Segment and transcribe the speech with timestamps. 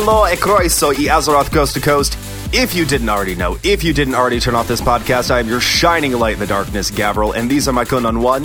[0.00, 2.16] Hello, Ekroiso y Azeroth Coast to Coast.
[2.54, 5.48] If you didn't already know, if you didn't already turn off this podcast, I am
[5.48, 8.44] your shining light in the darkness, Gavril, and these are my Kunan one,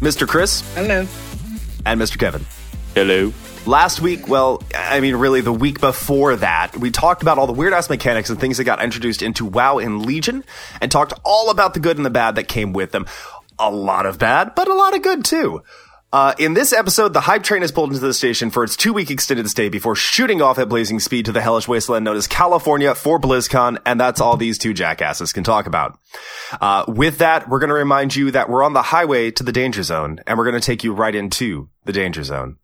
[0.00, 0.26] Mr.
[0.26, 1.06] Chris Hello.
[1.84, 2.18] and Mr.
[2.18, 2.42] Kevin.
[2.94, 3.34] Hello.
[3.66, 7.52] Last week, well, I mean, really, the week before that, we talked about all the
[7.52, 10.42] weird ass mechanics and things that got introduced into WoW and Legion,
[10.80, 13.04] and talked all about the good and the bad that came with them.
[13.58, 15.62] A lot of bad, but a lot of good too.
[16.10, 18.94] Uh, in this episode, the hype train is pulled into the station for its two
[18.94, 22.26] week extended stay before shooting off at blazing speed to the hellish wasteland known as
[22.26, 25.98] California for BlizzCon, and that's all these two jackasses can talk about.
[26.62, 29.52] Uh, with that, we're going to remind you that we're on the highway to the
[29.52, 32.56] danger zone, and we're going to take you right into the danger zone.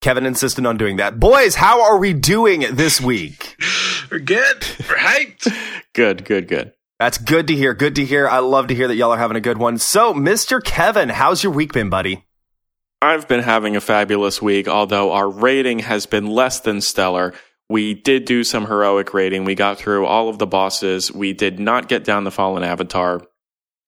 [0.00, 1.18] Kevin insisted on doing that.
[1.18, 3.56] Boys, how are we doing this week?
[4.10, 4.64] We're good.
[4.80, 5.52] We're hyped.
[5.94, 6.72] Good, good, good.
[6.98, 7.74] That's good to hear.
[7.74, 8.28] Good to hear.
[8.28, 9.78] I love to hear that y'all are having a good one.
[9.78, 10.62] So, Mr.
[10.62, 12.24] Kevin, how's your week been, buddy?
[13.00, 17.34] I've been having a fabulous week, although our rating has been less than stellar.
[17.68, 19.44] We did do some heroic rating.
[19.44, 21.10] We got through all of the bosses.
[21.10, 23.22] We did not get down the fallen avatar,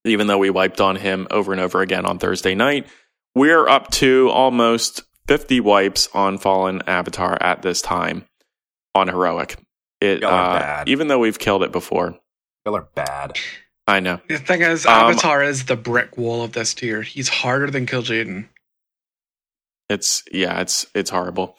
[0.04, 2.88] even though we wiped on him over and over again on Thursday night.
[3.36, 8.24] We're up to almost 50 wipes on fallen avatar at this time
[8.94, 9.56] on heroic.
[10.00, 10.88] It uh, bad.
[10.88, 12.18] even though we've killed it before.
[12.64, 13.38] Y'all are bad.
[13.86, 14.20] I know.
[14.28, 17.02] The thing is, Um, Avatar is the brick wall of this tier.
[17.02, 18.48] He's harder than Kil'jaeden.
[19.90, 21.56] It's yeah, it's it's horrible.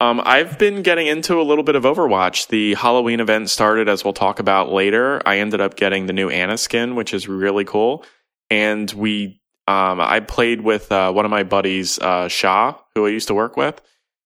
[0.00, 2.48] Um, I've been getting into a little bit of Overwatch.
[2.48, 5.20] The Halloween event started, as we'll talk about later.
[5.26, 8.04] I ended up getting the new Ana skin, which is really cool.
[8.50, 13.10] And we, um, I played with uh, one of my buddies, uh, Shah, who I
[13.10, 13.80] used to work with.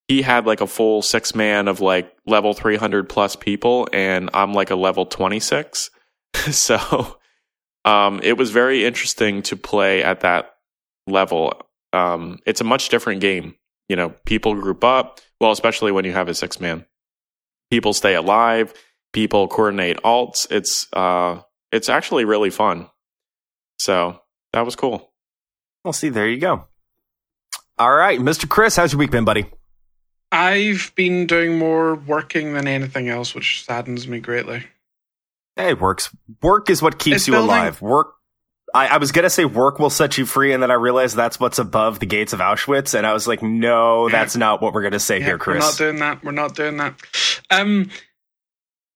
[0.09, 4.53] He had like a full six man of like level 300 plus people, and I'm
[4.55, 5.91] like a level 26.
[6.51, 7.19] so,
[7.85, 10.55] um, it was very interesting to play at that
[11.07, 11.53] level.
[11.93, 13.55] Um, it's a much different game.
[13.89, 15.21] You know, people group up.
[15.41, 16.87] Well, especially when you have a six man,
[17.71, 18.73] people stay alive.
[19.13, 20.51] People coordinate alts.
[20.51, 21.41] It's uh,
[21.71, 22.89] it's actually really fun.
[23.79, 24.21] So
[24.53, 25.13] that was cool.
[25.85, 26.69] Well, see, there you go.
[27.79, 28.49] All right, Mr.
[28.49, 29.47] Chris, how's your week been, buddy?
[30.31, 34.65] I've been doing more working than anything else, which saddens me greatly.
[35.57, 36.15] Hey, it works.
[36.43, 37.81] Work is what keeps It's you building- alive.
[37.83, 38.15] Work.
[38.75, 41.39] I, I was gonna say work will set you free, and then I realized that's
[41.39, 44.83] what's above the gates of Auschwitz, and I was like, no, that's not what we're
[44.83, 45.57] gonna say Yeah, here, Chris.
[45.63, 46.25] We're not doing that.
[46.25, 46.95] We're not doing that.
[47.51, 47.91] Um,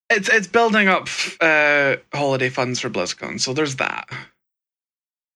[0.09, 1.09] it's it's building up
[1.43, 4.09] uh holiday funds for BlizzCon, so there's that.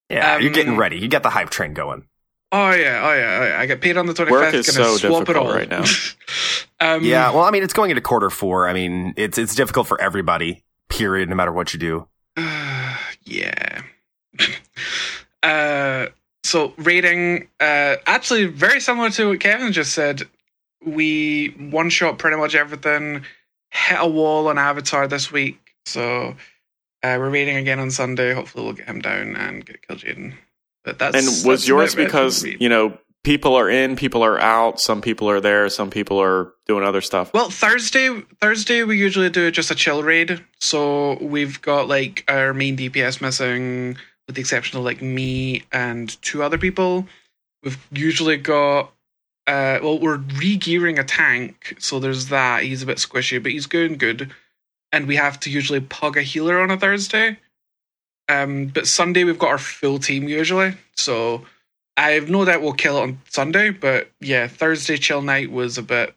[0.09, 0.99] yeah, you're um, getting ready.
[0.99, 2.07] You got the hype train going.
[2.51, 3.61] Oh yeah, oh yeah, oh yeah.
[3.61, 4.41] I get paid on the twenty fifth.
[4.41, 5.85] Work is Gonna so swap it difficult all right now.
[6.81, 8.67] um, Yeah, well, I mean, it's going into quarter four.
[8.69, 10.65] I mean, it's it's difficult for everybody.
[10.91, 11.29] Period.
[11.29, 12.07] No matter what you do.
[13.25, 13.83] yeah.
[15.43, 16.07] uh,
[16.45, 20.23] so rating, uh, actually very similar to what Kevin just said.
[20.85, 23.25] We one shot pretty much everything.
[23.71, 26.35] Hit a wall on Avatar this week, so
[27.03, 28.33] uh, we're rating again on Sunday.
[28.33, 30.35] Hopefully, we'll get him down and get Kil'jaeden.
[30.83, 33.97] But that's And that's was yours about it for because you know people are in,
[33.97, 37.33] people are out, some people are there, some people are doing other stuff.
[37.35, 40.45] Well, Thursday, Thursday we usually do just a chill raid.
[40.59, 46.21] So we've got like our main DPS missing, with the exception of like me and
[46.23, 47.07] two other people.
[47.63, 48.93] We've usually got.
[49.47, 52.63] Uh, well, we're re-gearing a tank, so there's that.
[52.63, 54.31] He's a bit squishy, but he's going good.
[54.93, 57.39] And we have to usually pug a healer on a Thursday.
[58.29, 61.47] Um, but Sunday we've got our full team usually, so
[62.01, 63.71] I have no doubt we'll kill it on Sunday.
[63.71, 66.15] But yeah, Thursday chill night was a bit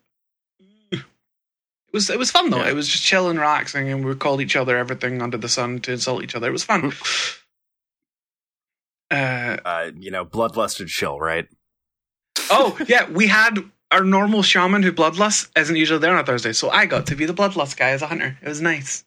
[1.94, 2.58] it was it was fun though.
[2.58, 2.69] Yeah.
[2.69, 5.80] It was just chill and relaxing, and we called each other everything under the sun
[5.81, 6.48] to insult each other.
[6.48, 6.92] It was fun.
[9.12, 11.48] uh, Uh, you know, bloodlusted chill, right?
[12.50, 13.60] oh yeah, we had
[13.92, 17.16] our normal shaman who bloodlust isn't usually there on a Thursday, so I got to
[17.16, 18.40] be the bloodlust guy as a hunter.
[18.42, 19.06] It was nice.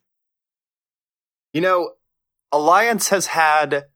[1.53, 1.95] You know,
[2.53, 3.87] Alliance has had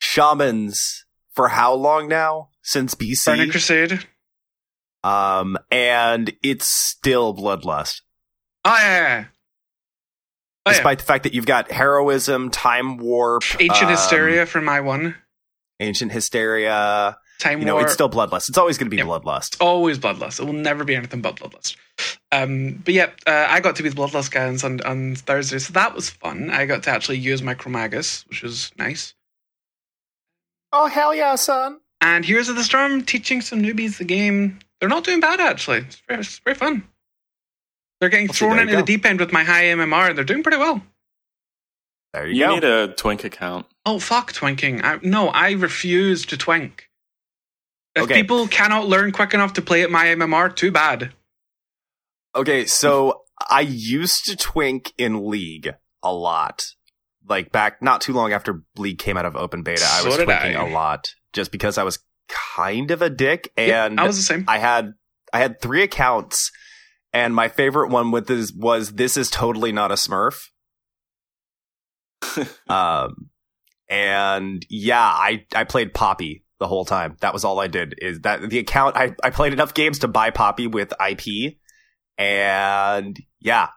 [0.00, 1.04] shamans
[1.34, 2.48] for how long now?
[2.62, 3.24] Since BC.
[3.26, 4.06] Burning Crusade.
[5.02, 8.02] Um, and it's still bloodlust.
[8.64, 9.24] Oh yeah, yeah, yeah.
[10.66, 10.74] Oh, yeah.
[10.74, 15.14] Despite the fact that you've got heroism, time warp, Ancient um, Hysteria for my one.
[15.80, 17.16] ancient hysteria.
[17.38, 17.84] Time You know, War.
[17.84, 18.50] it's still bloodlust.
[18.50, 19.56] It's always going to be bloodlust.
[19.62, 20.38] always bloodlust.
[20.40, 21.74] It will never be anything but bloodlust.
[22.30, 25.72] Um, but yeah, uh, I got to be the bloodlust guy on, on Thursday, so
[25.72, 26.50] that was fun.
[26.50, 29.14] I got to actually use my Chromagus, which was nice.
[30.72, 31.80] Oh hell yeah, son!
[32.00, 34.58] And Heroes of the Storm teaching some newbies the game.
[34.80, 35.78] They're not doing bad actually.
[35.78, 36.84] It's very, it's very fun.
[38.00, 40.16] They're getting Well, see, thrown there into the deep end with my high MMR, and
[40.16, 40.82] they're doing pretty well.
[42.14, 42.54] There you, You go.
[42.54, 43.66] need a twink account.
[43.84, 44.82] Oh fuck twinking!
[44.82, 46.88] I, no, I refuse to twink.
[47.94, 48.14] If Okay.
[48.14, 51.12] people cannot learn quick enough to play at my MMR, too bad.
[52.34, 56.62] Okay, so I used to twink in League a lot.
[57.28, 60.56] Like back not too long after League came out of open beta, I was twinking
[60.56, 60.68] I.
[60.68, 64.22] a lot just because I was kind of a dick Yeah, and I was the
[64.22, 64.44] same.
[64.48, 64.92] I had
[65.32, 66.50] I had three accounts
[67.12, 70.48] and my favorite one with this was this is totally not a smurf.
[72.68, 73.30] um
[73.88, 77.16] and yeah, I I played Poppy the whole time.
[77.20, 77.94] That was all I did.
[78.00, 81.56] Is that the account I I played enough games to buy Poppy with IP
[82.16, 83.68] and yeah,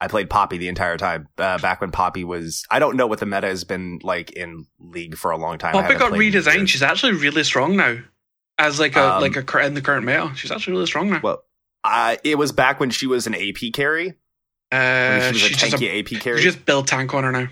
[0.00, 1.28] I played Poppy the entire time.
[1.38, 4.66] Uh, back when Poppy was I don't know what the meta has been like in
[4.78, 5.72] League for a long time.
[5.72, 6.68] Poppy got redesigned.
[6.68, 7.98] She's actually really strong now.
[8.58, 11.20] As like a Um, like a in the current meta, she's actually really strong now.
[11.22, 11.42] Well,
[11.84, 14.14] uh, it was back when she was an AP carry.
[14.72, 16.38] Uh, she was a just a, tanky AP carry.
[16.38, 17.48] you just build tank on her now.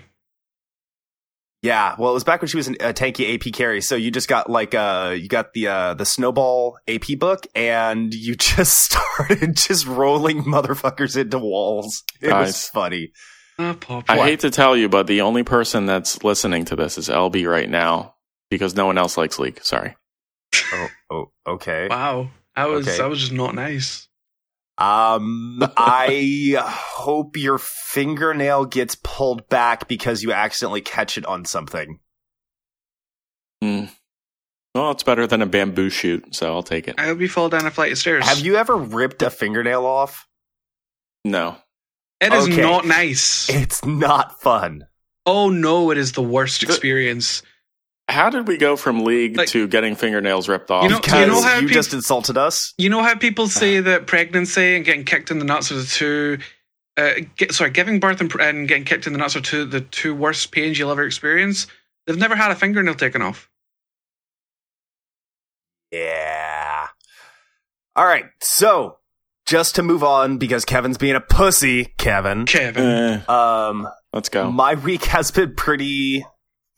[1.65, 3.81] Yeah, well, it was back when she was an, a tanky AP carry.
[3.81, 8.13] So you just got like uh, you got the uh, the snowball AP book, and
[8.13, 12.03] you just started just rolling motherfuckers into walls.
[12.21, 13.13] It was funny.
[13.57, 13.75] Oh,
[14.07, 17.49] I hate to tell you, but the only person that's listening to this is LB
[17.49, 18.13] right now
[18.51, 19.63] because no one else likes League.
[19.63, 19.95] Sorry.
[20.71, 21.87] Oh, oh, okay.
[21.89, 22.97] Wow, that was Okay.
[22.99, 24.07] that was just not nice.
[24.77, 31.99] Um, I hope your fingernail gets pulled back because you accidentally catch it on something.
[33.61, 33.85] Hmm.
[34.73, 36.95] Well, it's better than a bamboo shoot, so I'll take it.
[36.97, 38.25] I hope you fall down a flight of stairs.
[38.27, 40.27] Have you ever ripped a fingernail off?
[41.23, 41.55] No.
[42.19, 42.61] It is Okay.
[42.61, 43.49] not nice.
[43.49, 44.85] It's not fun.
[45.25, 47.41] Oh no, it is the worst The- experience.
[48.07, 50.83] How did we go from League Like- to getting fingernails ripped off?
[50.83, 52.73] You know- Because you know how you peop- just insulted us.
[52.77, 55.85] You know how people say that pregnancy and getting kicked in the nuts are the
[55.85, 56.37] two.
[56.97, 59.81] Uh, get, sorry, giving birth and, and getting kicked in the nuts are two the
[59.81, 61.67] two worst pains you'll ever experience.
[62.07, 63.49] They've never had a fingernail taken off.
[65.91, 66.87] Yeah.
[67.95, 68.25] All right.
[68.41, 68.97] So,
[69.45, 72.45] just to move on because Kevin's being a pussy, Kevin.
[72.45, 72.83] Kevin,
[73.27, 74.51] Eh, Um, let's go.
[74.51, 76.25] my week has been pretty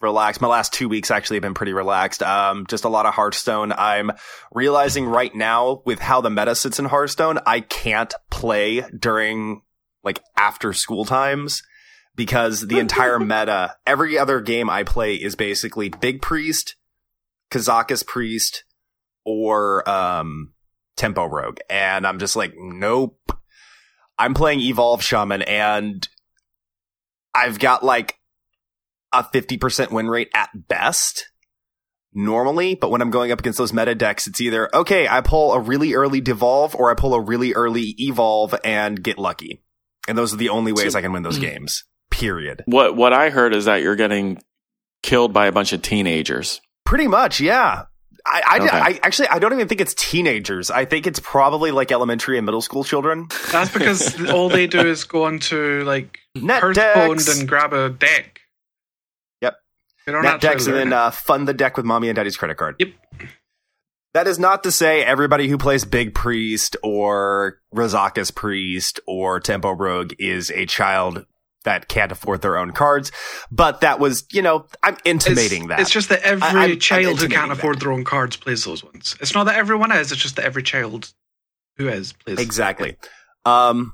[0.02, 0.42] relaxed.
[0.42, 2.22] My last two weeks actually have been pretty relaxed.
[2.22, 3.72] Um, just a lot of Hearthstone.
[3.72, 4.12] I'm
[4.54, 9.62] realizing right now with how the meta sits in Hearthstone, I can't play during
[10.04, 11.62] like after school times
[12.16, 16.76] because the entire meta, every other game I play is basically Big Priest,
[17.52, 18.64] Kazakus Priest,
[19.26, 20.54] or um
[20.96, 21.60] Tempo Rogue.
[21.70, 23.20] And I'm just like, nope.
[24.20, 26.08] I'm playing Evolve Shaman and
[27.36, 28.20] I've got like
[29.14, 31.30] a 50% win rate at best
[32.14, 35.54] normally, but when I'm going up against those meta decks, it's either, okay, I pull
[35.54, 39.62] a really early devolve or I pull a really early evolve and get lucky.
[40.08, 41.84] And those are the only ways So- I can win those games.
[42.10, 42.64] Period.
[42.66, 44.42] What what I heard is that you're getting
[45.04, 46.62] killed by a bunch of teenagers.
[46.86, 47.84] Pretty much, yeah.
[48.26, 48.70] I, I, Okay.
[48.78, 50.72] I actually I don't even think it's teenagers.
[50.72, 53.28] I think it's probably like elementary and middle school children.
[53.52, 57.90] that's because all they do is go onto like Net Hearthstone decks, and grab a
[57.90, 58.40] deck.
[60.08, 60.14] Yep.
[60.14, 62.56] They don't net decks, and then uh, fund the deck with mommy and daddy's credit
[62.58, 62.76] card.
[62.80, 62.90] Yep.
[64.14, 69.74] That is not to say everybody who plays Big Priest or Kazakus Priest or Tempo
[69.74, 71.26] Rogue is a child
[71.66, 73.12] that can't afford their own cards,
[73.52, 75.80] but that was, you know, I'm intimating it's, that.
[75.82, 77.80] It's just that every I- I'm- I'm child who can't afford that.
[77.82, 79.18] their own cards plays those ones.
[79.20, 81.12] It's not that everyone is, it's just that every child
[81.76, 82.40] who is plays.
[82.40, 82.96] Exactly.
[83.46, 83.94] Um,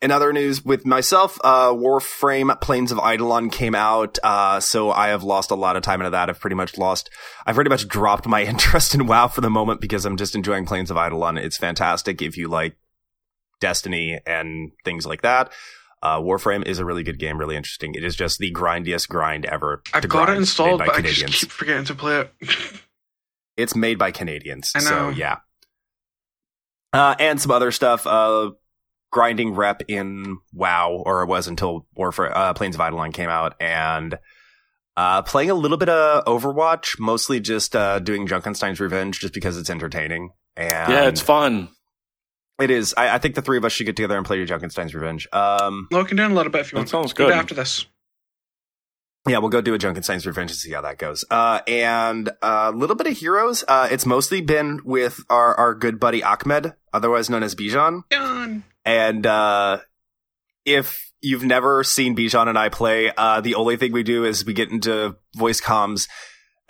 [0.00, 5.08] in other news with myself, uh, Warframe Plains of Eidolon came out, uh, so I
[5.08, 6.30] have lost a lot of time into that.
[6.30, 7.10] I've pretty much lost,
[7.46, 10.66] I've pretty much dropped my interest in WoW for the moment because I'm just enjoying
[10.66, 11.38] Plains of Eidolon.
[11.38, 12.76] It's fantastic if you like
[13.60, 15.52] Destiny and things like that.
[16.00, 17.94] Uh, Warframe is a really good game, really interesting.
[17.94, 19.82] It is just the grindiest grind ever.
[19.92, 22.32] I've got it installed, but I just keep forgetting to play it.
[23.58, 24.70] It's made by Canadians.
[24.76, 25.38] I So yeah.
[26.92, 28.06] Uh, and some other stuff.
[28.06, 28.52] Uh,
[29.10, 33.54] grinding rep in WoW, or it was until Warfare, uh, Plains of Eidolon came out,
[33.60, 34.18] and
[34.96, 39.56] uh, playing a little bit of Overwatch, mostly just uh, doing Junkenstein's Revenge, just because
[39.56, 40.30] it's entertaining.
[40.56, 41.68] And yeah, it's fun.
[42.60, 42.92] it is.
[42.96, 45.28] I, I think the three of us should get together and play Junkenstein's Revenge.
[45.32, 46.88] Um, no, I can do it a little bit if you That want.
[46.90, 47.30] sounds good.
[47.30, 47.86] after this.
[49.26, 51.24] Yeah, we'll go do a Junkenstein's Revenge and see how that goes.
[51.30, 53.62] Uh, and a little bit of Heroes.
[53.68, 58.02] Uh, it's mostly been with our, our good buddy Ahmed, otherwise known as Bijan.
[58.10, 58.64] John.
[58.88, 59.80] And uh,
[60.64, 64.46] if you've never seen Bijan and I play, uh, the only thing we do is
[64.46, 66.08] we get into voice comms.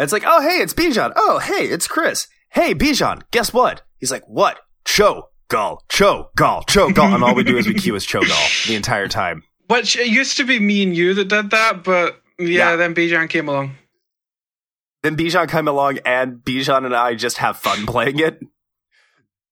[0.00, 1.12] It's like, oh, hey, it's Bijan.
[1.14, 2.26] Oh, hey, it's Chris.
[2.50, 3.82] Hey, Bijan, guess what?
[3.98, 4.58] He's like, what?
[4.84, 7.14] Cho, Gal, Cho, Gal, Cho, Gal.
[7.14, 9.44] And all we do is we cue as Cho, Gal the entire time.
[9.68, 12.76] Which it used to be me and you that did that, but yeah, Yeah.
[12.76, 13.76] then Bijan came along.
[15.04, 18.40] then Bijan came along and Bijan and I just have fun playing it.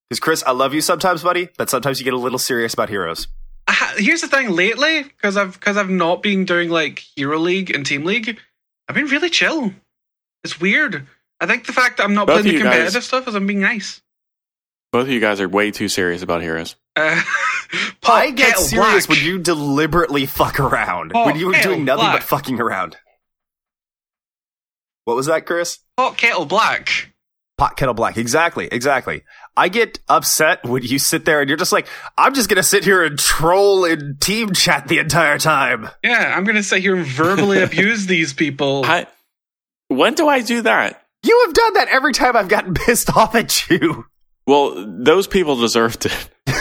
[0.08, 2.88] Because Chris, I love you sometimes, buddy, but sometimes you get a little serious about
[2.88, 3.26] heroes.
[3.66, 7.70] Uh, Here's the thing lately, because I've because I've not been doing like Hero League
[7.74, 8.38] and Team League,
[8.88, 9.72] I've been really chill.
[10.44, 11.06] It's weird.
[11.40, 13.34] I think the fact that I'm not Both playing the you guys- competitive stuff is
[13.34, 14.00] I'm being nice.
[14.92, 16.76] Both of you guys are way too serious about heroes.
[16.94, 17.20] Uh,
[18.00, 19.18] Pop I get Kettle serious Black.
[19.18, 21.12] when you deliberately fuck around.
[21.12, 22.20] When you were doing nothing black.
[22.20, 22.96] but fucking around.
[25.04, 25.80] What was that, Chris?
[25.98, 27.12] Hot Kettle Black.
[27.58, 28.18] Pot kettle black.
[28.18, 29.22] Exactly, exactly.
[29.56, 31.86] I get upset when you sit there and you're just like,
[32.18, 35.88] I'm just gonna sit here and troll in team chat the entire time.
[36.04, 38.84] Yeah, I'm gonna sit here and verbally abuse these people.
[38.84, 39.06] I
[39.88, 41.02] when do I do that?
[41.22, 44.04] You have done that every time I've gotten pissed off at you.
[44.46, 46.28] Well, those people deserved it.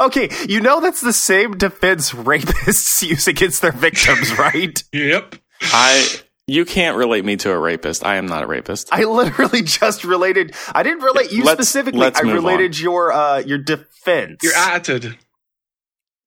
[0.00, 4.82] Okay, you know that's the same defense rapists use against their victims, right?
[4.92, 5.36] Yep.
[5.62, 8.04] I you can't relate me to a rapist.
[8.04, 8.88] I am not a rapist.
[8.92, 10.54] I literally just related.
[10.72, 12.00] I didn't relate you Let's- specifically.
[12.00, 14.38] let's I move related your uh your defense.
[14.42, 15.16] Your attitude.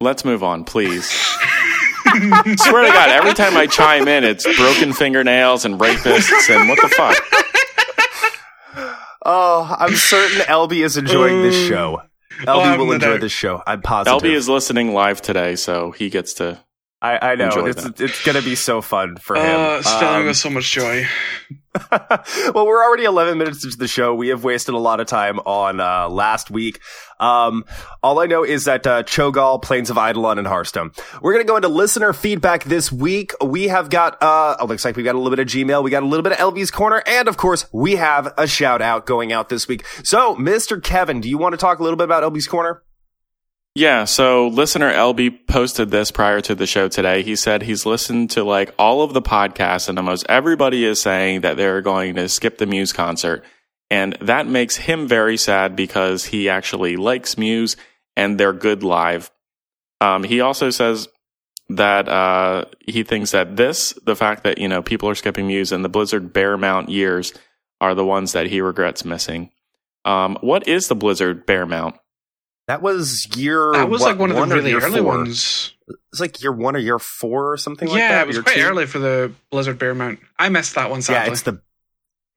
[0.01, 1.05] Let's move on, please.
[2.09, 6.79] Swear to God, every time I chime in, it's broken fingernails and rapists and what
[6.81, 7.17] the fuck.
[9.25, 12.01] oh, I'm certain LB is enjoying this show.
[12.41, 13.21] LB I'm will enjoy doubt.
[13.21, 13.61] this show.
[13.67, 14.21] I'm positive.
[14.21, 16.59] LB is listening live today, so he gets to.
[17.01, 17.99] I, I know enjoy it's that.
[18.01, 19.59] it's gonna be so fun for him.
[19.59, 21.07] Uh, it's filling Um, with so much joy.
[21.91, 24.15] well, we're already 11 minutes into the show.
[24.15, 26.79] We have wasted a lot of time on uh, last week.
[27.19, 27.63] Um,
[28.01, 30.91] all I know is that uh, Cho'Gall, Plains of Eidolon, and Hearthstone.
[31.21, 33.33] We're going to go into listener feedback this week.
[33.43, 35.83] We have got, uh, oh, looks like we got a little bit of Gmail.
[35.83, 37.03] We got a little bit of LB's Corner.
[37.05, 39.85] And of course, we have a shout out going out this week.
[40.03, 40.81] So, Mr.
[40.81, 42.81] Kevin, do you want to talk a little bit about LB's Corner?
[43.75, 47.21] Yeah, so listener LB posted this prior to the show today.
[47.21, 51.41] He said he's listened to like all of the podcasts, and almost everybody is saying
[51.41, 53.43] that they're going to skip the Muse concert.
[53.89, 57.75] And that makes him very sad because he actually likes Muse
[58.15, 59.31] and they're good live.
[60.01, 61.07] Um, he also says
[61.69, 65.71] that uh, he thinks that this, the fact that, you know, people are skipping Muse
[65.71, 67.33] and the Blizzard Bear Mount years
[67.81, 69.51] are the ones that he regrets missing.
[70.05, 71.95] Um, what is the Blizzard Bear Mount?
[72.69, 73.71] That was year.
[73.73, 75.07] That was what, like one of or the really early four?
[75.07, 75.73] ones.
[76.11, 78.09] It's like year one or year four or something like that.
[78.11, 78.61] yeah, it was quite two?
[78.61, 80.19] early for the Blizzard Bear Mount.
[80.37, 81.25] I missed that one sadly.
[81.25, 81.63] Yeah, it's the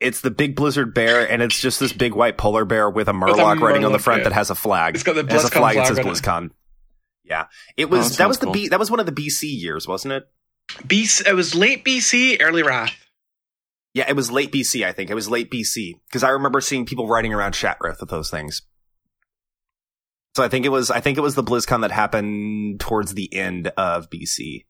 [0.01, 3.12] it's the big blizzard bear, and it's just this big white polar bear with a
[3.12, 4.31] murloc writing on the front yeah.
[4.31, 4.95] that has a flag.
[4.95, 6.15] It's got the It has a BlizzCon flag that says flag.
[6.15, 6.51] BlizzCon.
[7.25, 7.47] Yeah,
[7.77, 8.55] it Oh, was that that was the cool.
[8.55, 10.31] B that was one of the BC years, wasn't it?
[10.87, 12.95] BC, it was late BC, early Wrath.
[13.93, 14.83] Yeah, it was late BC.
[14.83, 18.09] I think it was late BC because I remember seeing people riding around Shattrath with
[18.09, 18.62] those things.
[20.35, 23.33] So I think it was I think it was the BlizzCon that happened towards the
[23.35, 24.65] end of BC.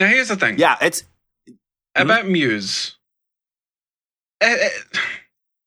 [0.00, 0.58] Now here's the thing.
[0.58, 1.04] Yeah, it's
[1.94, 2.96] about Muse.
[4.40, 4.98] Eh, eh,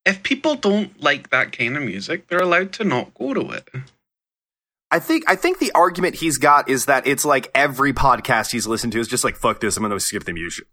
[0.06, 3.70] If people don't like that kind of music, they're allowed to not go to it.
[4.92, 8.66] I think I think the argument he's got is that it's like every podcast he's
[8.66, 10.66] listened to is just like fuck this, I'm going to skip the music.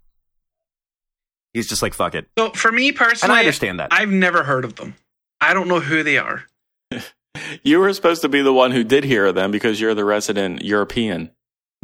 [1.53, 3.89] He's just like fuck it, So for me and personally, I understand that.
[3.91, 4.95] I've never heard of them.
[5.41, 6.45] I don't know who they are.
[7.63, 10.63] You were supposed to be the one who did hear them because you're the resident
[10.63, 11.31] European.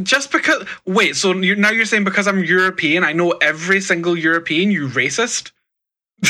[0.03, 0.67] Just because.
[0.87, 4.89] Wait, so you're, now you're saying because I'm European, I know every single European, you
[4.89, 5.53] racist?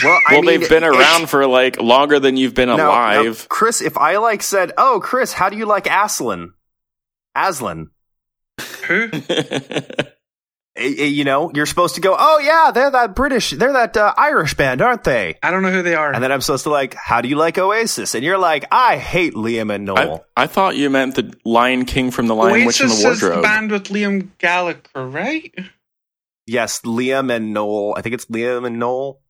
[0.02, 2.88] well, I well, mean, they've been around for like longer than you've been no, no,
[2.88, 3.47] alive.
[3.49, 6.55] Chris, if I like said, "Oh, Chris, how do you like Aslan?"
[7.35, 7.91] Aslan,
[8.87, 9.11] Who?
[10.75, 13.95] Eh, eh, you know, you're supposed to go, "Oh yeah, they're that British, they're that
[13.95, 16.12] uh, Irish band, aren't they?" I don't know who they are.
[16.14, 18.97] And then I'm supposed to like, "How do you like Oasis?" And you're like, "I
[18.97, 22.81] hate Liam and Noel." I thought you meant the Lion King from the Lion Witch
[22.81, 23.43] and Oasis the is the Wardrobe.
[23.45, 25.55] band with Liam Gallagher, right?
[26.47, 27.93] yes, Liam and Noel.
[27.97, 29.21] I think it's Liam and Noel.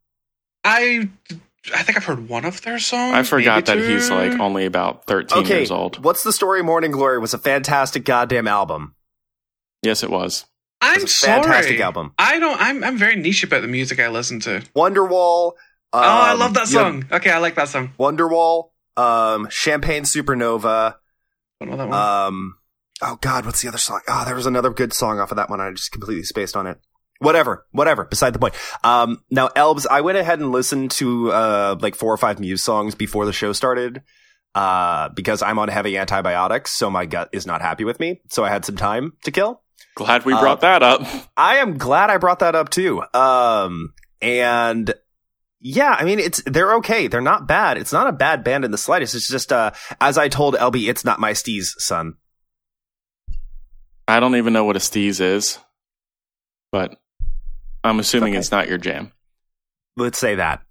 [0.63, 1.09] I
[1.75, 3.15] I think I've heard one of their songs.
[3.15, 6.05] I forgot that maybe he's like only about 13 Okay, years old.
[6.05, 6.63] what's the story?
[6.63, 8.95] Morning Glory was a fantastic goddamn album.
[9.83, 10.45] Yes, it was.
[10.83, 11.43] I'm It's a sorry.
[11.43, 12.13] fantastic album.
[12.19, 12.61] I don't.
[12.61, 14.61] I'm I'm very niche about the music I listen to.
[14.77, 15.53] Wonderwall.
[15.93, 17.07] oh, I um, love that song.
[17.11, 17.93] Okay, I like that song.
[17.99, 18.71] Wonderwall.
[18.97, 20.97] Um, Champagne Supernova.
[21.61, 21.99] Don't know that one.
[21.99, 22.55] Um,
[23.01, 24.01] oh God, what's the other song?
[24.09, 25.61] Oh, there was another good song off of that one.
[25.61, 26.79] I just completely spaced on it.
[27.21, 28.05] Whatever, whatever.
[28.05, 28.55] Beside the point.
[28.83, 32.63] Um, now Elbs, I went ahead and listened to uh like four or five Muse
[32.65, 34.03] songs before the show started.
[34.55, 38.21] Uh, because I'm on heavy antibiotics, so my gut is not happy with me.
[38.29, 39.63] So I had some time to kill.
[39.95, 41.03] Glad we Uh, brought that up.
[41.37, 43.03] I am glad I brought that up too.
[43.15, 44.93] Um, and
[45.61, 47.07] yeah, I mean, it's, they're okay.
[47.09, 47.77] They're not bad.
[47.77, 49.15] It's not a bad band in the slightest.
[49.15, 49.71] It's just, uh,
[50.01, 52.15] as I told LB, it's not my Steez son.
[54.09, 55.59] I don't even know what a steez is,
[56.73, 56.97] but
[57.85, 58.39] I'm assuming Okay.
[58.41, 59.13] it's not your jam.
[59.97, 60.63] Let's say that.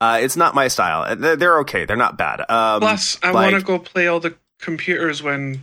[0.00, 1.02] Uh, it's not my style.
[1.02, 1.84] Uh, They're, they're okay.
[1.84, 2.40] They're not bad.
[2.48, 5.58] Um, Plus, I like- want to go play all the computers when the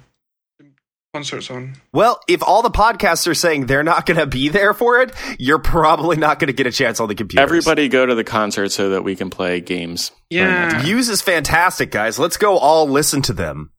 [1.15, 1.74] concert's on.
[1.93, 5.13] Well, if all the podcasts are saying they're not going to be there for it,
[5.39, 7.41] you're probably not going to get a chance on the computer.
[7.41, 10.12] Everybody go to the concert so that we can play games.
[10.29, 10.69] Yeah.
[10.72, 10.81] time.
[10.81, 12.19] Views is fantastic, guys.
[12.19, 13.72] Let's go all listen to them.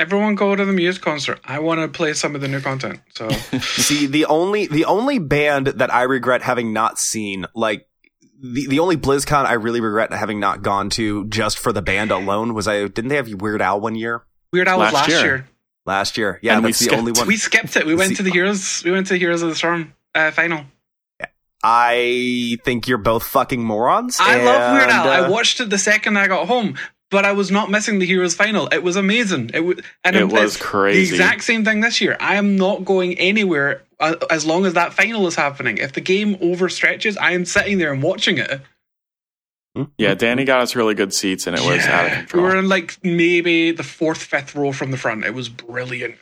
[0.00, 1.38] Everyone go to the Muse concert.
[1.44, 3.00] I want to play some of the new content.
[3.14, 3.28] So
[3.60, 7.86] See, the only the only band that I regret having not seen, like
[8.42, 12.10] the the only BlizzCon I really regret having not gone to just for the band
[12.10, 15.22] alone was I didn't they have Weird Al one year Weird Al was Last last
[15.22, 15.36] year.
[15.36, 15.48] year.
[15.86, 16.38] Last year?
[16.42, 16.98] Yeah, And we that's the skipped.
[16.98, 17.26] only one.
[17.26, 17.86] We skipped it.
[17.86, 18.82] We went to the Heroes.
[18.84, 20.64] We went to the Heroes of the Storm uh, final.
[21.62, 24.16] I think you're both fucking morons.
[24.18, 25.08] I love Weird Al.
[25.08, 26.76] uh, I watched it the second I got home,
[27.10, 28.66] but I was not missing the Heroes final.
[28.68, 29.50] It was amazing.
[29.52, 31.10] It was and It was crazy.
[31.10, 32.16] The exact same thing this year.
[32.18, 35.76] I am not going anywhere uh, as long as that final is happening.
[35.76, 38.62] If the game overstretches, I am sitting there and watching it.
[39.98, 42.16] Yeah, Danny got us really good seats and it was out of Yeah.
[42.20, 42.42] control.
[42.42, 45.24] We were in like maybe the fourth, fifth row from the front.
[45.24, 46.16] It was brilliant.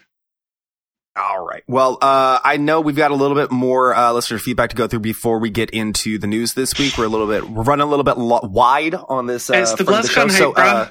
[1.16, 1.64] All right.
[1.66, 4.86] Well, uh, I know we've got a little bit more uh, listener feedback to go
[4.86, 6.96] through before we get into the news this week.
[6.96, 9.50] We're a little bit we're running a little bit lo- wide on this.
[9.50, 10.26] Uh, It's the front of show.
[10.26, 10.64] BlizzCon So, hype, bro.
[10.64, 10.88] uh,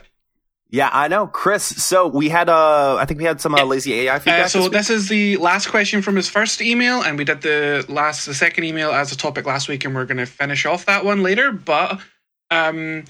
[0.70, 1.64] yeah, I know, Chris.
[1.64, 4.46] So we had, uh, I think we had some uh, lazy AI feedback.
[4.46, 4.72] Uh, so this week.
[4.74, 8.34] this is the last question from his first email, and we did the last, the
[8.34, 11.24] second email as a topic last week, and we're going to finish off that one
[11.24, 11.54] later.
[11.54, 12.02] But
[12.52, 13.06] um,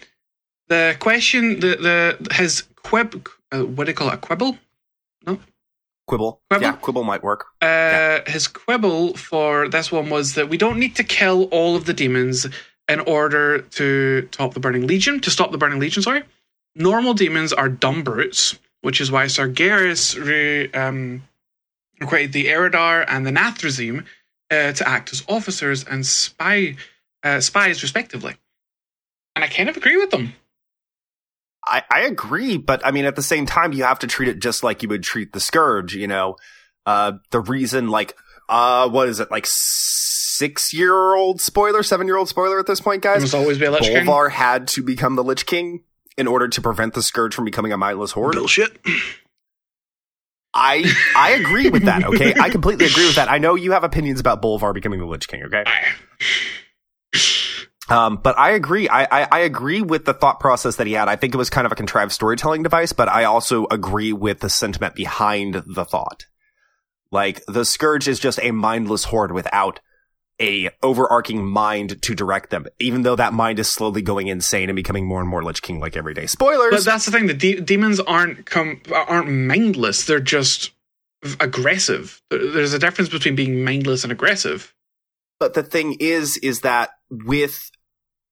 [0.68, 4.16] the question, the the his quib, uh, what do you call it?
[4.16, 4.58] A quibble?
[6.08, 6.42] quibble.
[6.50, 6.62] Quibble?
[6.62, 7.48] Yeah, quibble might work.
[7.62, 11.86] Uh, his quibble for this one was that we don't need to kill all of
[11.86, 12.48] the demons
[12.88, 16.24] in order to top the Burning Legion, to stop the Burning Legion, sorry.
[16.76, 21.24] Normal demons are dumb brutes, which is why Sargeras re, um,
[22.00, 24.06] required the Eridar and the Nathrezim
[24.50, 26.78] uh, to act as officers and spy
[27.24, 28.36] uh, spies, respectively.
[29.38, 30.34] And I kind of agree with them.
[31.64, 34.40] I, I agree, but I mean, at the same time, you have to treat it
[34.40, 35.94] just like you would treat the scourge.
[35.94, 36.38] You know,
[36.88, 38.16] uh, the reason, like,
[38.50, 42.82] uh, what is it, like six year old spoiler, seven year old spoiler at this
[42.82, 43.22] point, There guys?
[43.22, 44.08] must always be a Lich King.
[44.08, 45.84] Bolvar had to become the Lich King
[46.18, 48.34] in order to prevent the scourge from becoming a mindless horde.
[48.34, 48.76] Bullshit.
[50.54, 52.06] I I agree with that.
[52.06, 53.30] Okay, I completely agree with that.
[53.30, 55.44] I know you have opinions about Bolvar becoming the Lich King.
[55.44, 55.64] Okay,
[57.90, 58.90] um, but I agree.
[58.90, 61.08] I, I I agree with the thought process that he had.
[61.08, 64.40] I think it was kind of a contrived storytelling device, but I also agree with
[64.40, 66.26] the sentiment behind the thought.
[67.12, 69.80] Like the scourge is just a mindless horde without
[70.40, 72.66] a overarching mind to direct them.
[72.80, 75.80] Even though that mind is slowly going insane and becoming more and more Lich King
[75.80, 76.26] like every day.
[76.26, 76.72] Spoilers.
[76.72, 77.28] But that's the thing.
[77.28, 80.06] The de- demons aren't com- aren't mindless.
[80.06, 80.72] They're just
[81.40, 82.22] aggressive.
[82.30, 84.74] There's a difference between being mindless and aggressive.
[85.40, 87.72] But the thing is, is that with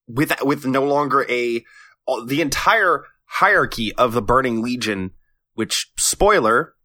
[0.08, 1.63] with with no longer a
[2.28, 5.12] the entire hierarchy of the Burning Legion,
[5.54, 6.76] which spoiler,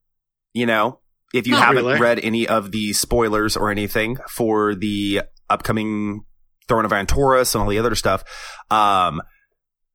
[0.53, 1.01] you know,
[1.33, 2.01] if you Not haven't really.
[2.01, 6.25] read any of the spoilers or anything for the upcoming
[6.69, 8.25] Throne of Antorus and all the other stuff,
[8.71, 9.21] um,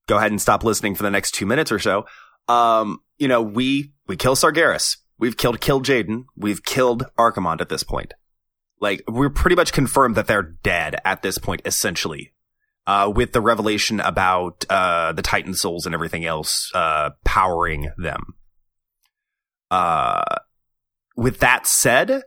[0.08, 2.06] go ahead and stop listening for the next two minutes or so.
[2.48, 4.98] Um, you know, we we kill Sargeras.
[5.18, 6.26] We've killed Kil'jaeden.
[6.36, 8.14] We've killed Archimonde at this point.
[8.82, 12.34] Like we're pretty much confirmed that they're dead at this point, essentially.
[12.88, 18.36] Uh, with the revelation about uh, the Titan souls and everything else uh, powering them.
[19.72, 20.24] Uh,
[21.18, 22.22] with that said,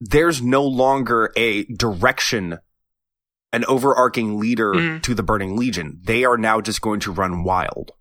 [0.00, 2.58] there's no longer a direction,
[3.52, 5.02] an overarching leader Mhm.
[5.02, 6.00] to the Burning Legion.
[6.02, 7.92] They are now just going to run wild.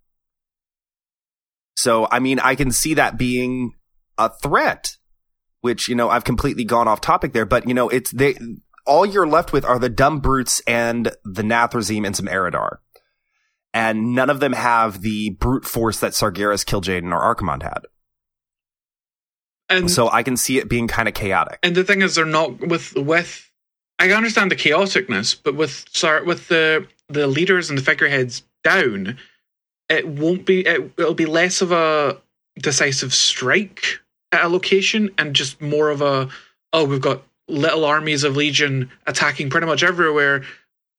[1.75, 3.73] So, I mean, I can see that being
[4.17, 4.97] a threat,
[5.61, 8.35] which, you know, I've completely gone off topic there, but, you know, it's they,
[8.87, 12.77] all you're left with are the dumb brutes and the Nathrezim and some Eridar.
[13.73, 17.81] And none of them have the brute force that Sargeras, Kil'jaeden, or Archimonde had.
[19.69, 21.59] And So I can see it being kind of chaotic.
[21.61, 23.51] and the thing is, they're not with with.
[23.99, 29.17] I understand the chaoticness, but with sorry, with the the leaders and the figureheads down,
[29.89, 30.61] it won't be.
[30.61, 32.17] It, it'll be less of a
[32.57, 33.99] decisive strike
[34.31, 36.29] at a location and just more of a
[36.71, 40.43] oh, we've got little armies of legion attacking pretty much everywhere.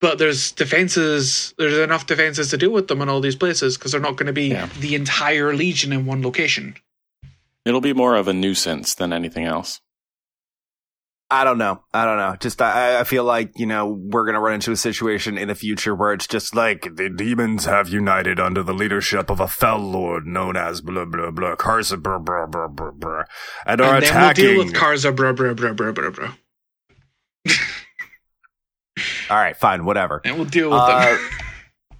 [0.00, 1.52] But there's defenses.
[1.58, 4.28] There's enough defenses to deal with them in all these places because they're not going
[4.28, 4.68] to be Yeah.
[4.78, 6.76] the entire legion in one location.
[7.64, 9.80] It'll be more of a nuisance than anything else.
[11.30, 11.82] I don't know.
[11.92, 12.36] I don't know.
[12.40, 15.54] Just I, I feel like you know we're gonna run into a situation in the
[15.54, 19.78] future where it's just like the demons have united under the leadership of a fell
[19.78, 23.24] lord known as blah blah blah Karsa blah blah blah blah blah,
[23.66, 23.96] and are attacking.
[23.96, 24.44] and then attacking.
[24.44, 26.28] we'll deal with Karza, bro, bro, bro, bro, bro, bro.
[29.30, 30.22] All right, fine, whatever.
[30.24, 31.04] And we'll deal with Uh,
[31.90, 31.98] them.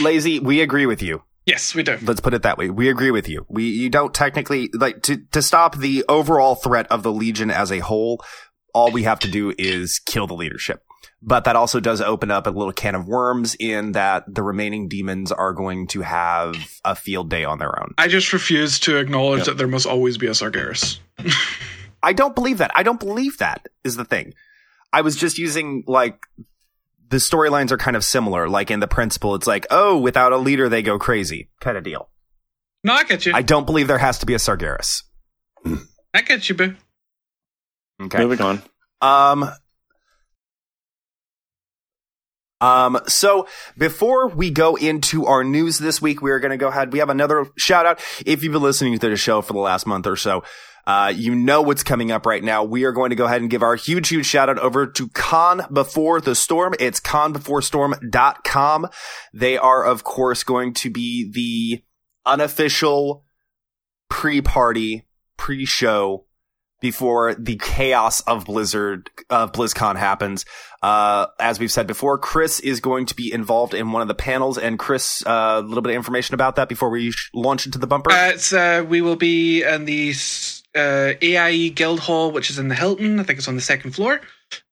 [0.00, 1.22] Lazy, we agree with you.
[1.46, 1.98] Yes, we do.
[2.02, 2.70] Let's put it that way.
[2.70, 3.46] We agree with you.
[3.48, 7.70] We you don't technically like to to stop the overall threat of the Legion as
[7.72, 8.22] a whole.
[8.74, 10.82] All we have to do is kill the leadership.
[11.24, 14.88] But that also does open up a little can of worms in that the remaining
[14.88, 17.94] demons are going to have a field day on their own.
[17.96, 19.46] I just refuse to acknowledge Yep.
[19.46, 20.98] that there must always be a Sargeras.
[22.02, 22.72] I don't believe that.
[22.74, 24.34] I don't believe that is the thing.
[24.92, 26.18] I was just using like
[27.12, 28.48] the storylines are kind of similar.
[28.48, 31.84] Like in the principle, it's like, oh, without a leader, they go crazy kind of
[31.84, 32.08] deal.
[32.82, 33.32] No, I get you.
[33.34, 35.02] I I, don't believe there has to be a Sargeras.
[36.14, 36.74] I get you, boo.
[38.00, 38.18] Okay.
[38.18, 38.62] Moving on.
[39.02, 39.50] Um,
[42.62, 43.46] um, so
[43.76, 46.92] before we go into our news this week, we are going to go ahead.
[46.92, 48.00] We have another shout out.
[48.24, 50.44] If you've been listening to the show for the last month or so,
[50.86, 52.64] uh, you know what's coming up right now.
[52.64, 55.08] We are going to go ahead and give our huge, huge shout out over to
[55.08, 56.74] Con Before the Storm.
[56.80, 58.88] It's conbeforestorm.com.
[59.32, 61.82] They are, of course, going to be the
[62.24, 63.24] unofficial
[64.08, 66.26] pre-party, pre-show
[66.82, 70.44] before the chaos of Blizzard, of BlizzCon happens.
[70.82, 74.14] Uh, as we've said before, Chris is going to be involved in one of the
[74.14, 74.58] panels.
[74.58, 77.78] And Chris, uh, a little bit of information about that before we sh- launch into
[77.78, 78.10] the bumper.
[78.10, 80.12] Uh, uh, we will be in the
[80.74, 83.20] uh, AIE Guild Hall, which is in the Hilton.
[83.20, 84.20] I think it's on the second floor.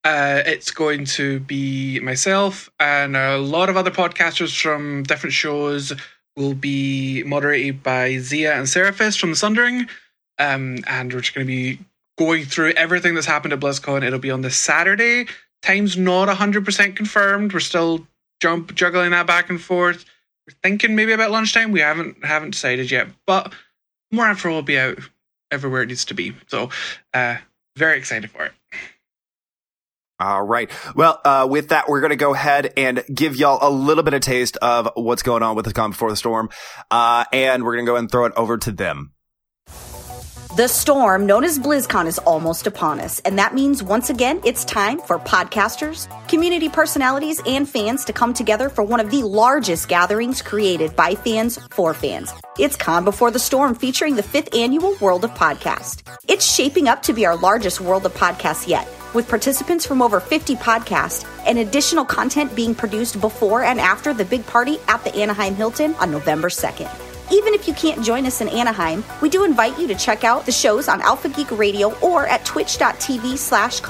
[0.04, 5.92] Uh, it's going to be myself and a lot of other podcasters from different shows.
[6.36, 9.88] Will be moderated by Zia and Seraphis from the Sundering,
[10.38, 11.78] um, and we're just going to be
[12.16, 14.04] going through everything that's happened at BlizzCon.
[14.04, 15.26] It'll be on the Saturday.
[15.60, 17.52] Time's not hundred percent confirmed.
[17.52, 18.06] We're still
[18.40, 20.04] jump juggling that back and forth.
[20.46, 21.72] We're thinking maybe about lunchtime.
[21.72, 23.52] We haven't haven't decided yet, but
[24.12, 24.98] more info will be out
[25.50, 26.34] everywhere it needs to be.
[26.48, 26.70] So,
[27.14, 27.36] uh,
[27.76, 28.52] very excited for it.
[30.20, 30.70] All right.
[30.94, 34.12] Well, uh, with that, we're going to go ahead and give y'all a little bit
[34.12, 36.50] of taste of what's going on with the Con Before the Storm.
[36.90, 39.12] Uh, and we're going to go and throw it over to them.
[40.56, 44.64] The storm, known as BlizzCon, is almost upon us, and that means once again it's
[44.64, 49.86] time for podcasters, community personalities, and fans to come together for one of the largest
[49.86, 52.32] gatherings created by fans for fans.
[52.58, 56.02] It's Con Before the Storm featuring the fifth annual World of Podcast.
[56.26, 60.18] It's shaping up to be our largest World of Podcasts yet, with participants from over
[60.18, 65.14] 50 podcasts and additional content being produced before and after the big party at the
[65.14, 67.09] Anaheim Hilton on November 2nd.
[67.32, 70.46] Even if you can't join us in Anaheim, we do invite you to check out
[70.46, 73.80] the shows on Alpha Geek Radio or at twitch.tv slash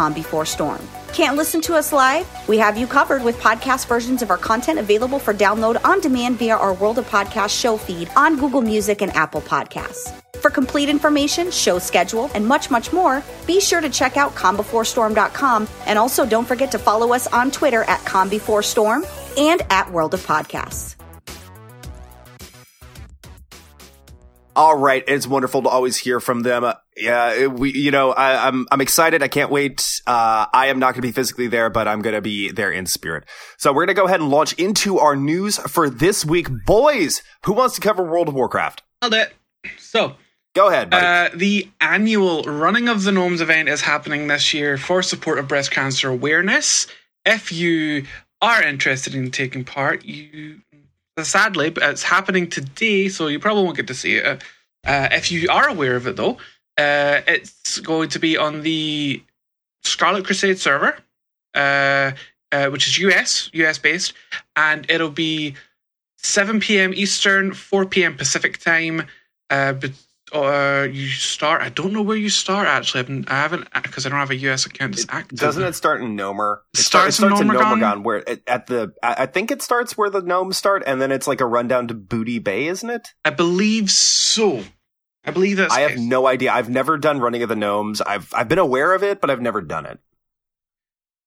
[0.48, 0.80] Storm.
[1.12, 2.26] Can't listen to us live?
[2.48, 6.38] We have you covered with podcast versions of our content available for download on demand
[6.38, 10.14] via our World of Podcast show feed on Google Music and Apple Podcasts.
[10.36, 15.68] For complete information, show schedule, and much, much more, be sure to check out conbeforestorm.com
[15.86, 19.04] and also don't forget to follow us on Twitter at combeforestorm
[19.36, 20.99] and at World of Podcasts.
[24.56, 26.64] All right, it's wonderful to always hear from them.
[26.64, 29.22] Uh, yeah, we, you know, I, I'm I'm excited.
[29.22, 29.80] I can't wait.
[30.06, 32.70] Uh, I am not going to be physically there, but I'm going to be there
[32.70, 33.24] in spirit.
[33.58, 37.22] So we're going to go ahead and launch into our news for this week, boys.
[37.44, 38.82] Who wants to cover World of Warcraft?
[39.02, 39.32] Nailed it.
[39.78, 40.16] So,
[40.54, 40.92] Go ahead.
[40.92, 45.46] Uh, the annual Running of the Gnomes event is happening this year for support of
[45.46, 46.88] breast cancer awareness.
[47.24, 48.06] If you
[48.42, 50.60] are interested in taking part, you
[51.24, 54.42] sadly, but it's happening today, so you probably won't get to see it.
[54.86, 56.38] Uh, if you are aware of it, though,
[56.78, 59.22] uh, it's going to be on the
[59.82, 60.96] Scarlet Crusade server,
[61.54, 62.12] uh,
[62.52, 64.12] uh, which is US, US based,
[64.56, 65.54] and it'll be
[66.18, 66.92] 7 p.m.
[66.94, 68.16] Eastern, 4 p.m.
[68.16, 69.06] Pacific time.
[69.48, 69.90] Uh, but
[70.32, 71.62] uh, you start.
[71.62, 73.00] I don't know where you start actually.
[73.00, 75.38] I haven't- I haven't because I don't have a US account that's active.
[75.38, 76.58] Doesn't it start in Nomer?
[76.74, 77.80] It, Starts start- in it starts in Gnomeregan?
[77.80, 81.00] Gnomeregan, where it, at the I I think it starts where the gnomes start, and
[81.00, 83.08] then it's like a rundown to Booty Bay, isn't it?
[83.24, 84.62] I believe so.
[85.24, 85.74] I believe that's.
[85.74, 86.00] I have case.
[86.00, 86.52] no idea.
[86.52, 88.00] I've never done Running of the Gnomes.
[88.00, 89.98] I've I've been aware of it, but I've never done it.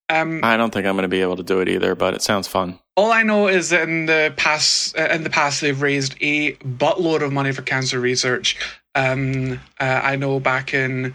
[0.10, 2.22] Um, I don't think I'm going to be able to do it either, but it
[2.22, 2.78] sounds fun.
[2.98, 6.54] all I know is that in the past, uh, in the past, they've raised a
[6.56, 8.58] buttload of money for cancer research.
[8.96, 11.14] Um, uh, I know back in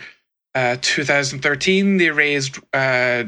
[0.55, 3.25] uh, 2013 they raised uh,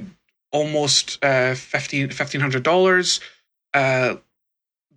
[0.52, 3.20] almost uh, 15 $1,500.
[3.72, 4.16] Uh,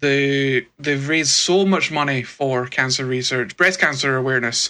[0.04, 4.70] the they've raised so much money for cancer research, breast cancer awareness,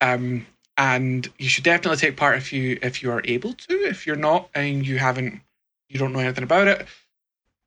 [0.00, 3.74] um, and you should definitely take part if you if you are able to.
[3.74, 5.40] If you're not and you haven't,
[5.88, 6.86] you don't know anything about it,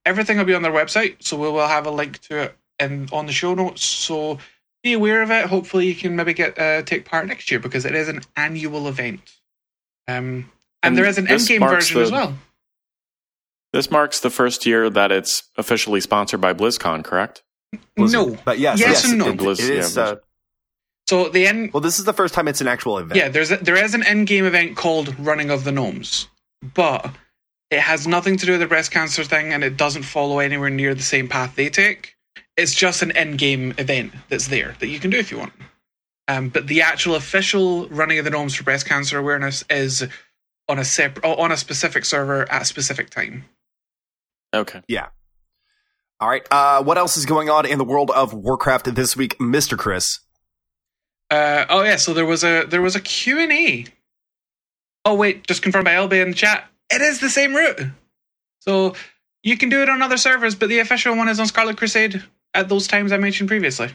[0.06, 3.10] everything will be on their website, so we will have a link to it in
[3.12, 3.84] on the show notes.
[3.84, 4.38] So
[4.84, 5.46] be aware of it.
[5.48, 8.88] Hopefully, you can maybe get uh, take part next year because it is an annual
[8.88, 9.22] event.
[10.08, 10.46] Um, and,
[10.84, 12.34] And there is an this in-game marks version as well.
[13.74, 17.44] This marks the first year that it's officially sponsored by BlizzCon, correct?
[17.96, 18.28] Blizzard.
[18.34, 18.38] No.
[18.46, 19.28] but yes, Yes yes, and no.
[19.30, 19.98] it- Blizz- it is.
[19.98, 20.16] yeah, uh,
[21.08, 21.74] So the end.
[21.74, 23.18] well, this is the first time it's an actual event.
[23.18, 26.28] Yeah, there's a, there is an in-game event called Running of the Gnomes,
[26.74, 27.14] but
[27.70, 30.70] it has nothing to do with the breast cancer thing, and it doesn't follow anywhere
[30.70, 32.16] near the same path they take.
[32.58, 35.54] It's just an in-game event that's there that you can do if you want.
[36.28, 40.06] Um, but the actual official Running of the Gnomes for breast cancer awareness is
[40.68, 43.46] on a separate on a specific server at a specific time.
[44.54, 44.82] Okay.
[44.88, 45.08] Yeah.
[46.20, 46.46] All right.
[46.50, 50.20] Uh, what else is going on in the world of Warcraft this week, Mister Chris?
[51.30, 53.86] Uh, oh yeah, so there was a there was a Q and A.
[55.06, 56.66] Oh wait, just confirmed by Elby in the chat.
[56.90, 57.82] It is the same route.
[58.62, 58.96] So
[59.44, 62.24] you can do it on other servers, but the official one is on Scarlet Crusade
[62.54, 63.90] at those times I mentioned previously.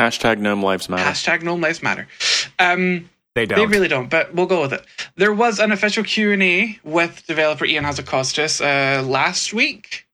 [0.00, 1.04] Hashtag Gnome Lives Matter.
[1.04, 2.08] Hashtag No Lives Matter.
[2.58, 3.58] Um, They don't.
[3.58, 4.84] they really don't, but we'll go with it.
[5.16, 10.06] There was an official Q and A with developer Ion Hazzikostas uh, last week,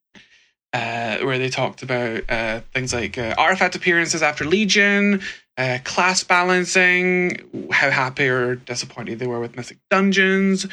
[0.73, 5.23] uh, where they talked about uh, things like uh, artifact appearances after Legion,
[5.57, 7.39] uh, class balancing,
[7.73, 10.67] how happy or disappointed they were with Mythic Dungeons,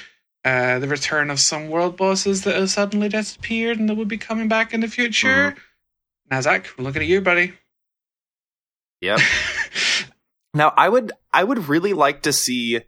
[0.45, 4.17] uh, the return of some world bosses that have suddenly disappeared and that will be
[4.17, 5.55] coming back in the future.
[6.31, 7.53] Nazak, we're looking at you, buddy.
[9.01, 9.19] Yep.
[10.53, 12.79] Now, I would, I would really like to see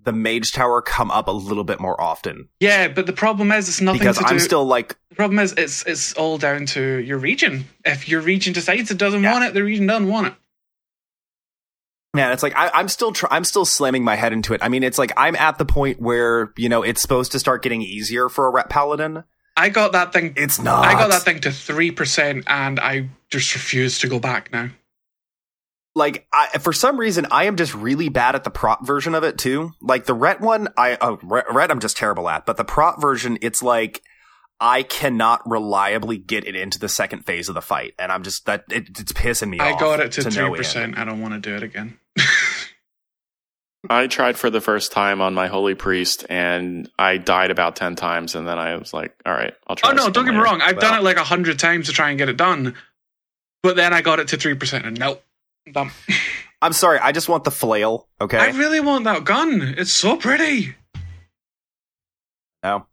[0.00, 3.68] the Mage Tower come up a little bit more often yeah, but the problem is
[3.68, 4.40] it's nothing because to I'm do.
[4.40, 7.64] still like, The problem is it's it's all down to your region.
[7.84, 9.32] If your region decides it doesn't Yeah.
[9.32, 10.34] want it, the region doesn't want it.
[12.14, 14.60] man, it's like I, I'm still, tr- I'm still slamming my head into it.
[14.62, 17.62] I mean, it's like I'm at the point where you know it's supposed to start
[17.62, 19.24] getting easier for a Ret Paladin.
[19.60, 20.32] I got that thing.
[20.36, 20.86] It's not.
[20.86, 24.70] I got that thing to three percent, and I just refuse to go back now.
[25.94, 29.22] like I, for some reason I am just really bad at the Prot version of
[29.24, 29.72] it too.
[29.82, 33.00] Like the Ret one, I oh, Ret, Ret I'm just terrible at, but the Prot
[33.00, 34.02] version, it's like
[34.60, 38.46] I cannot reliably get it into the second phase of the fight, and I'm just
[38.46, 39.80] that it, it's pissing me I off.
[39.80, 40.56] got it to three end.
[40.56, 40.98] percent.
[40.98, 41.99] I don't want to do it again.
[43.88, 47.96] I tried for the first time on my Holy Priest and I died about 10
[47.96, 48.34] times.
[48.34, 50.60] And then I was like, all right, I'll try oh no, don't get me wrong.
[50.60, 52.74] I've Well- done it like a hundred times to try and get it done,
[53.62, 55.24] but then I got it to three percent, and nope.
[55.72, 55.90] Dumb.
[56.62, 58.06] I'm sorry, I just want the flail.
[58.20, 59.62] Okay, I really want that gun.
[59.78, 60.74] It's so pretty.
[62.62, 62.86] No.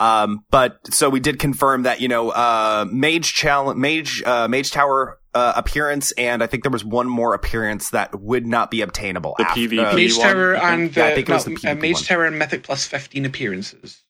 [0.00, 4.70] Um, but so we did confirm that you know, uh, Mage challenge, Mage, uh, Mage
[4.70, 8.80] Tower uh, appearance, and I think there was one more appearance that would not be
[8.82, 9.34] obtainable.
[9.38, 10.72] The after, PvP uh, Mage one, Tower I think?
[10.72, 12.02] and Yeah, I the, think it was no, the uh, Mage one.
[12.04, 14.02] Tower and Mythic plus fifteen appearances.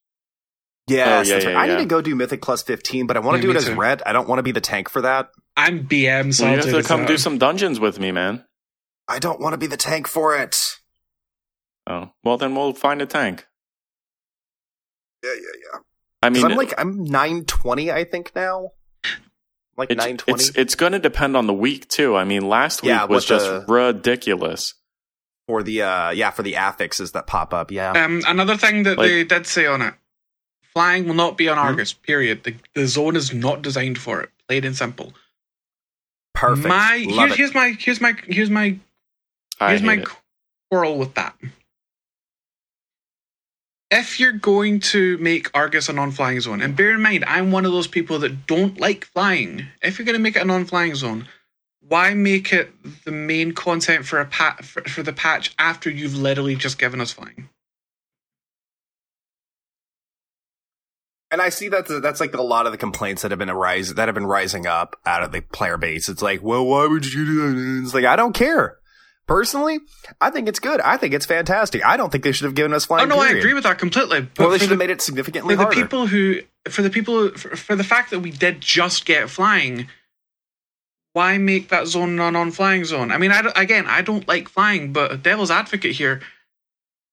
[0.88, 1.52] Yes, Oh, yeah, that's right.
[1.52, 1.78] yeah, I need yeah.
[1.78, 3.74] to go do Mythic plus fifteen, but I want Yeah, to do it as too.
[3.76, 4.02] Ret.
[4.06, 5.28] I don't want to be the tank for that.
[5.56, 8.44] I'm BM, so Well, you have to come do some dungeons with me, man.
[9.06, 10.58] I don't want to be the tank for it.
[11.86, 13.46] Oh, well, then we'll find a tank.
[15.22, 15.40] Yeah, yeah,
[15.72, 15.78] yeah.
[16.22, 18.70] I mean, I'm like I'm nine twenty, I think now.
[19.76, 22.14] Like it's, nine twenty it's, it's going to depend on the week, too.
[22.16, 24.74] I mean, last week Yeah, was just the- ridiculous.
[25.48, 27.70] for the uh yeah for the affixes that pop up.
[27.70, 29.94] Yeah, Um, another thing that Like- they did say on it:
[30.72, 31.64] flying will not be on Hmm?
[31.64, 31.92] Argus.
[31.92, 32.44] Period.
[32.44, 34.30] The the zone is not designed for it.
[34.48, 35.12] Plain and simple.
[36.34, 36.68] perfect.
[36.68, 37.36] My Love here's, it.
[37.38, 38.78] here's my here's my here's my
[39.60, 40.04] I here's hate my
[40.70, 41.34] quarrel with that.
[43.94, 47.66] If you're going to make Argus a non-flying zone, and bear in mind, I'm one
[47.66, 49.66] of those people that don't like flying.
[49.82, 51.28] If you're going to make it a non-flying zone,
[51.86, 52.72] why make it
[53.04, 57.02] the main content for a pa- for, for the patch after you've literally just given
[57.02, 57.50] us flying?
[61.30, 63.92] And I see that that's like a lot of the complaints that have been arise
[63.92, 66.08] that have been rising up out of the player base.
[66.08, 67.82] It's like, well, why would you do that?
[67.84, 68.78] It's like I don't care.
[69.26, 69.78] Personally,
[70.20, 70.80] I think it's good.
[70.80, 71.84] I think it's fantastic.
[71.84, 73.10] I don't think they should have given us flying.
[73.10, 74.22] oh no, I agree with that completely.
[74.22, 76.90] But Well, they should the- have made it significantly for the people who for the
[76.90, 79.88] people for, for the fact that we did just get flying
[81.14, 84.92] why make that zone a non-flying zone i mean I, again i don't like flying
[84.94, 86.22] but devil's advocate here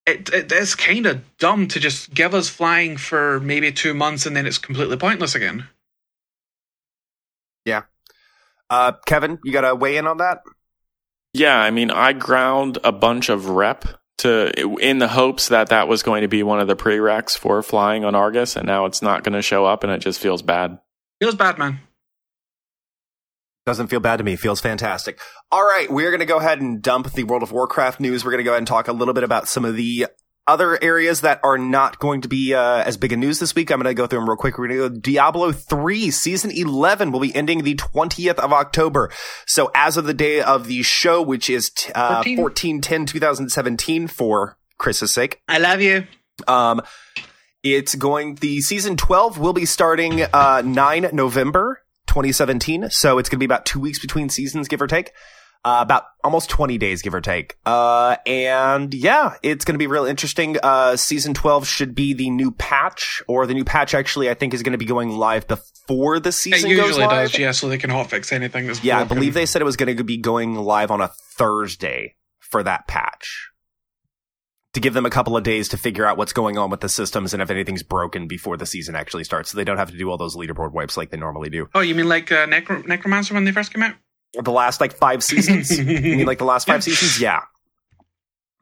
[0.06, 4.26] it, it is kind of dumb to just give us flying for maybe two months
[4.26, 5.68] and then it's completely pointless again
[7.66, 7.84] Yeah,
[8.70, 10.44] uh, Kevin, you got to weigh in on that.
[11.34, 13.86] Yeah, I mean, I ground a bunch of rep
[14.20, 17.62] to in the hopes that that was going to be one of the prereqs for
[17.64, 20.42] flying on Argus, and now it's not going to show up, and it just feels
[20.42, 20.80] bad.
[21.22, 21.80] feels bad man
[23.66, 24.36] Doesn't feel bad to me.
[24.36, 25.20] Feels fantastic.
[25.52, 28.26] All right, we're going to go ahead and dump the World of Warcraft news.
[28.26, 30.08] We're going to go ahead and talk a little bit about some of the
[30.50, 33.70] other areas that are not going to be uh, as big a news this week.
[33.70, 34.58] I'm going to go through them real quick.
[34.58, 39.12] We're going to go Diablo 3 season 11 will be ending the 20th of October.
[39.46, 42.38] So as of the day of the show, which is t- uh, 14?
[42.38, 46.08] 14 10 2017 for Chris's sake, i love you
[46.48, 46.82] um,
[47.62, 48.36] It's going.
[48.36, 52.90] The season twelve will be starting uh, nine November 2017.
[52.90, 55.12] So it's going to be about two weeks between seasons, give or take.
[55.66, 57.58] Uh, about almost 20 days, give or take.
[57.66, 60.56] Uh, and yeah, it's going to be real interesting.
[60.64, 64.54] Uh, season 12 should be the new patch, or the new patch actually, I think,
[64.54, 67.78] is going to be going live before the season goes usually does, yeah, so they
[67.78, 70.56] can hotfix anything that's Yeah, I believe they said it was going to be going
[70.56, 73.50] live on a Thursday for that patch.
[74.74, 76.90] To give them a couple of days to figure out what's going on with the
[76.90, 79.98] systems and if anything's broken before the season actually starts, so they don't have to
[79.98, 81.68] do all those leaderboard wipes like they normally do.
[81.74, 83.96] Oh, you mean like uh, Necro- Necromancer when they first came out?
[84.34, 87.20] The last like five seasons, you mean like the last five seasons?
[87.20, 87.42] Yeah.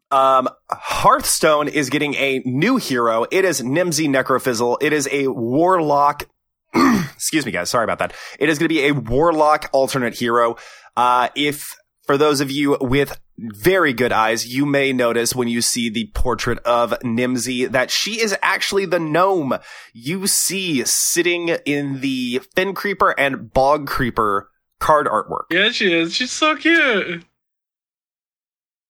[0.10, 3.26] Um, Hearthstone is getting a new hero.
[3.30, 4.78] It is Nemsy Necrofizzle.
[4.82, 6.28] It is a warlock.
[6.74, 7.70] excuse me, guys.
[7.70, 8.14] Sorry about that.
[8.40, 10.56] It is going to be a warlock alternate hero.
[10.96, 11.76] Uh, if
[12.08, 16.10] for those of you with very good eyes, you may notice when you see the
[16.16, 19.58] portrait of Nemsy that she is actually the gnome
[19.94, 24.50] you see sitting in the Fen Creeper and Bog Creeper
[24.80, 25.46] card artwork.
[25.52, 26.14] Yeah, she is.
[26.14, 27.24] She's so cute.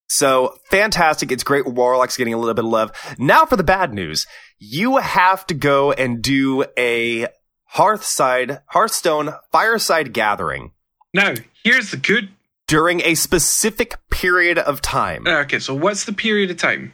[0.09, 1.31] So fantastic.
[1.31, 1.65] It's great.
[1.67, 2.91] Warlock's getting a little bit of love.
[3.17, 4.25] Now for the bad news.
[4.57, 7.27] You have to go and do a
[7.75, 10.71] Hearthside, Hearthstone fireside gathering
[11.13, 12.29] Now, here's the good.
[12.67, 15.27] during a specific period of time.
[15.27, 16.93] Okay, so what's the period of time?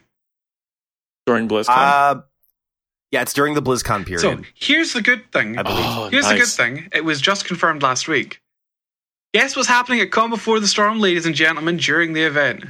[1.26, 1.70] during BlizzCon.
[1.70, 2.22] Uh,
[3.12, 4.20] yeah, it's during the BlizzCon period.
[4.20, 5.58] So here's the good thing.
[5.58, 5.86] I believe.
[5.86, 6.90] Oh, Here's the good thing.
[6.92, 8.42] It was just confirmed last week.
[9.34, 12.66] Guess what's happening at Con Before the Storm, ladies and gentlemen, during the event?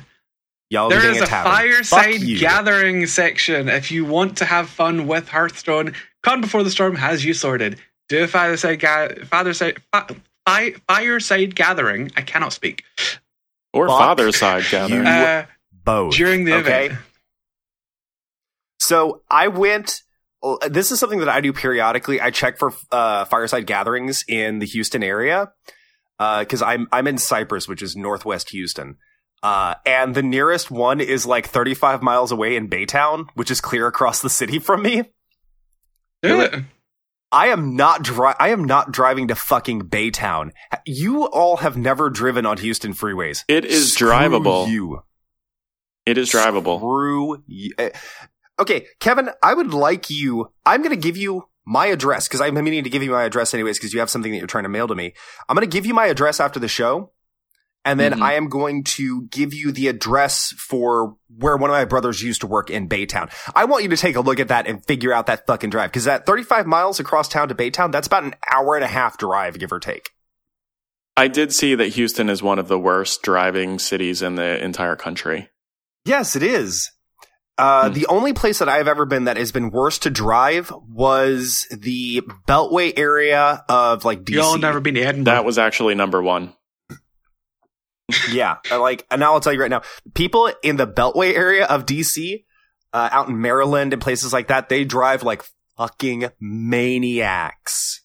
[0.69, 5.05] Y'all be There getting is a fireside gathering section if you want to have fun
[5.05, 5.93] with Hearthstone.
[6.23, 7.79] Con Before the Storm has you sorted.
[8.07, 10.07] Do a fireside, ga- fireside, fi-
[10.45, 12.11] fi- fireside gathering.
[12.15, 12.83] I cannot speak.
[13.73, 15.03] or fuck father's side gathering.
[15.03, 15.09] you.
[15.09, 15.45] Uh,
[15.83, 16.15] Both.
[16.15, 16.85] during the okay?
[16.85, 16.99] event.
[18.79, 20.01] So I went.
[20.69, 22.19] This is something that I do periodically.
[22.19, 25.51] I check for uh, fireside gatherings in the Houston area
[26.17, 28.97] because I'm I'm in Cypress, which is northwest Houston,
[29.41, 33.87] uh, and the nearest one is like 35 miles away in Baytown, which is clear
[33.87, 35.03] across the city from me.
[36.21, 36.55] Do it.
[37.31, 40.51] I am not dri- I am not driving to fucking Baytown.
[40.85, 43.43] You all have never driven on Houston freeways.
[43.47, 44.69] It is Screw drivable.
[44.69, 45.01] You.
[46.05, 46.77] It is drivable.
[46.77, 47.73] Screw you.
[47.77, 47.89] Eh,
[48.59, 50.51] Okay, Kevin, I would like you.
[50.63, 53.53] I'm going to give you my address because I'm meaning to give you my address
[53.53, 55.13] anyways because you have something that you're trying to mail to me.
[55.47, 57.11] I'm going to give you my address after the show.
[57.85, 58.21] And then Mhm.
[58.21, 62.39] I am going to give you the address for where one of my brothers used
[62.41, 63.29] to work in Baytown.
[63.55, 65.89] I want you to take a look at that and figure out that fucking drive
[65.89, 69.17] because that 35 miles across town to Baytown, that's about an hour and a half
[69.17, 70.11] drive, give or take.
[71.17, 74.95] I did see that Houston is one of the worst driving cities in the entire
[74.95, 75.49] country.
[76.05, 76.89] Yes, it is.
[77.57, 77.93] Uh, Hmm.
[77.93, 82.21] The only place that I've ever been that has been worse to drive was the
[82.47, 84.33] Beltway area of like DC.
[84.35, 85.33] Y'all never been to Edinburgh.
[85.33, 86.53] That was actually number one.
[88.31, 89.81] yeah, like, and now I'll tell you right now,
[90.13, 92.43] people in the Beltway area of DC,
[92.91, 95.43] uh, out in Maryland and places like that, they drive like
[95.77, 98.01] fucking maniacs.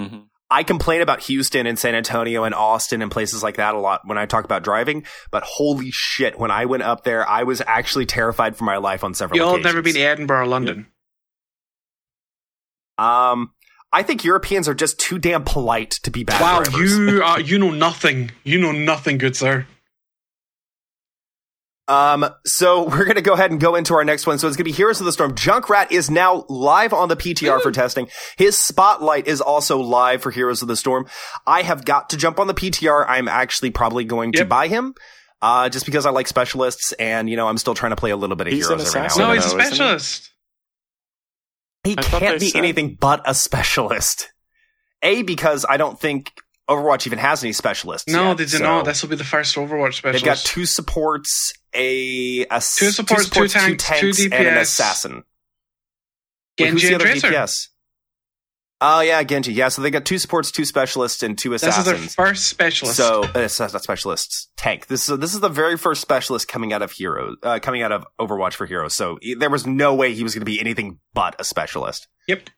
[0.00, 0.26] Mhm.
[0.50, 4.00] I complain about Houston and San Antonio and Austin and places like that a lot
[4.04, 7.62] when I talk about driving, but holy shit, when I went up there, I was
[7.66, 9.64] actually terrified for my life on several occasions.
[9.64, 10.86] never been to Edinburgh or London.
[12.98, 13.52] Um,
[13.92, 16.96] I think Europeans are just too damn polite to be bad Wow, drivers.
[16.96, 18.30] you are you know nothing.
[18.44, 19.66] You know nothing, good sir.
[21.90, 24.38] Um, so we're gonna go ahead and go into our next one.
[24.38, 25.34] So it's gonna be Heroes of the Storm.
[25.34, 28.08] Junkrat is now live on the PTR for testing.
[28.38, 31.06] His spotlight is also live for Heroes of the Storm.
[31.46, 33.04] I have got to jump on the PTR.
[33.08, 34.94] I'm actually probably going to buy him.
[35.42, 38.16] Uh, just because I like specialists and, you know, I'm still trying to play a
[38.16, 39.22] little bit of He's heroes an every now assassin.
[39.22, 39.42] and No, then.
[39.42, 39.76] he's a know, isn't he?
[39.76, 40.30] specialist.
[41.84, 44.30] He can't be said- anything but a specialist.
[45.02, 46.32] A, because I don't think
[46.70, 48.08] Overwatch even has any specialists.
[48.08, 48.84] No, yet, they do so not.
[48.84, 50.24] This will be the first Overwatch specialist.
[50.24, 54.60] They've got two supports, a Two supports, two tanks, two and an DPS.
[54.62, 55.14] assassin.
[56.58, 57.28] Wait, Genji who's and the other Tracer.
[57.28, 57.66] DPS?
[58.82, 59.52] Oh yeah, Genji.
[59.52, 61.84] Yeah, so they got two supports, two specialists, and two assassins.
[61.84, 62.96] This is their first specialist.
[62.96, 64.48] So uh, not specialists.
[64.56, 64.86] Tank.
[64.86, 67.92] This is this is the very first specialist coming out of Heroes, uh, coming out
[67.92, 68.94] of Overwatch for Heroes.
[68.94, 72.08] So there was no way he was going to be anything but a specialist.
[72.26, 72.48] Yep.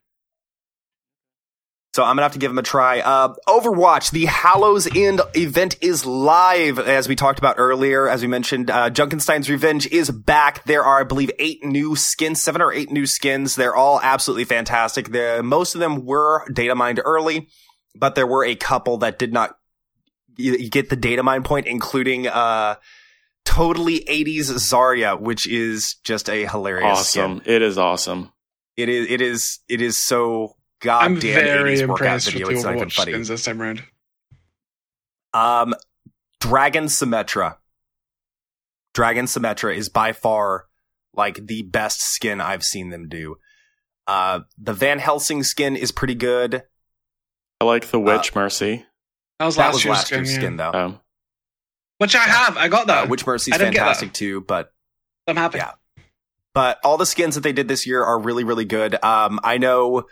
[1.95, 3.01] So I'm gonna have to give him a try.
[3.01, 8.09] Uh, Overwatch, the Hallows End event is live, as we talked about earlier.
[8.09, 10.65] As we mentioned, uh, Junkenstein's Revenge is back.
[10.65, 13.57] There are, I believe, eight new skins, seven or eight new skins.
[13.57, 15.11] They're all absolutely fantastic.
[15.13, 17.49] The most of them were data mined early,
[17.95, 19.59] but there were a couple that did not
[20.39, 22.77] get the data mine point, including uh,
[23.45, 27.23] totally 80s Zarya, which is just a hilarious skin.
[27.23, 27.43] Awesome.
[27.45, 28.33] It is awesome.
[28.79, 30.57] It is it is it is so
[30.91, 32.47] I'm very 80s workout impressed with video.
[32.49, 33.13] the It's not even funny.
[33.13, 33.83] skins this time around.
[35.35, 35.75] Um,
[36.41, 37.57] Dragon Symmetra.
[38.95, 40.67] Dragon Symmetra is by far
[41.15, 43.37] like the best skin I've seen them do.
[44.07, 46.65] Uh, the Van Helsing skin is pretty good.
[47.61, 48.85] I like the Witch Mercy.
[49.39, 50.39] That was That last was year's last skin, year's yeah.
[50.39, 50.73] skin though.
[50.73, 51.01] Um,
[51.99, 52.57] Which I have.
[52.57, 53.05] I got that.
[53.05, 53.85] Uh, Witch Mercy's I didn't get that.
[53.85, 54.73] fantastic too, but
[55.27, 55.59] I'm happy.
[55.59, 55.73] Yeah.
[56.55, 59.57] but all the skins that they did this year are really really good um i
[59.57, 60.03] know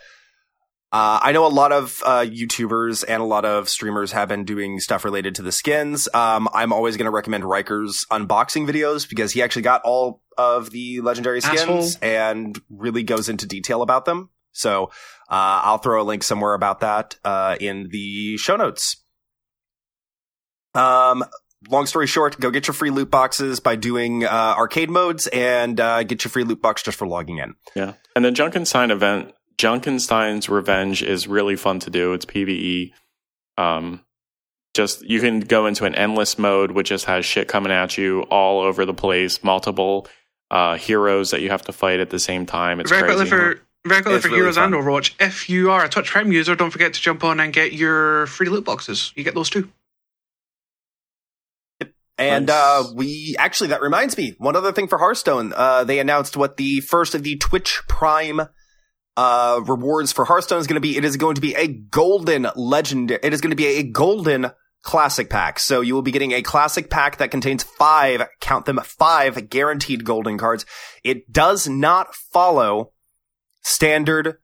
[0.92, 4.44] uh, I know a lot of uh, YouTubers and a lot of streamers have been
[4.44, 6.08] doing stuff related to the skins.
[6.12, 10.70] Um, I'm always going to recommend Riker's unboxing videos because he actually got all of
[10.70, 11.96] the legendary skins Asshole.
[12.02, 14.30] and really goes into detail about them.
[14.52, 14.86] So
[15.30, 18.96] uh, I'll throw a link somewhere about that uh, in the show notes.
[20.74, 21.24] Um,
[21.68, 25.78] long story short, go get your free loot boxes by doing uh, arcade modes and
[25.78, 27.54] uh, get your free loot box just for logging in.
[27.76, 27.94] yeah.
[28.16, 32.12] And the sign event, Junkenstein's Revenge, is really fun to do.
[32.14, 32.92] It's PVE.
[33.58, 34.02] Um,
[34.74, 38.22] just you can go into an endless mode, which just has shit coming at you
[38.22, 40.06] all over the place, multiple
[40.50, 42.80] uh, heroes that you have to fight at the same time.
[42.80, 43.30] It's very quickly crazy.
[43.30, 44.72] for very quickly It's for really Heroes fun.
[44.72, 45.12] and Overwatch.
[45.20, 48.26] If you are a Twitch Prime user, don't forget to jump on and get your
[48.26, 49.12] free loot boxes.
[49.16, 49.70] You get those too.
[52.18, 55.54] And uh, we actually, that reminds me, one other thing for Hearthstone.
[55.56, 58.42] Uh, they announced what the first of the Twitch Prime
[59.20, 60.96] uh, rewards for Hearthstone is going to be.
[60.96, 63.10] It is going to be a golden legend.
[63.10, 64.50] It is going to be a golden
[64.82, 65.58] classic pack.
[65.58, 70.04] So you will be getting a classic pack that contains five, count them, five guaranteed
[70.04, 70.64] golden cards.
[71.04, 72.92] It does not follow
[73.60, 74.38] standard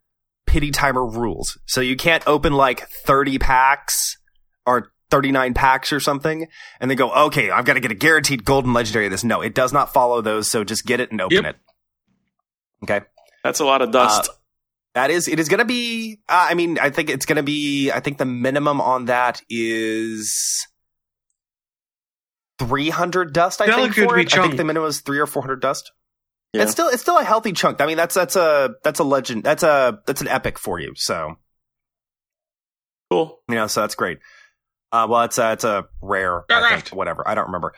[0.47, 1.57] pity timer rules.
[1.66, 4.18] So you can't open like 30 packs
[4.66, 6.49] or 39 packs or something
[6.81, 9.24] and then go, okay, I've got to get a guaranteed golden legendary of this.
[9.24, 10.51] No, it does not follow those.
[10.51, 11.45] So just get it and open Yep.
[11.47, 11.57] it.
[12.83, 13.01] Okay.
[13.43, 14.29] That's a lot of dust.
[14.29, 14.33] Uh,
[14.97, 17.42] That is, it is going to be, uh, I mean, I think it's going to
[17.42, 20.66] be, I think the minimum on that is
[22.61, 23.94] 300 dust, I That'll think.
[23.94, 24.32] For it.
[24.34, 25.92] I think the minimum is three or 400 dust.
[26.55, 26.62] Yeah.
[26.62, 27.82] It's still, it's still a healthy chunk.
[27.82, 29.44] I mean, that's, that's a, that's a legend.
[29.44, 30.94] That's a, that's an epic for you.
[30.97, 31.34] So,
[33.11, 33.40] cool.
[33.51, 34.20] you know, so that's great.
[34.92, 37.28] Uh, well, it's a, it's a rare, I think, whatever.
[37.28, 37.74] I don't remember.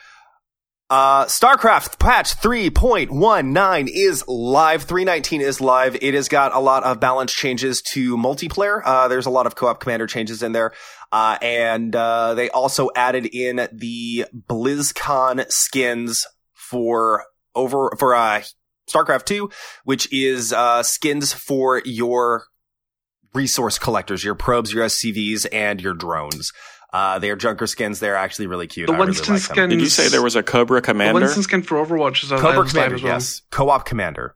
[0.90, 4.84] Uh, StarCraft patch 3.19 is live.
[4.84, 5.98] 319 is live.
[6.00, 8.80] It has got a lot of balance changes to multiplayer.
[8.82, 10.72] Uh, there's a lot of co-op commander changes in there.
[11.12, 17.24] Uh, and, uh, they also added in the BlizzCon skins for
[17.54, 18.42] over, for, uh,
[18.90, 19.50] StarCraft 2,
[19.84, 22.44] which is, uh, skins for your
[23.34, 26.50] resource collectors, your probes, your SCVs, and your drones.
[26.92, 28.00] Uh, they are junker skins.
[28.00, 28.86] They're actually really cute.
[28.86, 29.54] The I really Winston like them.
[29.54, 31.04] skin- Did you say there was a Cobra Commander?
[31.12, 31.26] The Commander?
[31.26, 33.12] Winston skin for Overwatch is on Cobra Commander, as well.
[33.12, 33.42] yes.
[33.50, 34.34] Co-op Commander.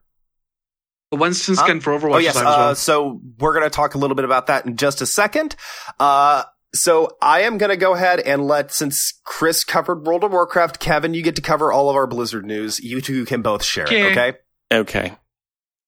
[1.11, 1.63] The Winston Huh?
[1.65, 2.35] skin for Overwatch Oh, yes.
[2.35, 2.75] is as Uh, well.
[2.75, 5.55] so we're going to talk a little bit about that in just a second.
[5.99, 6.43] Uh,
[6.75, 10.79] so I am going to go ahead and let, since Chris covered World of Warcraft,
[10.79, 12.79] Kevin, you get to cover all of our Blizzard news.
[12.79, 14.07] You two can both share Okay.
[14.07, 14.37] it, okay?
[14.71, 15.17] Okay.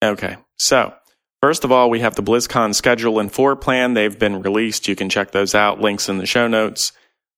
[0.03, 0.38] Okay.
[0.57, 0.93] So,
[1.45, 3.93] first of all, we have the BlizzCon schedule and floor plan.
[3.93, 4.87] They've been released.
[4.87, 5.79] You can check those out.
[5.79, 6.91] Links in the show notes.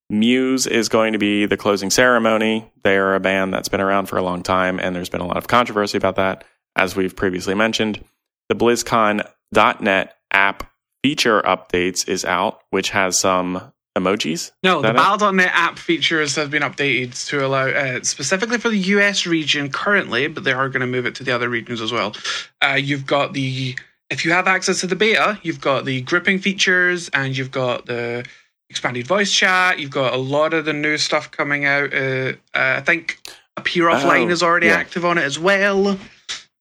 [0.09, 2.71] Muse is going to be the closing ceremony.
[2.85, 5.27] They are a band that's been around for a long time, and there's been a
[5.27, 6.45] lot of controversy about that,
[6.77, 8.01] as we've previously mentioned.
[8.47, 10.71] The BlizzCon.net app
[11.03, 14.53] feature updates is out, which has some emojis.
[14.63, 14.93] No, the?
[14.93, 20.29] Battle.net app features have been updated to allow uh, specifically for the US region currently,
[20.29, 22.15] but they are going to move it to the other regions as well.
[22.63, 23.75] Uh, you've got the
[24.09, 27.85] if you have access to the beta, you've got the gripping features and you've got
[27.85, 28.25] the
[28.69, 29.79] expanded voice chat.
[29.79, 31.93] You've got a lot of the new stuff coming out.
[31.93, 33.19] Uh, uh, I think
[33.57, 34.75] Appear Offline Oh, is already yeah.
[34.75, 35.97] active on it as well.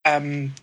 [0.05, 0.55] Um,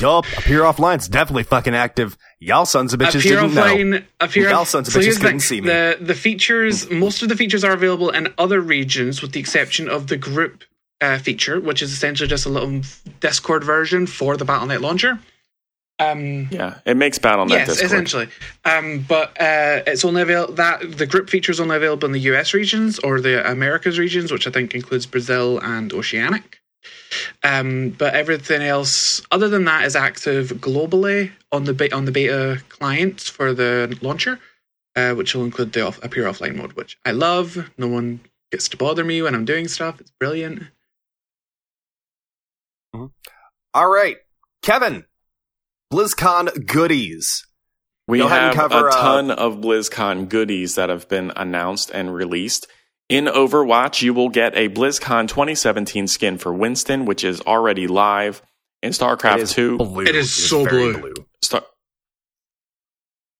[0.00, 0.24] Yup.
[0.38, 2.16] Appear Offline's definitely fucking active.
[2.40, 3.62] Y'all sons of bitches Appear didn't know.
[3.64, 5.66] offline, appear Y'all sons of so bitches couldn't thing, see me.
[5.68, 9.88] The the features, most of the features are available in other regions, with the exception
[9.88, 10.64] of the group
[11.02, 12.80] uh, feature, which is essentially just a little
[13.20, 15.18] Discord version for the BattleNet launcher.
[16.00, 17.86] Um, Yeah, it makes BattleNet yes, Discord.
[17.86, 18.28] essentially.
[18.64, 22.20] Um, but uh, it's only available that the group feature is only available in the
[22.32, 26.60] US regions or the Americas regions, which I think includes Brazil and Oceanic.
[27.42, 32.12] Um, but everything else, other than that, is active globally on the be- on the
[32.12, 34.38] beta clients for the launcher,
[34.94, 37.70] uh, which will include the off- appear offline mode, which I love.
[37.76, 38.20] No one
[38.52, 40.00] gets to bother me when I'm doing stuff.
[40.00, 40.62] It's brilliant.
[42.94, 44.16] All right.
[44.62, 45.04] Kevin,
[45.92, 47.46] BlizzCon goodies.
[48.06, 51.32] We Go ahead and have cover, a uh, ton of BlizzCon goodies that have been
[51.36, 52.66] announced and released.
[53.08, 58.42] In Overwatch, you will get a BlizzCon 2017 skin for Winston, which is already live.
[58.82, 60.04] In StarCraft is two, blue.
[60.04, 61.14] It is It so very blue.
[61.42, 61.64] Star-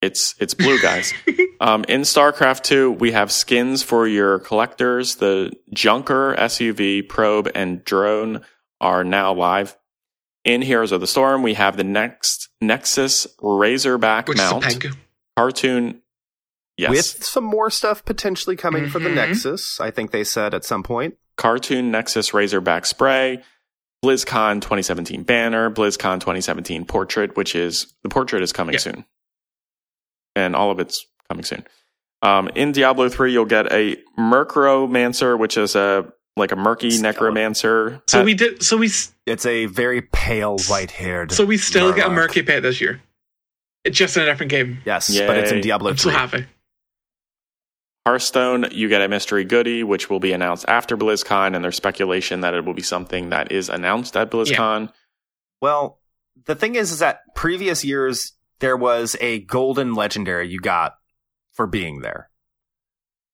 [0.01, 1.13] it's it's blue, guys.
[1.59, 5.15] um, in StarCraft two, we have skins for your collectors.
[5.15, 8.41] The Junker, SCV, Probe, and Drone
[8.81, 9.77] are now live.
[10.45, 14.79] In Heroes of the Storm, we have the next Nexus Razorback Which mount is a
[14.79, 14.93] peg.
[15.37, 16.01] cartoon.
[16.77, 19.15] Yes, With some more stuff potentially coming for the Mhm.
[19.15, 21.17] Nexus, I think they said at some point.
[21.35, 23.43] cartoon Nexus Razorback spray,
[24.03, 28.79] BlizzCon 2017 banner, BlizzCon 2017 portrait, which is the portrait is coming Yeah.
[28.79, 29.05] soon,
[30.35, 31.65] and all of it's coming soon.
[32.21, 37.03] Um, in Diablo 3, you'll get a Mercromancer, which is a like a murky Skeleton.
[37.03, 38.01] necromancer.
[38.07, 38.63] So we did.
[38.63, 38.89] So we.
[39.25, 41.31] It's a very pale, white-haired.
[41.31, 43.01] So we still get a murky pet this year.
[43.83, 44.79] It's just in a different game.
[44.85, 46.17] Yes, but it's in Diablo I'm so 3.
[46.17, 46.45] happy.
[48.05, 52.41] Hearthstone, you get a mystery goodie, which will be announced after BlizzCon, and there's speculation
[52.41, 54.91] that it will be something that is announced at BlizzCon.
[55.61, 55.99] Well,
[56.45, 60.95] the thing is, is that previous years there was a golden legendary you got
[61.51, 62.28] for being there,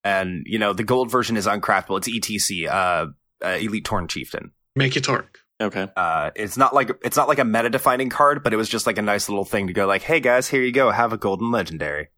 [0.06, 1.97] and you know the gold version is uncraftable.
[1.97, 3.08] It's ETC, uh,
[3.43, 4.51] uh, Elite Tauren Chieftain.
[4.78, 5.39] Make it torque.
[5.60, 5.88] Okay.
[5.95, 8.86] Uh, it's not like it's not like a meta defining card, but it was just
[8.86, 11.18] like a nice little thing to go like, hey guys, here you go, have a
[11.18, 12.10] golden legendary.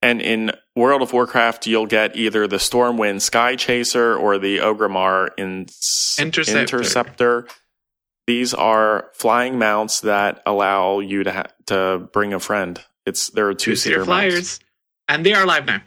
[0.00, 5.28] And in World of Warcraft, you'll get either the Stormwind Sky Chaser or the Orgrimmar
[5.38, 5.66] in-
[6.18, 6.60] Interceptor.
[6.60, 7.48] Interceptor.
[8.26, 12.80] These are flying mounts that allow you to ha- to bring a friend.
[13.06, 14.60] It's there are two seater Two-seater flyers,
[15.08, 15.82] and they are live now.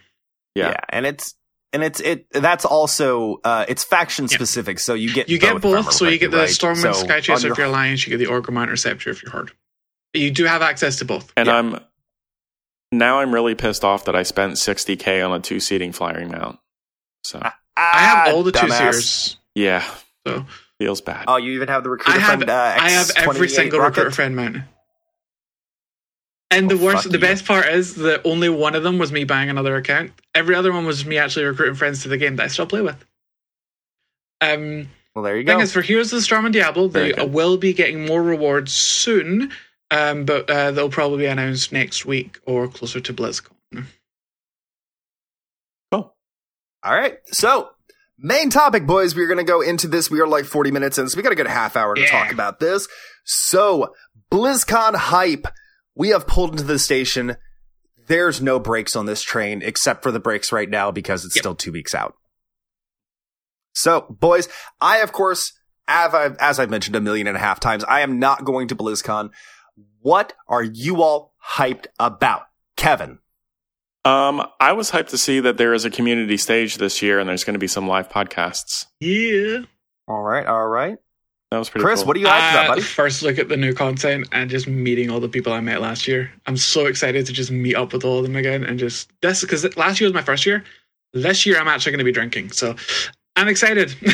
[0.55, 0.75] Yeah.
[0.89, 1.35] and it's
[1.73, 5.79] and it's it that's also uh it's faction specific, so you get You get both.
[5.79, 6.75] if both, so you get the correctly, right?
[6.77, 9.21] Stormwind So Sky on Chaser your- if you're Alliance, you get the Orgrimmar Interceptor if
[9.21, 9.51] you're Horde.
[10.13, 11.33] But you do have access to both.
[11.35, 11.55] And Yeah.
[11.57, 11.79] I'm
[12.91, 16.59] now I'm really pissed off that I spent 60k on a two seating flying mount.
[17.25, 18.77] So Ah, I have all the two dumbass.
[18.93, 19.37] series.
[19.55, 19.83] yeah,
[20.25, 20.45] So
[20.79, 21.25] feels bad.
[21.27, 22.49] Oh, you even have the recruiter I have friend.
[22.49, 23.97] Uh, I have every single rocket?
[23.97, 24.57] recruiter friend mount.
[26.51, 27.19] And the Oh, worst, the you.
[27.19, 30.11] best part is that only one of them was me buying another account.
[30.33, 32.81] Every other one was me actually recruiting friends to the game that I still play
[32.81, 33.03] with.
[34.41, 35.63] Um, Well, there you thing go.
[35.63, 37.33] is, for Heroes of the Storm and Diablo, Very they good.
[37.33, 39.51] will be getting more rewards soon,
[39.91, 43.51] um, but uh, they'll probably be announced next week or closer to BlizzCon.
[45.91, 46.13] Cool.
[46.83, 47.17] All right.
[47.27, 47.69] So,
[48.17, 49.15] main topic, boys.
[49.15, 50.09] We're going to go into this.
[50.11, 52.07] We are like 40 minutes in, so we got a good half hour to Yeah.
[52.07, 52.87] talk about this.
[53.23, 53.93] So,
[54.31, 55.47] BlizzCon hype.
[55.95, 57.37] We have pulled into the station.
[58.07, 61.41] There's no brakes on this train except for the brakes right now because it's Yep.
[61.41, 62.15] still two weeks out.
[63.73, 64.47] So, boys,
[64.79, 65.51] I, of course,
[65.87, 68.67] as I've, as I've mentioned a million and a half times, I am not going
[68.69, 69.31] to BlizzCon.
[70.01, 72.43] What are you all hyped about?
[72.77, 73.19] Kevin.
[74.05, 77.27] Um, I was hyped to see that there is a community stage this year, and
[77.27, 78.85] there's going to be some live podcasts.
[78.99, 79.65] Yeah.
[80.07, 80.45] All right.
[80.45, 80.97] All right.
[81.51, 81.83] That was pretty.
[81.83, 81.89] Cool.
[81.89, 82.07] Chris, cool.
[82.07, 82.81] what are you hyped about, buddy?
[82.81, 86.07] first look at the new content and just meeting all the people I met last
[86.07, 86.31] year.
[86.47, 89.41] I'm so excited to just meet up with all of them again and just this
[89.41, 90.63] because last year was my first year.
[91.13, 92.75] This year I'm actually going to be drinking, so
[93.35, 93.95] I'm excited.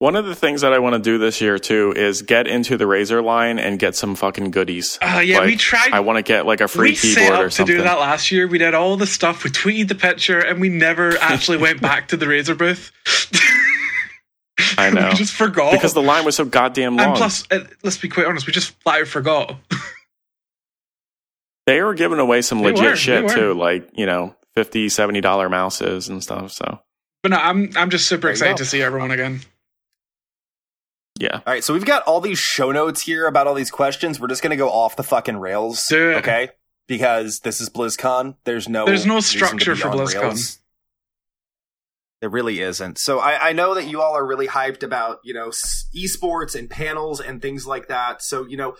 [0.00, 2.76] One of the things that I want to do this year too is get into
[2.76, 4.96] the Razer line and get some fucking goodies.
[5.02, 5.92] uh, yeah, we tried.
[5.92, 7.74] I want to get like a free we set keyboard up or something.
[7.74, 8.46] to do that last year.
[8.46, 9.42] We did all the stuff.
[9.42, 12.92] We tweeted the picture, and we never actually went back to the Razer booth.
[14.76, 15.08] I know.
[15.10, 17.08] we just forgot because the line was so goddamn long.
[17.08, 19.56] and plus, uh, let's be quite honest, we just flat out forgot.
[21.66, 25.20] they were giving away some They legit were, shit too, like you know, 50 70
[25.20, 26.52] dollar mouses and stuff.
[26.52, 26.80] So
[27.22, 29.40] But no, I'm I'm just super excited to see everyone again.
[31.20, 34.20] yeah, All right, so we've got all these show notes here about all these questions.
[34.20, 36.14] We're just going to go off the fucking rails, Do it.
[36.16, 36.50] okay?
[36.86, 38.36] Because this is BlizzCon.
[38.44, 40.58] There's no There's no structure for on BlizzCon.
[42.20, 42.98] There really isn't.
[42.98, 46.68] So I, I know that you all are really hyped about you know esports and
[46.68, 48.22] panels and things like that.
[48.22, 48.76] So you know.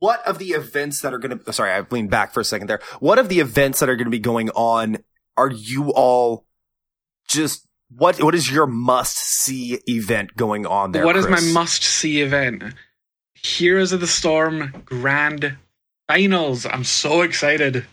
[0.00, 2.44] What of the events that are going to, oh, sorry, I leaned back for a
[2.44, 2.78] second there.
[3.00, 4.98] What of the events that are going to be going on
[5.36, 6.46] are you all
[7.28, 11.04] just, what, what is your must see event going on there?
[11.04, 12.62] What is my must see event?
[13.34, 15.56] Heroes of the Storm Grand
[16.06, 16.64] Finals.
[16.64, 17.84] I'm so excited.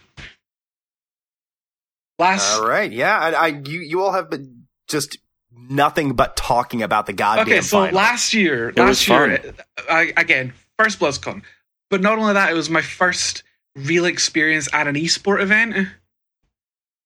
[2.18, 5.18] Last All right, yeah, I, I you you all have been just
[5.52, 7.48] nothing but talking about the goddamn.
[7.48, 7.96] okay, so final.
[7.96, 9.54] last year, was last year, fun.
[9.90, 11.42] I, again, first BlizzCon,
[11.90, 13.44] but not only that, it was my first
[13.76, 15.90] real experience at an esport event.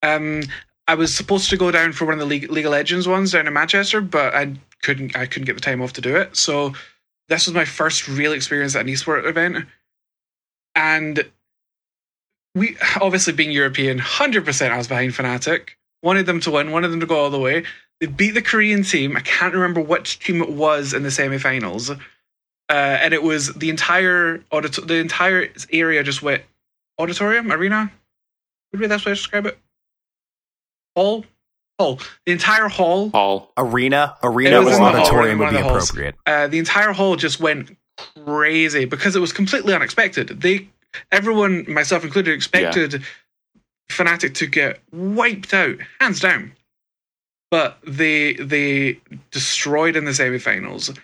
[0.04, 0.44] Um,
[0.88, 3.32] I was supposed to go down for one of the League, League of Legends ones
[3.32, 4.54] down in Manchester, but I
[4.84, 5.16] couldn't.
[5.16, 6.36] I couldn't get the time off to do it.
[6.38, 6.74] So
[7.30, 9.66] this was my first real experience at an esport event,
[10.76, 11.30] and
[12.60, 14.74] we obviously being European, hundred percent.
[14.74, 15.70] I was behind Fnatic.
[16.04, 16.72] Wanted them to win.
[16.72, 17.64] Wanted them to go all the way.
[18.00, 19.18] They beat the Korean team.
[19.18, 21.90] I can't remember which team it was in the semifinals.
[22.70, 26.44] Uh, and it was the entire audit- the entire area just went
[27.00, 27.92] auditorium arena.
[28.72, 29.58] Would be that's way to describe it.
[30.96, 31.26] Hall,
[31.80, 32.00] hall.
[32.26, 33.52] The entire hall Hall.
[33.58, 36.16] Arena, arena was or in hall, auditorium would be the appropriate.
[36.26, 37.76] uh, the entire hall just went
[38.26, 40.28] crazy because it was completely unexpected.
[40.42, 40.70] They,
[41.12, 43.04] everyone, myself included, expected
[43.90, 46.54] Fnatic to get wiped out, hands down.
[47.52, 49.00] But they they
[49.32, 50.96] destroyed in the semifinals,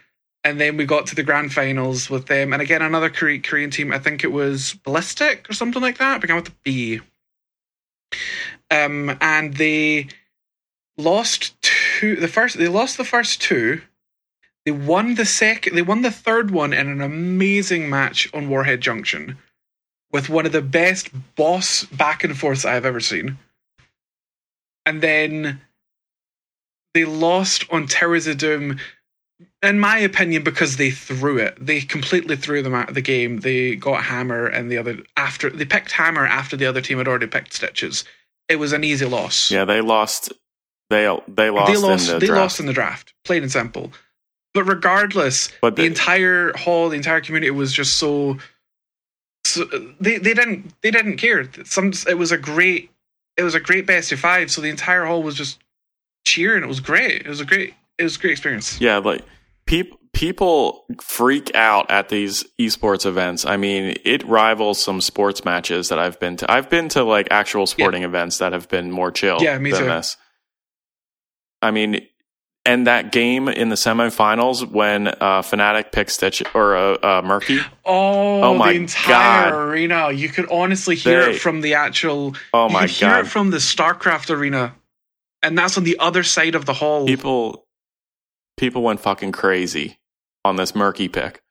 [0.43, 3.71] and then we got to the grand finals with them, and again another Kore- Korean
[3.71, 3.91] team.
[3.91, 6.21] I think it was Ballistix or something like that.
[6.21, 7.01] Began with a B.
[8.69, 10.07] Um, and they
[10.97, 12.15] lost two.
[12.15, 13.81] The first they lost the first two.
[14.65, 15.75] They won the second.
[15.75, 19.37] They won the third one in an amazing match on Warhead Junction,
[20.15, 23.37] with one of the best boss back and forths I've ever seen.
[24.85, 25.59] And then
[26.93, 28.79] they lost on Towers of Doom,
[29.61, 31.57] in my opinion, because they threw it.
[31.59, 33.41] They completely threw them out of the game.
[33.41, 37.09] They got Hammer and the other after they picked Hammer after the other team had
[37.09, 38.05] already picked Stitches.
[38.47, 39.51] It was an easy loss.
[39.51, 40.31] Yeah, they lost.
[40.89, 41.67] They they lost.
[41.73, 42.07] they lost.
[42.07, 42.39] In the they draft.
[42.41, 43.91] lost in the draft, plain and simple.
[44.53, 48.37] But regardless, But the, the- entire hall, the entire community was just so.
[49.45, 51.49] So uh, they they didn't they didn't care.
[51.65, 52.91] Some it was a great
[53.37, 54.51] it was a great best of five.
[54.51, 55.59] So the entire hall was just
[56.25, 56.63] cheering.
[56.63, 57.21] It was great.
[57.21, 58.79] It was a great it was a great experience.
[58.81, 59.21] Yeah, like
[59.65, 63.45] people people freak out at these esports events.
[63.45, 66.49] I mean, it rivals some sports matches that I've been to.
[66.51, 69.81] I've been to like actual sporting events that have been more chill Yeah, me than
[69.81, 69.87] too.
[69.87, 70.17] this.
[71.61, 72.07] I mean,
[72.65, 77.59] and that game in the semifinals when uh, Fnatic picked Stitch or uh, uh, Murky.
[77.85, 79.53] Oh, Oh my the entire God.
[79.53, 80.11] arena!
[80.11, 82.35] You could honestly hear They- it from the actual.
[82.53, 84.75] Oh my you could hear it from the StarCraft arena,
[85.43, 87.05] and that's on the other side of the hall.
[87.05, 87.65] people
[88.57, 89.99] people went fucking crazy
[90.45, 91.41] on this murky pick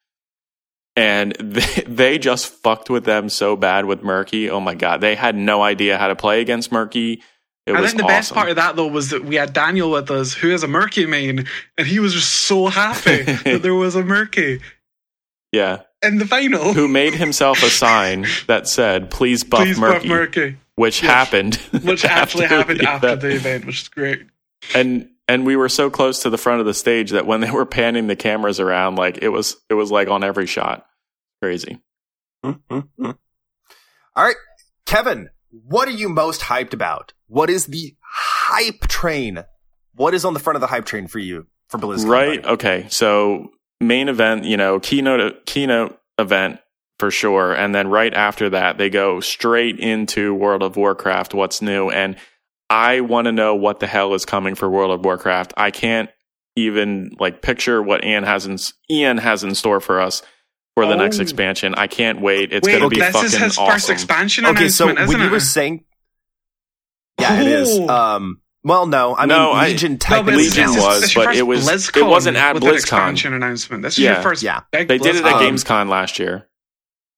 [0.97, 5.15] and they, they just fucked with them so bad with murky oh my god they
[5.15, 7.23] had no idea how to play against murky
[7.67, 8.17] it I was think the awesome.
[8.17, 10.69] best part of that though was that we had Daniel with us, who is a
[10.69, 11.47] Murky main,
[11.79, 14.61] and he was just so happy that there was a Murky
[15.53, 16.73] yeah in the final.
[16.75, 21.11] who made himself a sign that said please buff Please murky, buff Murky, which Yes.
[21.13, 23.21] happened which actually happened the after event.
[23.23, 24.27] the event, which is great.
[24.75, 27.51] and and we were so close to the front of the stage that when they
[27.51, 30.87] were panning the cameras around like it was it was like on every shot
[31.41, 31.81] crazy
[32.45, 33.07] Mm-hmm.
[33.07, 33.15] All
[34.25, 34.37] right,
[34.85, 35.31] Kevin,
[35.67, 37.13] what are you most hyped about?
[37.29, 39.45] What is the hype train?
[39.95, 42.09] What is on the front of the hype train for you for BlizzCon?
[42.09, 42.43] Right.
[42.43, 42.55] buddy?
[42.55, 42.87] Okay.
[42.89, 43.51] So
[43.81, 46.61] main event, you know, keynote keynote event
[46.99, 51.35] for sure, and then right after that, they go straight into World of Warcraft.
[51.35, 51.91] What's new?
[51.91, 52.17] And
[52.71, 55.55] I want to know what the hell is coming for World of Warcraft.
[55.57, 56.09] I can't
[56.57, 58.59] even like picture what Ian has in
[58.91, 60.23] Ian has in store for us
[60.75, 61.23] for the next Oh.
[61.23, 61.75] expansion.
[61.77, 62.53] I can't wait.
[62.53, 63.73] It's Wait, gonna be this fucking is his awesome.
[63.73, 65.85] first expansion Okay, so announcement, when isn't you were saying,
[67.21, 67.79] yeah, it is.
[67.89, 71.15] Um, well, no, I No, mean I- Legion No, technically this Legion is- was, this
[71.15, 72.75] but it was- it wasn't at with an BlizzCon.
[72.77, 73.83] expansion announcement.
[73.83, 74.15] This is Yeah.
[74.15, 74.43] your first.
[74.43, 74.61] Yeah.
[74.73, 75.51] big They did it at BlizzCon.
[75.85, 76.49] Gamescom last year.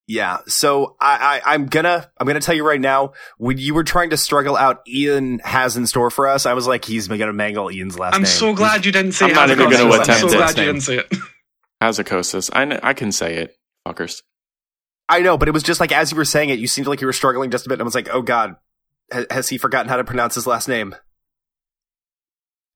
[0.09, 3.82] Yeah, so I, I I'm gonna I'm gonna tell you right now when you were
[3.82, 7.32] trying to struggle out Ion has in store for us, I was like he's gonna
[7.32, 8.26] mangle Ion's last I'm name.
[8.26, 9.26] so glad you didn't say.
[9.26, 10.12] I'm not even gonna attempt it.
[10.12, 11.12] I'm so glad you didn't say it.
[11.83, 12.51] Hazzikostas.
[12.53, 13.57] I kn- I can say it,
[13.87, 14.22] fuckers.
[15.09, 17.01] I know, but it was just like as you were saying it, you seemed like
[17.01, 17.74] you were struggling just a bit.
[17.74, 18.57] And I was like, oh god,
[19.12, 20.95] ha- has he forgotten how to pronounce his last name?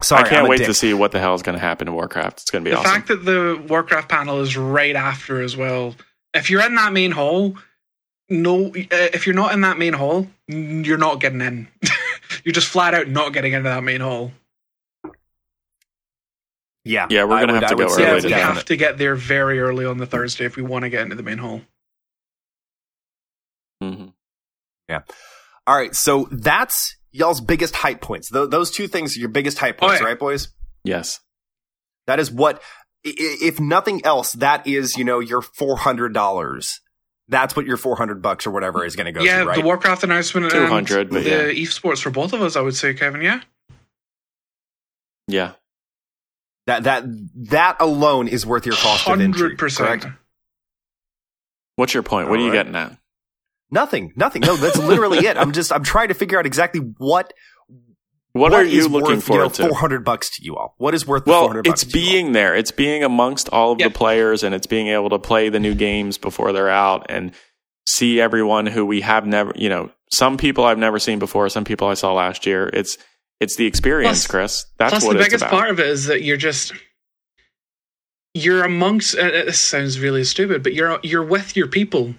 [0.03, 0.67] Sorry, I can't I'm a wait dick.
[0.69, 2.41] to see what the hell is going to happen to Warcraft.
[2.41, 2.91] It's going to be the awesome.
[2.91, 5.95] fact that the Warcraft panel is right after as well.
[6.33, 7.57] If you're in that main hall,
[8.31, 11.69] no, uh, if you're not in that main hall, you're not getting in.
[12.45, 14.33] you're just flat out not getting into that main hall.
[16.85, 18.65] Yeah, Yeah, we're I gonna would- have to I go say yeah, early we have
[18.65, 21.23] to get there very early on the Thursday if we want to get into the
[21.23, 21.61] main hall.
[23.83, 24.13] Mhm.
[24.89, 25.03] Yeah.
[25.67, 28.31] All right, so that's y'all's biggest hype points.
[28.31, 30.07] Th- those two things are your biggest hype points, yeah.
[30.07, 30.49] right, boys?
[30.85, 31.21] Yes.
[32.07, 32.63] That is what,
[33.07, 36.81] i- i- if nothing else, that is you know your four hundred dollars.
[37.29, 39.57] That's what your four hundred bucks or whatever is going to go yeah, to, right?
[39.57, 41.63] the Warcraft announcement 200, and but the yeah.
[41.65, 43.21] esports for both of us, I would say, Kevin.
[43.23, 43.41] Yeah,
[45.29, 45.53] Yeah.
[46.71, 47.05] That that
[47.51, 49.41] that alone is worth your cost of entry.
[49.41, 50.03] hundred percent.
[50.03, 50.17] correct?
[51.77, 52.29] What's your point?
[52.29, 52.67] What are you Alright.
[52.67, 52.97] getting at?
[53.71, 54.43] Nothing, nothing.
[54.43, 55.37] No, that's literally it.
[55.37, 57.33] I'm just I'm trying to figure out exactly what
[58.33, 59.69] What, are you is looking worth, forward you know.
[59.71, 60.75] Four hundred bucks to you all.
[60.79, 62.11] What is worth the Well, 400 bucks it's to you all?
[62.13, 62.55] being there.
[62.57, 63.93] It's being amongst all of Yep.
[63.93, 67.33] the players and it's being able to play the new games before they're out and
[67.87, 71.65] see everyone who we have never, you know, some people I've never seen before, some
[71.65, 72.69] people I saw last year.
[72.73, 72.99] It's
[73.41, 74.67] It's the experience, Plus- Chris.
[74.79, 75.51] That's Plus, what the it's biggest about.
[75.53, 76.73] part of it is that you're just
[78.35, 79.17] you're amongst.
[79.17, 82.15] Uh, it sounds really stupid, but you're you're with your people.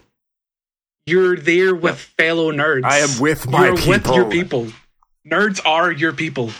[1.05, 2.83] You're there with fellow nerds.
[2.85, 4.65] I am with my you're with your people.
[4.65, 4.73] people.
[5.29, 6.51] Nerds are your people.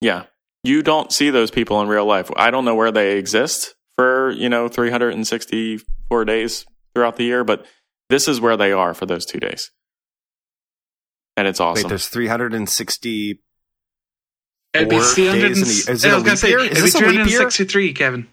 [0.00, 0.24] Yeah.
[0.64, 2.30] You don't see those people in real life.
[2.36, 6.64] I don't know where they exist for, you know, 364 days
[6.94, 7.66] throughout the year, but
[8.08, 9.70] this is where they are for those two days.
[11.36, 11.84] And it's awesome.
[11.84, 13.40] Wait, there's 360.
[14.74, 15.58] It'd be Four 300 days
[15.88, 16.58] in a- is it I a was gonna say, year?
[16.60, 17.24] it'd be a leap year?
[17.24, 18.26] 363, Kevin.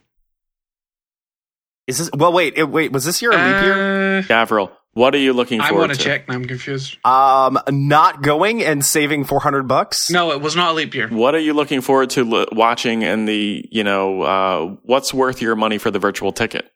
[1.87, 2.09] Is this?
[2.15, 2.91] Well, wait, it- wait.
[2.91, 4.19] Was this year a leap year?
[4.19, 5.65] Uh, Gavril, what are you looking for?
[5.65, 5.97] I forward want to?
[5.97, 6.35] to check now.
[6.35, 6.97] I'm confused.
[7.05, 10.09] Um, not going and saving 400 bucks.
[10.09, 11.07] No, it was not a leap year.
[11.09, 15.41] What are you looking forward to l- watching in the, you know, uh, what's worth
[15.41, 16.69] your money for the virtual ticket?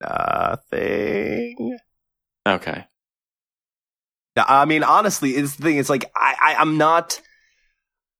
[0.00, 1.78] Nothing.
[2.46, 2.84] Okay.
[4.36, 5.78] I mean, honestly, it's the thing.
[5.78, 7.20] It's like I, I, I'm not.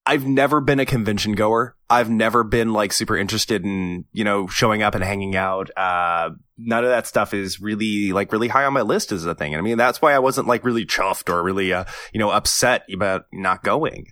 [0.06, 1.76] I've never been a convention goer.
[1.88, 5.70] I've never been like super interested in you know showing up and hanging out.
[5.76, 9.34] Uh, none of that stuff is really like really high on my list as a
[9.34, 9.54] thing.
[9.54, 12.30] And I mean, that's why I wasn't like really chuffed or really uh, you know
[12.30, 14.06] upset about not going.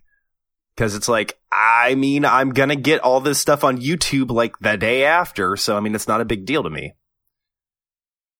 [0.75, 4.77] Because it's like, I mean, I'm gonna get all this stuff on YouTube like the
[4.77, 6.95] day after, so I mean, it's not a big deal to me.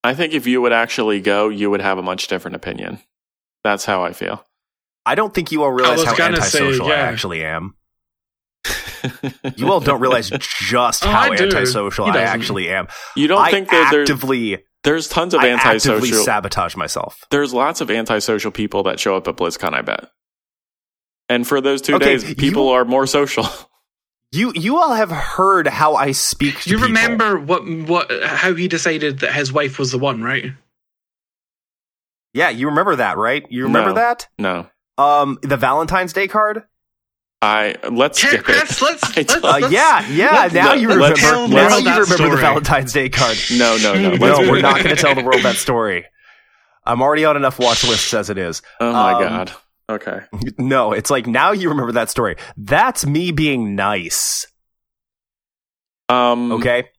[0.03, 2.99] I think if you would actually go, you would have a much different opinion.
[3.63, 4.43] That's how I feel.
[5.05, 7.75] I don't think you all realize how gonna say, antisocial I actually am.
[9.57, 12.87] You all don't realize just Oh, how I antisocial I actually am.
[13.17, 15.91] you don't I think that actively, there's tons of antisocial.
[15.91, 17.25] I actively sabotage myself.
[17.29, 20.09] there's lots of antisocial people that show up at BlizzCon, I bet.
[21.27, 23.45] And for those two Okay, days, people you- are more social.
[24.33, 26.61] You you all have heard how I speak.
[26.61, 26.87] To You people.
[26.89, 30.53] remember what what how he decided that his wife was the one, right?
[32.33, 33.45] Yeah, you remember that, right?
[33.51, 33.95] You remember No.
[33.95, 34.27] that?
[34.39, 34.67] no.
[34.97, 36.63] Um, the Valentine's Day card.
[37.41, 38.81] I let's Chris, skip it.
[38.81, 40.31] let's, I let's, don't- Uh, let's- yeah, yeah.
[40.31, 41.19] let's- now let- you remember.
[41.19, 42.41] now you that remember the.
[42.41, 43.37] Valentine's Day card.
[43.51, 44.15] No, no, no.
[44.15, 46.05] No, Let's- we're not going to tell the world that story.
[46.85, 48.61] I'm already on enough watch lists as it is.
[48.79, 49.51] Oh my Um, god.
[49.89, 50.19] Okay.
[50.57, 52.35] No, it's like now you remember that story.
[52.57, 54.47] That's me being nice.
[56.09, 56.89] Um Okay.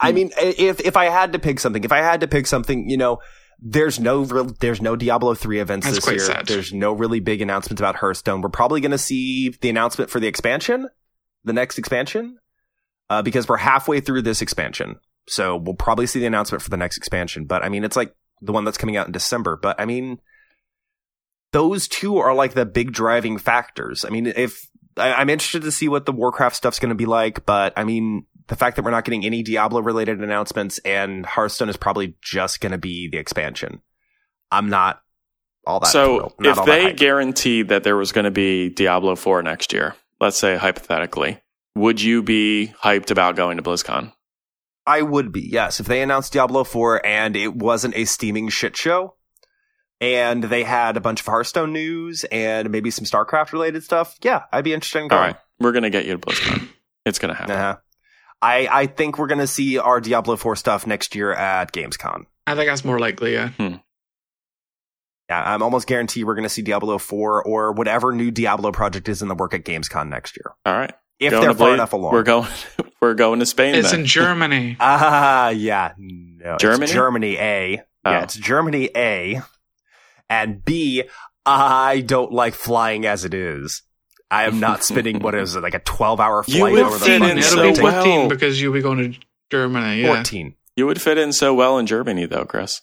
[0.00, 2.88] I mean, if if I had to pick something, if I had to pick something,
[2.88, 3.18] you know,
[3.60, 6.18] there's no real, there's no Diablo three events this year.
[6.20, 6.46] sad.
[6.46, 8.40] There's no really big announcements about Hearthstone.
[8.40, 10.88] We're probably going to see the announcement for the expansion,
[11.44, 12.38] the next expansion,
[13.10, 15.00] uh, because we're halfway through this expansion.
[15.28, 17.46] So we'll probably see the announcement for the next expansion.
[17.46, 19.58] But I mean, it's like the one that's coming out in December.
[19.60, 20.20] But I mean,
[21.52, 24.04] those two are like the big driving factors.
[24.04, 27.06] I mean, if I, I'm interested to see what the Warcraft stuff's going to be
[27.06, 31.24] like, but I mean, the fact that we're not getting any Diablo related announcements and
[31.24, 33.82] Hearthstone is probably just going to be the expansion.
[34.50, 35.02] I'm not
[35.66, 35.88] all that.
[35.88, 36.96] so if that they hyped.
[36.96, 41.40] guaranteed that there was going to be Diablo 4 next year, let's say hypothetically,
[41.74, 44.12] would you be hyped about going to BlizzCon?
[44.86, 48.74] I would be yes if they announced Diablo 4 and it wasn't a steaming shit
[48.74, 49.14] show.
[50.00, 54.16] And they had a bunch of Hearthstone news and maybe some StarCraft related stuff.
[54.22, 55.20] Yeah, I'd be interested in going.
[55.22, 55.36] right.
[55.58, 56.68] We're going to get you to BlizzCon.
[57.04, 57.56] It's going to happen.
[57.56, 57.76] Uh-huh.
[58.40, 62.26] I, I think we're going to see our Diablo 4 stuff next year at Gamescom.
[62.46, 63.32] I think that's more likely.
[63.32, 63.50] Yeah.
[63.58, 69.08] Yeah, I'm almost guarantee we're going to see Diablo 4 or whatever new Diablo project
[69.08, 70.54] is in the work at Gamescom next year.
[70.64, 70.92] All right.
[71.18, 72.12] If Going they're far Bla- enough along.
[72.12, 72.46] We're going
[73.00, 74.00] we're going to Spain It's then.
[74.00, 74.76] in Germany.
[74.80, 75.92] Ah, yeah.
[75.98, 76.92] No, it's Germany?
[76.92, 77.82] Germany A.
[78.04, 78.10] Oh.
[78.10, 79.42] Yeah, it's Germany A.
[80.30, 81.04] And B,
[81.46, 83.82] I don't like flying as it is.
[84.30, 87.04] I am not spending what is it, like a 12 hour flight would over the
[87.04, 88.04] fit fucking in so be well.
[88.04, 89.18] 15 because you'll be going to
[89.50, 90.02] Germany.
[90.02, 90.14] Yeah.
[90.14, 90.54] 14.
[90.76, 92.82] you would fit in so well in Germany though, Chris.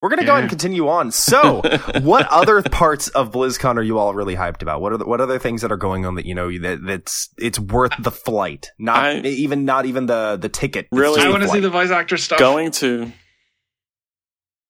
[0.00, 1.10] We're going to go ahead and continue on.
[1.12, 1.62] So,
[2.02, 4.82] what other parts of BlizzCon are you all really hyped about?
[4.82, 7.30] What are the, what other things that are going on that you know that that's
[7.38, 8.70] it's worth the flight?
[8.78, 10.88] Not I- even not even the the ticket.
[10.92, 11.22] Really?
[11.22, 12.38] I want to see the voice actor stuff.
[12.38, 13.12] Going to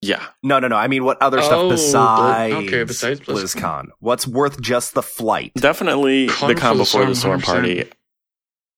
[0.04, 0.22] Yeah.
[0.42, 0.76] No, no, no.
[0.76, 3.34] I mean, what other stuff Oh, besides, okay, besides BlizzCon.
[3.60, 3.88] BlizzCon?
[4.00, 5.52] What's worth just the flight?
[5.54, 7.44] Definitely Con the con before the storm, storm 100%.
[7.44, 7.90] party.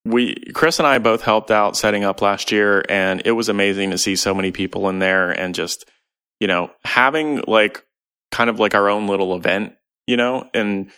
[0.05, 3.91] We Chris and I both helped out setting up last year and it was amazing
[3.91, 5.85] to see so many people in there and just
[6.39, 7.85] you know having like
[8.31, 9.74] kind of like our own little event,
[10.07, 10.91] you know, and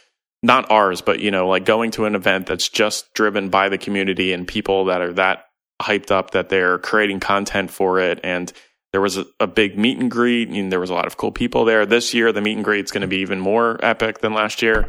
[0.42, 3.78] not ours, but you know, like going to an event that's just driven by the
[3.78, 5.44] community and people that are that
[5.80, 8.52] hyped up that they're creating content for it and
[8.92, 11.32] there was a, a big meet and greet and there was a lot of cool
[11.32, 11.84] people there.
[11.86, 14.62] This year the meet and greet is going to be even more epic than last
[14.62, 14.88] year.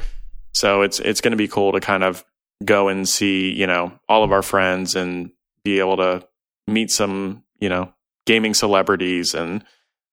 [0.54, 2.24] So it's it's going to be cool to kind of
[2.64, 5.32] go and see, you know, all of our friends and
[5.64, 6.28] be able to
[6.68, 7.94] meet some, you know,
[8.26, 9.64] gaming celebrities and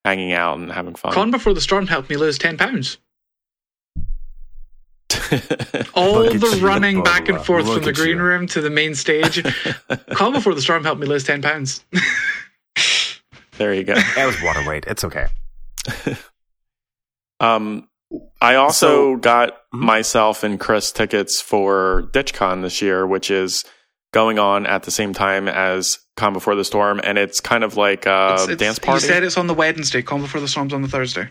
[0.05, 1.13] hanging out and having fun.
[1.13, 2.97] Con before the storm helped me lose ten pounds.
[5.93, 8.23] All the running back and forth Look from the green you.
[8.23, 9.43] room to the main stage.
[10.11, 11.83] Con before the storm helped me lose ten pounds.
[13.57, 13.93] there you go.
[14.15, 14.85] That was water weight.
[14.87, 15.27] It's okay.
[17.39, 17.87] Um,
[18.41, 19.79] I also So- got Mhm.
[19.81, 23.63] myself and Chris tickets for DitchCon this year, which is
[24.11, 27.77] going on at the same time as Con Before the Storm, and it's kind of
[27.77, 29.05] like a It's- it's- dance party.
[29.05, 30.01] You said it's on the Wednesday.
[30.01, 31.29] Con before the storm's on the Thursday.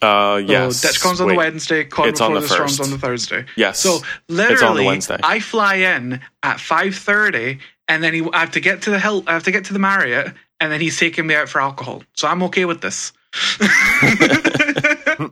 [0.00, 0.78] uh, yes.
[0.80, 1.32] So DitchCon's on Wait.
[1.34, 1.84] the Wednesday.
[1.84, 3.46] Con It's before on the, the storm's on the Thursday.
[3.56, 3.80] Yes.
[3.80, 5.00] So on the literally.
[5.24, 7.58] I fly in at five thirty,
[7.92, 9.22] and then he, I have to get to the hill.
[9.26, 12.02] I have to get to the Marriott, and then he's taking me out for alcohol.
[12.14, 13.12] So I'm okay with this.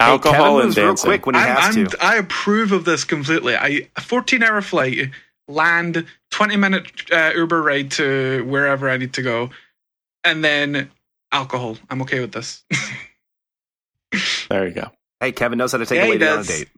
[0.00, 1.08] alcohol Kevin and moves real dancing.
[1.08, 2.04] quick when he I'm, has I'm, to.
[2.04, 3.56] I approve of this completely.
[3.56, 5.10] I a 14 hour flight,
[5.48, 9.48] land, 20 minute uh, Uber ride to wherever I need to go,
[10.24, 10.90] and then
[11.32, 11.78] alcohol.
[11.88, 12.62] I'm okay with this.
[14.48, 14.90] There you go.
[15.20, 16.68] Hey, Kevin knows how to take Yeah, a he lady on a date.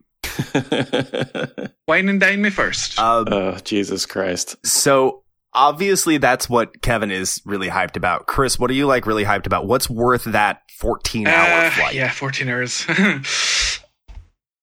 [1.89, 2.99] Wine and dine me first.
[2.99, 4.57] Um, oh, Jesus Christ.
[4.65, 5.23] so
[5.53, 8.27] obviously that's what Kevin is really hyped about.
[8.27, 9.67] Chris, what are you like really hyped about?
[9.67, 11.95] What's worth that 14 hour Uh, flight?
[11.95, 12.87] Yeah, 14 hours.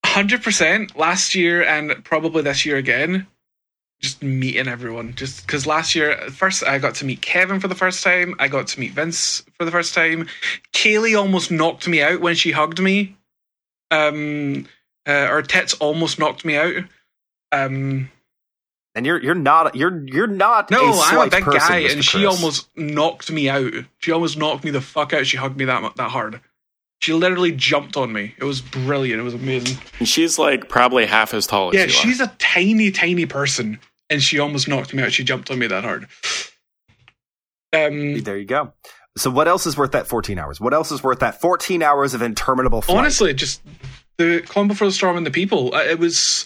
[0.05, 3.27] 100% last year and probably this year again.
[3.99, 5.13] Just meeting everyone.
[5.15, 8.35] Just because last year, first I got to meet Kevin for the first time.
[8.39, 10.27] I got to meet Vince for the first time.
[10.73, 13.17] Kaylee almost knocked me out when she hugged me.
[13.89, 14.67] Um,
[15.07, 16.83] uh, her tits almost knocked me out.
[17.51, 18.11] Um,
[18.93, 21.83] And you're you're not you're you're not no, a I'm a slight big person, guy,
[21.83, 21.93] Mr.
[21.93, 23.71] and she almost knocked me out.
[23.99, 25.25] She almost knocked me the fuck out.
[25.25, 26.41] She hugged me that that hard.
[26.99, 28.33] She literally jumped on me.
[28.39, 29.19] It was brilliant.
[29.19, 29.77] It was amazing.
[29.99, 32.23] And she's like probably half as tall as Yeah, you Yeah, she's are.
[32.23, 33.79] a tiny, tiny person,
[34.09, 35.13] and she almost knocked me out.
[35.13, 36.07] She jumped on me that hard.
[37.73, 38.73] Um, There you go.
[39.17, 40.59] So what else is worth that 14 hours?
[40.61, 42.97] What else is worth that 14 hours of interminable flight?
[42.97, 43.61] honestly, just
[44.17, 45.73] the Con Before the Storm and the people.
[45.73, 46.45] Uh, It was.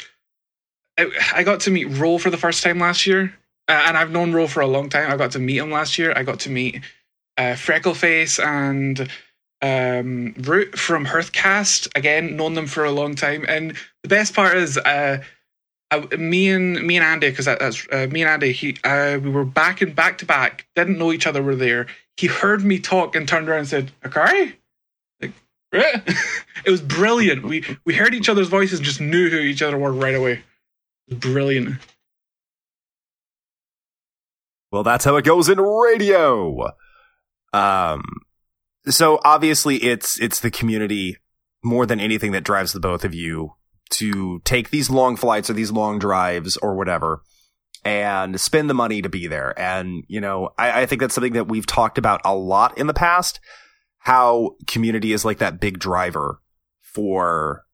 [0.97, 3.33] I, I got to meet Roll for the first time last year,
[3.67, 5.11] uh, and I've known Roll for a long time.
[5.11, 6.13] I got to meet him last year.
[6.15, 6.81] I got to meet
[7.37, 9.09] uh, Freckleface and
[9.61, 11.95] um, Root from Hearthcast.
[11.95, 13.45] Again, known them for a long time.
[13.47, 15.23] And the best part is, uh,
[15.91, 18.51] I, me and me and Andy, because that, that's uh, me and Andy.
[18.51, 20.67] He, uh, we were back and back to back.
[20.75, 21.87] Didn't know each other were there.
[22.17, 24.55] He heard me talk and turned around and said, "Akari."
[25.71, 26.01] "Right?"
[26.65, 27.43] it was brilliant.
[27.43, 30.43] We we heard each other's voices and just knew who each other were right away.
[31.09, 31.77] Brilliant.
[34.71, 36.71] Well, that's how it goes in radio.
[37.53, 38.01] Um,
[38.87, 41.17] so obviously it's, it's the community
[41.63, 43.53] more than anything that drives the both of you
[43.91, 47.21] to take these long flights or these long drives or whatever
[47.83, 49.57] and spend the money to be there.
[49.59, 52.87] And, you know, I, I think that's something that we've talked about a lot in
[52.87, 53.39] the past,
[54.01, 56.41] how community is like that big driver
[56.81, 57.65] for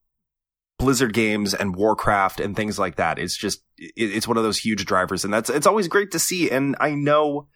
[0.78, 3.18] Blizzard games and Warcraft and things like that.
[3.18, 6.20] It's just it, it's one of those huge drivers, and that's it's always great to
[6.20, 6.52] see.
[6.52, 7.48] And I know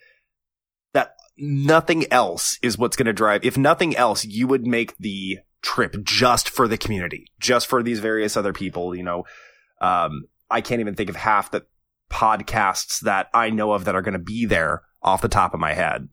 [0.94, 3.44] that nothing else is what's going to drive.
[3.44, 8.00] If nothing else, you would make the trip just for the community, just for these
[8.00, 8.96] various other people.
[8.96, 9.26] You know,
[9.82, 11.66] um, I can't even think of half the
[12.10, 15.60] podcasts that I know of that are going to be there off the top of
[15.60, 16.08] my head.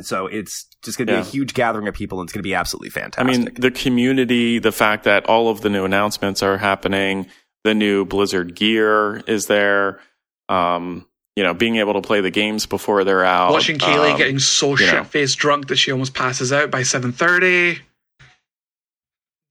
[0.00, 1.22] So it's just going to be Yeah.
[1.22, 3.20] a huge gathering of people, and it's going to be absolutely fantastic.
[3.20, 7.26] I mean, the community, the fact that all of the new announcements are happening,
[7.64, 10.00] the new Blizzard gear is there.
[10.48, 13.52] Um, you know, being able to play the games before they're out.
[13.52, 16.82] Watching Kaylee um, getting so you shit faced drunk that she almost passes out by
[16.82, 17.78] seven thirty.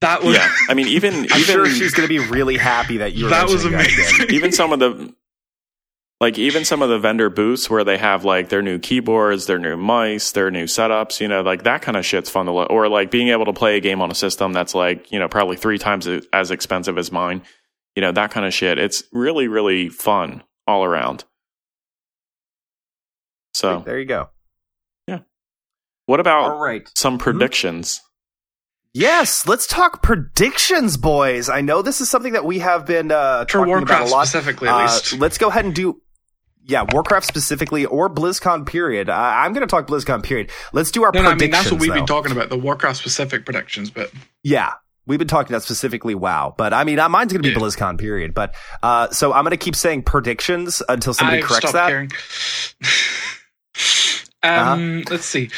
[0.00, 2.98] That was Yeah, I mean, even I'm even sure she's going to be really happy
[2.98, 3.28] that you.
[3.28, 4.34] That was mentioning that amazing.
[4.34, 5.14] even some of the
[6.22, 9.58] like even some of the vendor booths where they have like their new keyboards, their
[9.58, 12.70] new mice, their new setups, you know, like that kind of shit's fun to look.
[12.70, 15.28] Or like being able to play a game on a system that's like you know
[15.28, 17.42] probably three times as expensive as mine,
[17.96, 18.78] you know, that kind of shit.
[18.78, 21.24] It's really really fun all around.
[23.54, 24.28] So, there you go.
[25.06, 25.18] Yeah.
[26.06, 26.88] What about All right.
[26.96, 28.00] some predictions?
[28.94, 31.48] Yes, let's talk predictions, boys.
[31.48, 34.26] I know this is something that we have been uh, talking Warcraft about a lot.
[34.28, 35.12] specifically, at Uh, least.
[35.14, 36.01] let's go ahead and do.
[36.64, 39.10] Yeah, Warcraft specifically, or BlizzCon period.
[39.10, 40.50] Uh, I'm going to talk BlizzCon period.
[40.72, 41.64] Let's do our No, no, I mean predictions.
[41.64, 41.94] that's what we've though.
[41.96, 44.12] been talking about the Warcraft specific predictions, but
[44.44, 44.72] Yeah,
[45.06, 47.60] we've been talking about specifically WoW, but I mean, uh, mine's going to be Yeah.
[47.60, 48.32] BlizzCon period.
[48.32, 51.88] But uh, so I'm going to keep saying predictions until somebody I've corrects that.
[51.88, 52.10] caring.
[54.44, 54.72] Uh-huh.
[54.72, 55.50] um, let's see.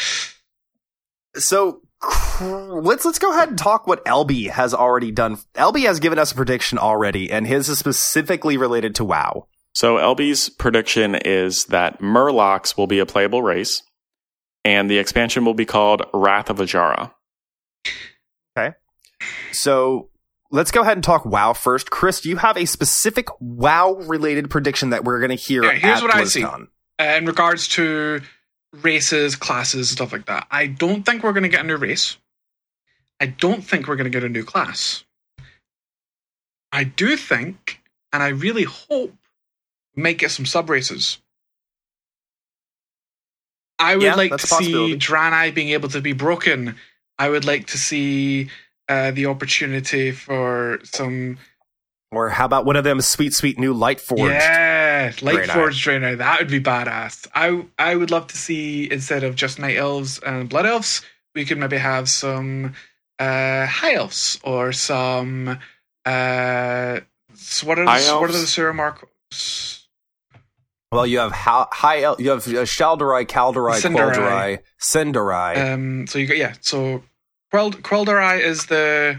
[1.36, 1.80] So
[2.42, 5.38] let's let's go ahead and talk what LB has already done.
[5.54, 9.46] LB has given us a prediction already, and his is specifically related to WoW.
[9.74, 13.82] So LB's prediction is that Murlocs will be a playable race.
[14.64, 17.12] and the expansion will be called Wrath of Azshara.
[18.56, 18.74] Okay.
[19.52, 20.08] So
[20.50, 21.90] let's go ahead and talk WoW first.
[21.90, 25.64] Chris, do you have a specific WoW related prediction that we're going to hear?
[25.64, 26.44] Yeah, here's at what I see.
[26.44, 26.58] Uh,
[26.98, 28.22] in regards to
[28.72, 30.46] races, classes, stuff like that.
[30.50, 32.16] I don't think we're going to get a new race.
[33.20, 35.04] I don't think we're going to get a new class.
[36.72, 37.80] I do think,
[38.12, 39.23] and I really hope, we
[39.96, 41.18] might get some sub races.
[43.78, 44.98] I would Yeah, like to see possibility.
[44.98, 46.76] Draenei being able to be broken.
[47.18, 48.50] I would like to see
[48.88, 51.38] uh, the opportunity for some
[52.12, 54.60] Or how about one of them sweet, sweet new Light Forged?
[54.98, 55.46] yeah, Light Draenei.
[55.46, 56.18] Forge Draenei.
[56.18, 57.28] That would be badass.
[57.34, 61.02] I I would love to see instead of just night elves and blood elves,
[61.34, 62.74] we could maybe have some
[63.18, 65.58] uh high elves or some
[66.06, 67.00] uh
[67.34, 68.98] so what are the, what are the Suramar
[70.94, 74.14] Well, you have ha- high, el- you have uh, Shal'dorei, Kaldorei, Sin'dorei.
[74.14, 75.72] Quel'dorei, Sin'dorei.
[75.74, 77.02] um so you got yeah, so
[77.52, 79.18] Queld Quel'dorei is the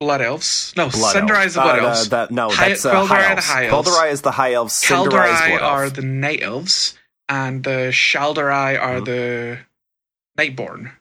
[0.00, 0.72] blood elves.
[0.76, 1.46] No, Blood Sin'dorei elves.
[1.46, 2.08] is the blood Uh, elves.
[2.08, 3.46] the- no, High- that's uh, high are the elves.
[3.48, 4.12] high elves.
[4.12, 4.82] Is the high elves.
[4.84, 5.94] Kaldorei are elf.
[5.94, 9.04] the night elves, and the Shal'dorei are Mhm.
[9.06, 9.58] the
[10.38, 10.92] Nightborne.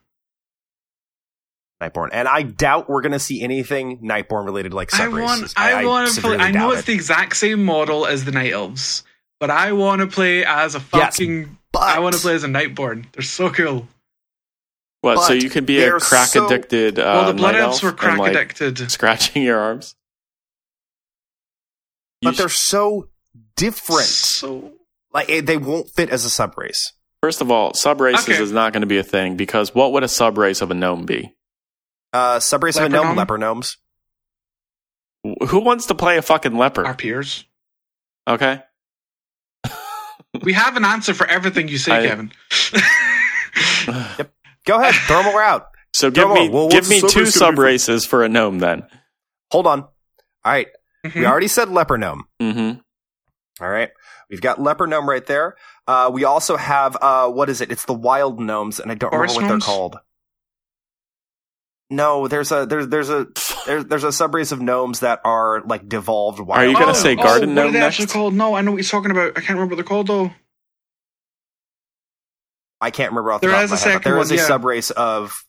[1.90, 2.10] Nightborne.
[2.12, 5.54] And I doubt we're going to see anything Nightborne related like I sub want, races.
[5.58, 6.38] I, want to play.
[6.38, 6.86] I know it's it.
[6.88, 9.04] the exact same model as the Night Elves,
[9.40, 11.58] but I want to play as a Yes, fucking.
[11.72, 13.06] but I want to play as a Nightborne.
[13.12, 13.88] They're so cool.
[15.02, 15.22] What?
[15.28, 16.98] So you could be a crack so- addicted.
[16.98, 18.90] Uh, well, the Blood Elves elf were and, crack like, addicted.
[18.92, 19.96] scratching your arms.
[22.22, 23.10] You But they're so
[23.56, 24.06] different.
[24.08, 24.72] So
[25.14, 26.94] Like eh, they won't fit as a sub race.
[27.22, 28.42] First of all, sub races Okay.
[28.42, 30.74] is not going to be a thing because what would a sub race of a
[30.74, 31.34] gnome be?
[32.16, 33.18] Uh, sub race of a gnome, gnome?
[33.18, 33.78] leper gnomes.
[35.48, 36.86] Who wants to play a fucking leper?
[36.86, 37.46] our peers.
[38.28, 38.62] Okay.
[40.44, 42.32] We have an answer for everything you say, I- Kevin.
[44.66, 45.68] Go ahead, throw them out.
[45.94, 48.84] So give Come me on, well, give me two sub races for a gnome then.
[49.52, 49.82] Hold on.
[49.84, 49.90] All
[50.46, 50.68] right,
[51.06, 51.16] Mhm.
[51.16, 52.26] we already said leper gnome.
[52.42, 52.80] Mm-hmm.
[53.64, 53.92] All right,
[54.30, 55.56] we've got leper gnome right there.
[55.88, 57.72] Uh, we also have uh, what is it?
[57.72, 59.66] It's the wild gnomes, and I don't Forest remember what gnomes?
[59.66, 59.98] they're called.
[61.90, 63.28] No, there's a there's there's a
[63.68, 66.62] there's there's a subrace of gnomes that are like devolved wild.
[66.64, 68.00] Are you gonna Oh, say oh, garden oh, What are they next?
[68.00, 68.34] actually called?
[68.34, 69.30] No, I know what you're talking about.
[69.38, 70.32] I can't remember what they're called though.
[72.82, 74.18] I can't remember off the There top is of my a head, but there a
[74.18, 75.46] one, subrace of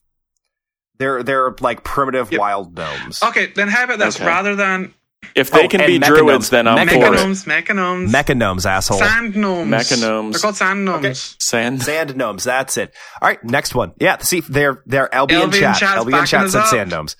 [0.99, 2.39] they're they're like primitive Yep.
[2.39, 3.21] wild gnomes.
[3.23, 4.15] Okay, then how about this?
[4.15, 4.25] Okay.
[4.25, 4.93] Rather than
[5.35, 7.17] If they Oh, can be mecha druids, then I'm Mecha for it.
[7.17, 7.45] gnomes.
[7.45, 8.99] mechagnomes, mechagnomes, Mecha gnomes, asshole.
[8.99, 10.31] sand gnomes, Mechagnomes.
[10.33, 11.35] They're called sand gnomes.
[11.39, 11.81] Sand.
[11.83, 12.43] Sand gnomes.
[12.43, 12.93] That's it.
[13.21, 13.93] All right, next one.
[13.99, 15.77] Yeah, see, they're they're LB in chat.
[15.77, 16.67] chat's LB in chat said up.
[16.67, 17.15] sand gnomes.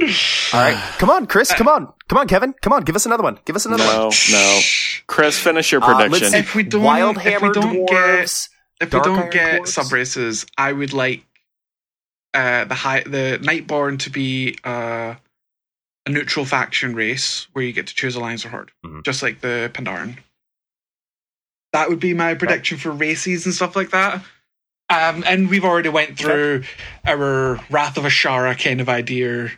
[0.00, 0.06] All
[0.60, 1.52] right, come on, Chris.
[1.52, 2.54] Come on, come on, Kevin.
[2.62, 3.38] Come on, give us another one.
[3.44, 3.94] Give us another one.
[3.96, 4.60] No, no.
[5.06, 6.30] Chris, finish your Uh, let's prediction.
[6.32, 6.38] see.
[6.38, 8.48] If we don't- Wild if we don't get-
[8.80, 9.68] If we don't get Dwarves?
[9.68, 11.22] sub races, I would like
[12.34, 15.14] uh, the high the Nightborne to be uh,
[16.08, 19.04] a neutral faction race where you get to choose alliance or horde, Mhm.
[19.04, 20.16] just like the Pandaren.
[21.72, 24.22] That would be my prediction for races and stuff like that.
[24.90, 26.64] Um, and we've already went through
[27.06, 29.50] our Wrath of Azshara kind of idea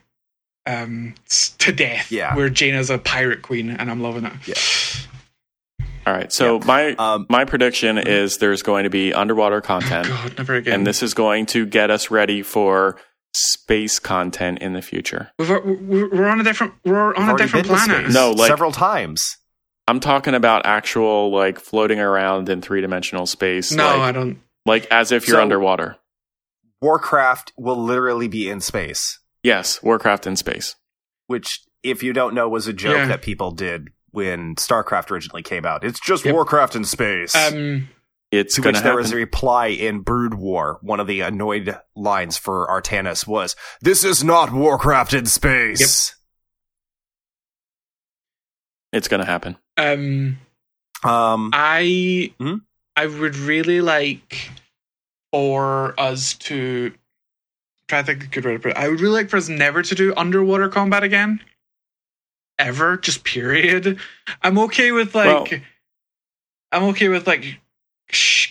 [0.67, 1.15] um,
[1.59, 2.11] to death.
[2.13, 2.35] Yeah.
[2.37, 4.33] where Jaina's a pirate queen, and I'm loving it.
[4.47, 5.87] Yeah.
[6.07, 6.33] All right.
[6.33, 10.75] So my Um, my prediction is there's going to be underwater content, God, never again.
[10.75, 12.97] and this is going to get us ready for
[13.33, 15.31] space content in the future.
[15.39, 18.05] We've, we're, we're on a different we're we've on a different planet.
[18.05, 19.37] space No, like- several times.
[19.89, 23.72] I'm talking about actual like floating around in three dimensional space.
[23.72, 24.41] No, like, I don't.
[24.66, 25.97] like as if you're So- underwater.
[26.81, 30.76] Warcraft will literally be in space, Yes, Warcraft in space.
[31.26, 33.07] which, if you don't know, was a joke Yeah.
[33.09, 35.85] that people did when StarCraft originally came out.
[35.85, 36.35] It's just Yep.
[36.35, 37.35] Warcraft in space.
[37.37, 37.89] Um,
[38.33, 39.03] It's to going which to there happen.
[39.03, 40.78] was a reply in Brood War.
[40.83, 46.14] One of the annoyed lines for Artanis was, "This is not Warcraft in space."
[48.93, 49.57] it's going to happen.
[49.76, 50.39] um,
[51.03, 52.61] Um, I Mhm.
[52.97, 54.51] I would really like
[55.33, 56.93] for us to
[57.89, 58.76] try to think of a good way to put it.
[58.76, 61.43] I would really like for us never to do underwater combat again.
[62.59, 63.99] Ever, just period.
[64.43, 65.61] I'm okay with like Well-
[66.72, 67.55] I'm okay with like sh-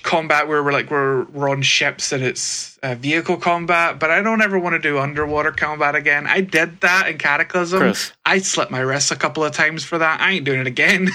[0.04, 4.22] combat where we're like we're we're on ships and it's uh, vehicle combat, but I
[4.22, 6.28] don't ever want to do underwater combat again.
[6.28, 7.80] I did that in Cataclysm.
[7.80, 10.22] Chris, I slipped my wrists a couple of times for that.
[10.22, 11.10] I ain't doing it again.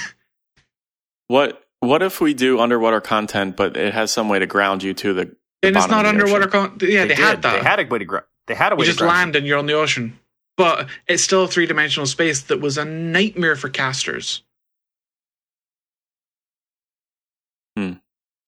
[1.28, 4.95] what what if we do underwater content, but it has some way to ground you
[4.95, 5.24] to the?
[5.24, 6.49] the and it's not the underwater.
[6.49, 6.78] ocean?
[6.78, 7.62] Con- yeah, they, had that.
[7.62, 8.20] They had a way to grow.
[8.47, 10.18] They had a way you to just ground land and you're on the ocean.
[10.57, 14.42] But it's still a three dimensional space that was a nightmare for casters.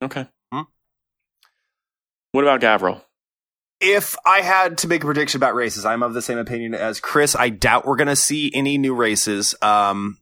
[0.03, 0.27] Okay.
[2.37, 3.01] What about Gavriil?
[3.81, 7.01] If I had to make a prediction about races, I'm of the same opinion as
[7.01, 7.35] Chris.
[7.35, 9.55] I doubt we're going to see any new races.
[9.63, 10.19] Um,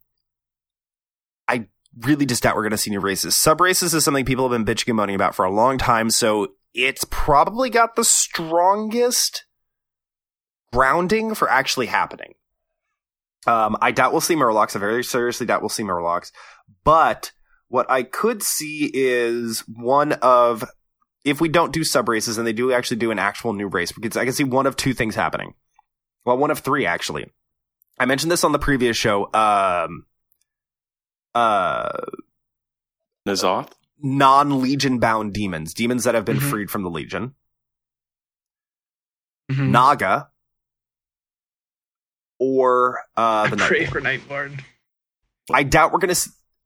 [1.48, 1.66] I
[1.98, 3.36] really just doubt we're going to see new races.
[3.36, 6.08] Sub races is something people have been bitching and moaning about for a long time,
[6.08, 9.44] so it's probably got the strongest
[10.72, 12.34] grounding for actually happening.
[13.48, 14.76] Um, I doubt we'll see Murlocs.
[14.76, 16.30] I very seriously doubt we'll see Murlocs.
[16.84, 17.32] But
[17.68, 20.64] what I could see is one of
[21.24, 23.92] if we don't do sub races and they do actually do an actual new race,
[23.92, 25.54] because I can see one of two things happening.
[26.26, 27.26] Well, one of three actually.
[27.98, 29.32] I mentioned this on the previous show.
[29.32, 30.04] Um,
[31.34, 31.88] uh,
[33.26, 33.70] N'Zoth?
[34.02, 36.50] non Legion bound demons, demons that have been Mhm.
[36.50, 37.34] freed from the Legion.
[39.50, 39.68] Mhm.
[39.70, 40.30] Naga,
[42.38, 43.90] or uh, the I pray Nightborne.
[43.90, 44.60] for Nightborne.
[45.52, 46.14] I doubt we're gonna.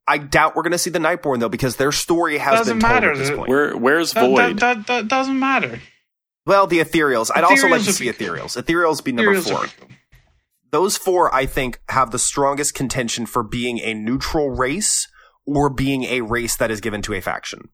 [0.08, 2.80] S- I doubt we're gonna see the Nightborne though, because their story has Doesn't been
[2.88, 3.48] told matter, at this point.
[3.48, 4.58] Where where's That, Void?
[4.58, 5.80] that, that, that doesn't matter.
[6.46, 7.30] well, the Ethereals.
[7.34, 8.28] I'd also like to see be cool.
[8.36, 8.62] Ethereals.
[8.62, 9.58] Ethereals be number Heroes four.
[9.64, 9.88] are cool.
[10.70, 15.08] Those four, I think, have the strongest contention for being a neutral race
[15.46, 17.70] or being a race that is given to a faction.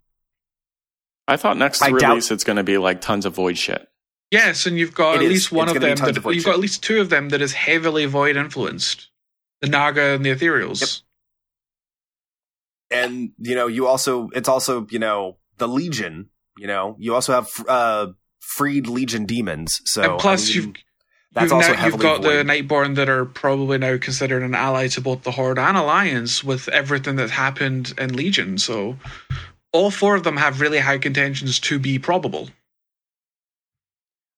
[1.26, 3.88] I thought next I doubt- release it's going to be like tons of Void shit.
[4.30, 5.30] Yes, and you've got It at is.
[5.30, 7.40] least one It's of them that of you've got at least two of them that
[7.40, 9.08] is heavily void influenced.
[9.60, 11.02] The Naga and the Ethereals.
[12.94, 17.32] And you know you also it's also you know the legion you know you also
[17.32, 18.08] have uh
[18.40, 20.74] freed legion demons so and plus, I mean, you've
[21.34, 22.46] that's you've, also now, you've heavily got the void.
[22.46, 26.68] Nightborne that are probably now considered an ally to both the Horde and Alliance with
[26.68, 28.56] everything that's happened in Legion.
[28.56, 28.96] So
[29.72, 32.50] all four of them have really high contentions to be probable.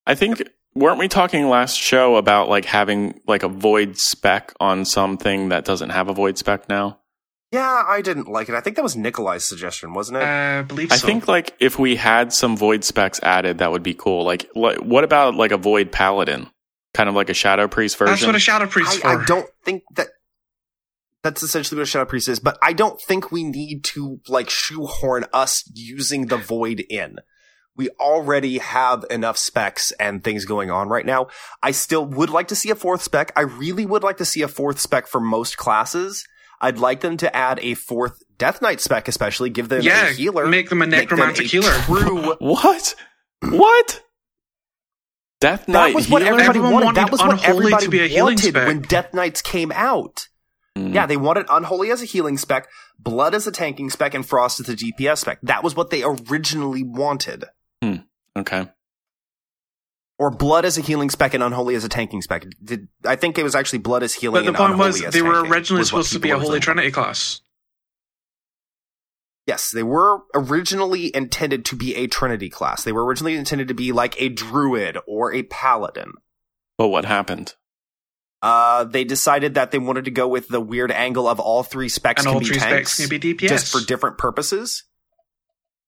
[0.07, 0.43] I think
[0.75, 5.67] weren't we talking last show about like having like a Void spec on something that
[5.67, 6.99] doesn't have a Void spec now?
[7.53, 10.63] Yeah i didn't like it i think that was nikolai's suggestion wasn't it Uh, I
[10.63, 10.95] believe so.
[10.95, 14.25] I think like if we had some Void specs added, that would be cool.
[14.25, 16.49] Like, what, what about like a Void Paladin,
[16.95, 18.13] kind of like a Shadow Priest version?
[18.13, 19.07] that's what a Shadow Priest for.
[19.07, 20.09] I, I don't think that
[21.23, 24.49] that's essentially what a shadow priest is but i don't think we need to like
[24.49, 27.17] shoehorn us using the void in
[27.77, 31.27] we already have enough specs and things going on right now.
[31.63, 33.33] I still would like to see a fourth spec.
[33.37, 36.27] I really would like to see a fourth spec for most classes.
[36.61, 40.13] I'd like them to add a fourth Death Knight spec, especially give them yeah, a
[40.13, 40.47] healer.
[40.47, 41.73] make them a make them necromantic a healer.
[41.85, 42.35] True.
[42.41, 42.95] What?
[43.43, 44.03] What?
[45.41, 46.33] Death Knight That was what healer?
[46.35, 46.85] everybody Everyone wanted.
[46.87, 48.67] wanted That was what Unholy everybody to be a healing wanted spec.
[48.67, 50.29] when Death Knights came out.
[50.77, 50.95] Mm.
[50.95, 54.61] Yeah, they wanted Unholy as a healing spec, Blood as a tanking spec, and Frost
[54.61, 55.39] as a DPS spec.
[55.43, 57.45] That was what they originally wanted.
[58.39, 58.69] Okay.
[60.19, 62.47] Or Blood as a healing spec and Unholy as a tanking spec.
[62.65, 65.13] Did I think it was actually Blood as healing But the and point Unholy was,
[65.13, 67.41] they were originally was supposed to be a Holy originally Trinity class.
[69.47, 72.83] Yes, they were originally intended to be a Trinity class.
[72.83, 76.13] They were originally intended to be like a Druid or a Paladin.
[76.79, 77.55] But what happened?
[78.43, 81.89] Uh, they decided that they wanted to go with the weird angle of all three
[81.89, 83.49] specs And can all be three tanks, specs can be DPS.
[83.49, 84.85] just for different purposes.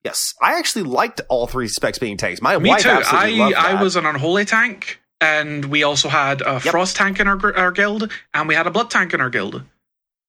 [0.08, 2.40] Yes, I actually liked all three specs being tanks.
[2.40, 2.88] My Me wife too.
[2.88, 3.64] absolutely I loved that.
[3.64, 7.72] I was an unholy tank, and we also had a frost tank in our our
[7.72, 9.62] guild, and we had a blood tank in our guild.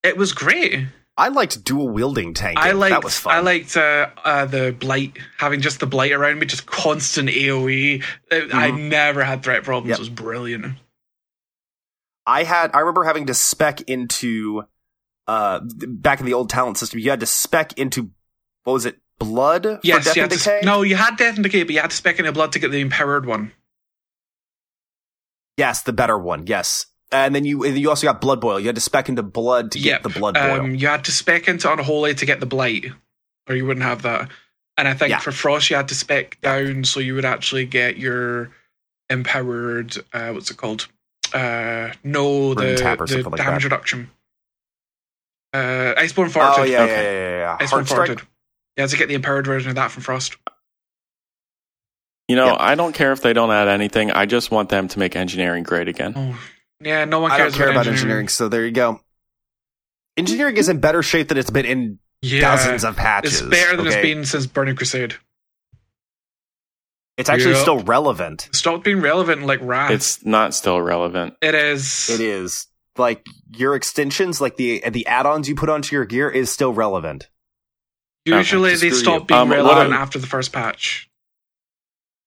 [0.04, 0.88] It was great.
[1.18, 2.64] I liked dual wielding tanking.
[2.64, 3.36] I liked that was fun.
[3.36, 8.04] I liked uh, uh, the blight having just the blight around me, just constant AOE.
[8.32, 9.84] Uh, I never had threat problems.
[9.84, 9.90] Mm-hmm.
[9.90, 9.98] Yep.
[9.98, 10.66] It was brilliant.
[12.26, 14.64] I had I remember having to spec into
[15.28, 17.00] uh th- back in the old talent system.
[17.00, 18.12] You had to spec into
[18.64, 18.98] what was it?
[19.20, 21.74] Blood for Yes, Death you and had to, no, you had death and decay, but
[21.76, 23.52] you had to spec in a blood to get the empowered one.
[25.58, 26.48] Yes, the better one.
[26.48, 28.60] Yes, and then you you also got Blood Boil.
[28.60, 30.04] You had to spec into Blood to Yep.
[30.04, 30.62] get the Blood Boil.
[30.62, 32.86] Um, you had to spec into unholy to get the blight,
[33.48, 34.30] or you wouldn't have that.
[34.78, 35.20] And I think Yeah.
[35.20, 38.52] for frost, you had to spec down so you would actually get your
[39.10, 39.98] empowered.
[40.14, 40.88] Uh, what's it called?
[41.34, 43.72] Uh, no, the, Rune tap the like damage that.
[43.72, 44.10] reduction.
[45.54, 46.60] Uh, Icebound Fortitude.
[46.62, 46.94] oh yeah, Okay.
[46.94, 47.58] yeah, yeah, yeah, yeah.
[47.60, 48.22] Icebound Fortitude.
[48.80, 50.38] You had to get the empowered version of that from Frost.
[52.30, 52.58] You know, Yep.
[52.62, 54.10] I don't care if they don't add anything.
[54.12, 56.14] I just want them to make engineering great again.
[56.16, 56.40] Oh,
[56.80, 59.02] yeah, no one I cares don't care about engineering, so there you go.
[60.16, 63.42] Engineering is in better shape than it's been in Yeah, dozens of patches.
[63.42, 65.16] it's better than it's been since Burning Crusade.
[67.18, 67.62] It's actually Yep.
[67.62, 68.48] still relevant.
[68.48, 69.92] It stopped being relevant like Wrath.
[69.92, 71.34] It's not still relevant.
[71.42, 72.10] it is.
[72.10, 73.26] It is like
[73.58, 77.28] your extensions, like the the add-ons you put onto your gear, is still relevant.
[78.38, 79.26] Usually Okay, they stop you.
[79.28, 81.10] being Um, relevant a- after the first patch.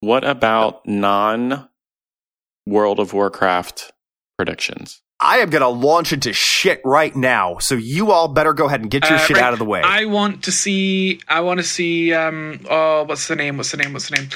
[0.01, 1.69] What about non
[2.65, 3.91] World of Warcraft
[4.37, 5.01] predictions?
[5.19, 8.89] I am gonna launch into shit right now, so you all better go ahead and
[8.91, 9.45] get your Uh, shit right.
[9.45, 9.81] out of the way.
[9.81, 11.21] I want to see.
[11.29, 12.13] I want to see.
[12.13, 12.59] Um.
[12.69, 13.55] Oh, what's the name?
[13.57, 13.93] What's the name?
[13.93, 14.29] What's the name?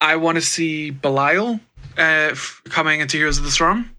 [0.00, 1.60] I want to see Belial
[1.98, 3.90] uh, f- coming into Heroes of the Storm.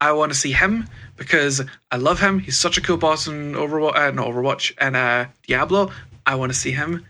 [0.00, 2.38] I want to see him because I love him.
[2.38, 5.90] He's such a cool boss in Overwatch, uh, not Overwatch, and uh, Diablo.
[6.26, 7.06] I want to see him.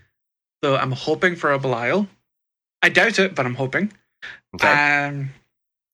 [0.62, 2.06] So I'm hoping for a Belial.
[2.82, 3.93] I doubt it, but I'm hoping.
[4.55, 4.68] Okay.
[5.09, 5.30] Um,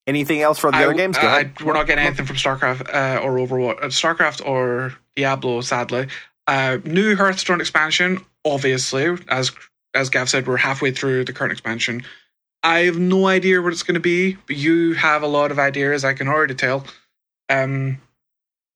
[0.07, 1.17] Anything else for the I- other games?
[1.17, 1.61] Go I- ahead.
[1.61, 6.09] we're not getting anything from StarCraft uh, or Overwatch, uh, StarCraft or Diablo, sadly.
[6.49, 9.53] Uh, new Hearthstone expansion, obviously, as
[9.95, 12.03] as Gav said, we're halfway through the current expansion.
[12.65, 15.59] I have no idea what it's going to be, but you have a lot of
[15.59, 16.05] ideas.
[16.05, 16.85] I can already tell.
[17.49, 17.99] Um,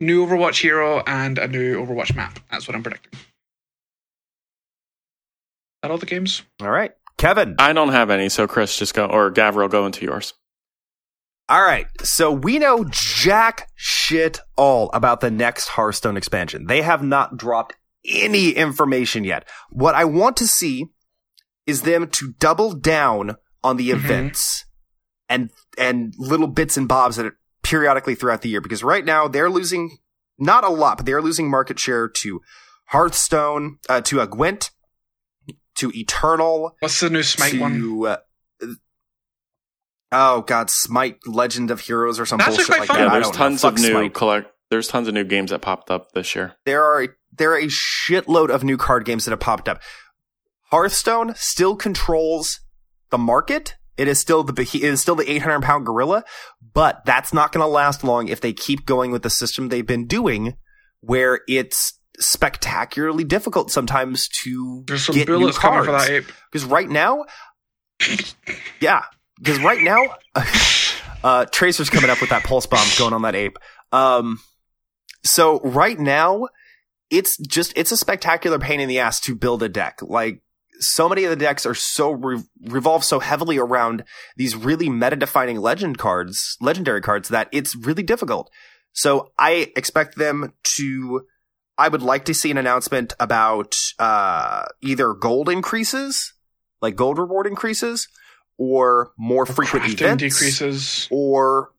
[0.01, 2.39] new Overwatch hero and a new Overwatch map.
[2.51, 3.19] That's what I'm predicting.
[5.87, 6.43] That all the games?
[6.61, 6.91] All right.
[7.17, 7.55] Kevin.
[7.61, 10.35] I don't have any, so Chris, just go or Gavriil, go into yours.
[11.49, 11.87] All right.
[12.03, 16.67] So we know jack shit all about the next Hearthstone expansion.
[16.67, 19.49] They have not dropped any information yet.
[19.71, 20.87] What I want to see
[21.69, 23.95] is them to double down on the Mhm.
[23.95, 24.65] events
[25.29, 29.29] and and little bits and bobs that are periodically throughout the year because right now
[29.29, 29.99] they're losing
[30.37, 32.41] not a lot, but they're losing market share to
[32.87, 34.71] Hearthstone, uh, to a Gwent,
[35.77, 38.07] to Eternal, What's the new Smite to, one?
[38.07, 38.17] Uh,
[40.13, 42.97] oh god, Smite Legend of Heroes or some That's bullshit quite like fun.
[42.99, 43.05] that.
[43.05, 43.39] Yeah, there's don't know.
[43.39, 44.15] tons Fuck of new Smite.
[44.15, 44.53] collect.
[44.71, 46.55] There's tons of new games that popped up this year.
[46.65, 49.81] There are there are a shitload of new card games that have popped up.
[50.71, 52.61] Hearthstone still controls
[53.11, 53.77] the market.
[53.97, 56.25] It is still the it is still the 800 pound gorilla,
[56.75, 59.87] but that's not going to last long if they keep going with the system they've
[59.87, 60.55] been doing,
[61.01, 66.27] where it's spectacularly difficult sometimes to There's get new bullets coming for cards.
[66.51, 67.25] Because right now,
[68.81, 69.05] yeah,
[69.39, 70.03] because right now,
[71.25, 73.59] uh, Tracer's coming up with that pulse bomb going on that ape.
[73.93, 74.41] Um,
[75.25, 76.49] so right now,
[77.11, 80.01] it's just it's a spectacular pain in the ass to build a deck.
[80.03, 80.43] Like
[80.79, 84.05] so many of the decks are so re- revolve so heavily around
[84.37, 88.51] these really meta defining legend cards, legendary cards that it's really difficult.
[88.93, 91.27] So I expect them to.
[91.79, 96.33] I would like to see an announcement about uh, either gold increases,
[96.81, 98.09] like gold reward increases,
[98.59, 101.09] or more frequent Crafting events, decreases.
[101.11, 101.71] or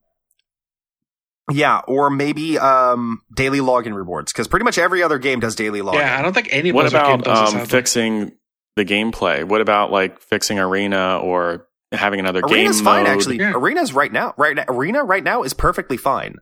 [1.52, 5.80] yeah, or maybe um, daily login rewards because pretty much every other game does daily
[5.82, 5.96] login.
[5.96, 7.68] Yeah, I don't think any What Blizzard game about does um, sadly.
[7.68, 8.32] fixing
[8.76, 9.44] the gameplay?
[9.46, 13.14] What about like fixing arena or having another Arena's game fine mode?
[13.14, 13.38] actually.
[13.38, 13.54] Yeah.
[13.54, 16.36] Arena's right now, right now, Arena right now is perfectly fine.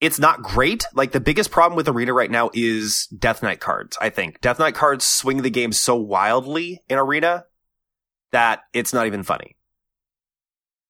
[0.00, 0.84] It's not great.
[0.94, 3.96] Like the biggest problem with Arena right now is Death Knight cards.
[4.00, 7.44] I think Death Knight cards swing the game so wildly in Arena
[8.32, 9.56] that it's not even funny.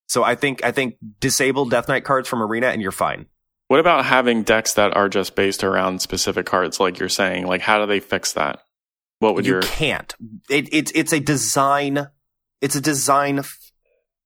[0.08, 3.26] So I think I think disable Death Knight cards from Arena and you're fine.
[3.68, 7.46] What about having decks that are just based around specific cards, like you're saying?
[7.46, 8.60] Like, how do they fix that?
[9.18, 10.14] What would you your can't.
[10.48, 12.08] It, it's it's a design.
[12.60, 13.58] It's a design f-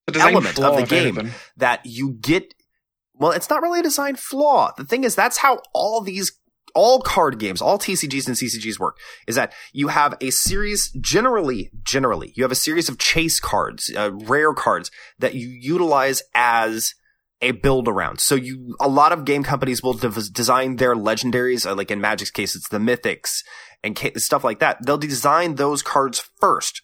[0.06, 1.32] The design element of the game.
[1.56, 2.52] that you get.
[3.20, 4.72] Well, it's not really a design flaw.
[4.76, 6.32] The thing is, that's how all these,
[6.74, 8.96] all card games, all TCGs and CCGs work.
[9.28, 13.92] Is that you have a series, generally, generally, you have a series of chase cards,
[13.94, 16.94] uh, rare cards that you utilize as
[17.42, 18.20] a build around.
[18.20, 22.30] So you, a lot of game companies will design their legendaries, uh, like in Magic's
[22.30, 23.42] case, it's the mythics
[23.82, 24.84] and ca- stuff like that.
[24.84, 26.82] They'll design those cards first.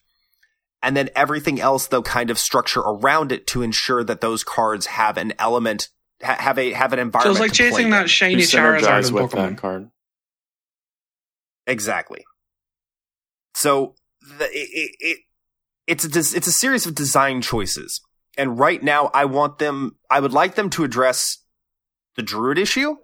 [0.81, 4.87] And then everything else they'll kind of structure around it to ensure that those cards
[4.87, 5.89] have an element,
[6.23, 7.31] ha- have a have an So environment.
[7.35, 9.49] it's like to chasing that shiny Charizard in with Pokemon.
[9.49, 9.89] that card?
[11.65, 12.23] Exactly.
[13.55, 13.95] So
[14.37, 15.17] the, it, it, it
[15.87, 18.01] it's a des- it's a series of design choices,
[18.37, 19.97] and right now I want them.
[20.09, 21.39] I would like them to address
[22.15, 22.95] the Druid issue,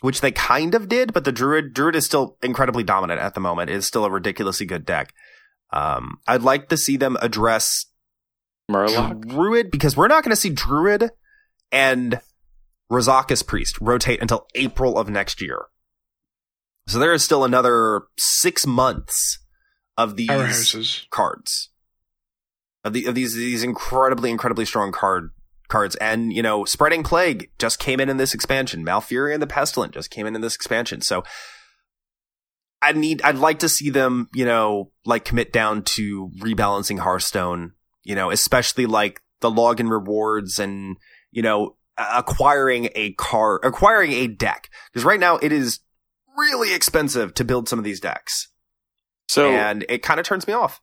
[0.00, 3.40] which they kind of did, but the Druid Druid is still incredibly dominant at the
[3.40, 3.70] moment.
[3.70, 5.12] It is still a ridiculously good deck.
[5.72, 7.86] Um, I'd like to see them address
[8.70, 9.26] Murloc.
[9.28, 11.10] Druid because we're not going to see Druid
[11.70, 12.20] and
[12.90, 15.66] Razakus Priest rotate until April of next year.
[16.86, 19.38] So there is still another six months
[19.96, 21.10] of these Powerhouses.
[21.10, 21.70] cards
[22.84, 25.30] of, the, of these these incredibly incredibly strong card
[25.68, 29.92] cards and you know spreading plague just came in in this expansion Malfurion the pestilent
[29.92, 31.24] just came in in this expansion so
[32.80, 37.72] i need i'd like to see them you know like commit down to rebalancing hearthstone
[38.02, 40.96] you know especially like the login rewards and
[41.30, 45.80] you know acquiring a car acquiring a deck because right now it is
[46.36, 48.48] really expensive to build some of these decks
[49.28, 50.80] So, and it kind of turns me off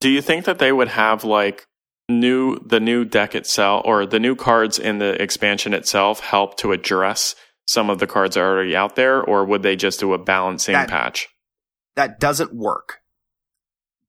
[0.00, 1.66] do you think that they would have like
[2.08, 6.72] new the new deck itself or the new cards in the expansion itself help to
[6.72, 7.34] address
[7.66, 10.74] some of the cards are already out there, or would they just do a balancing
[10.74, 11.28] That- patch?
[11.96, 12.98] that doesn't work.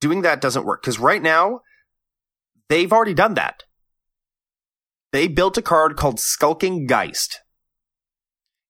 [0.01, 1.61] Doing that doesn't work because right now
[2.67, 3.63] they've already done that.
[5.15, 7.39] They built a card called Skulking Geist.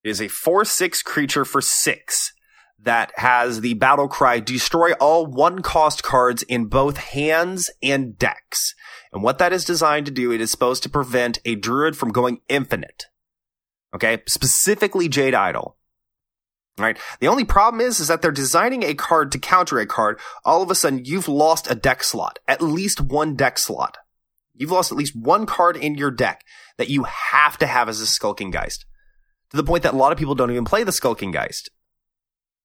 [0.03, 2.33] It is a 4 6 creature for 6
[2.77, 8.75] that has the battle cry destroy all one cost cards in both hands and decks.
[9.11, 12.11] And what that is designed to do, it is supposed to prevent a druid from
[12.11, 13.05] going infinite.
[13.95, 14.21] Okay.
[14.27, 15.77] Specifically Jade Idol.
[16.77, 16.99] Right.
[17.21, 20.19] The only problem is, is that they're designing a card to counter a card.
[20.43, 23.97] All of a sudden, you've lost a deck slot, at least one deck slot.
[24.55, 26.43] You've lost at least one card in your deck
[26.77, 28.85] that you have to have as a Skulking Geist.
[29.51, 31.69] To the point that a lot of people don't even play the Skulking Geist.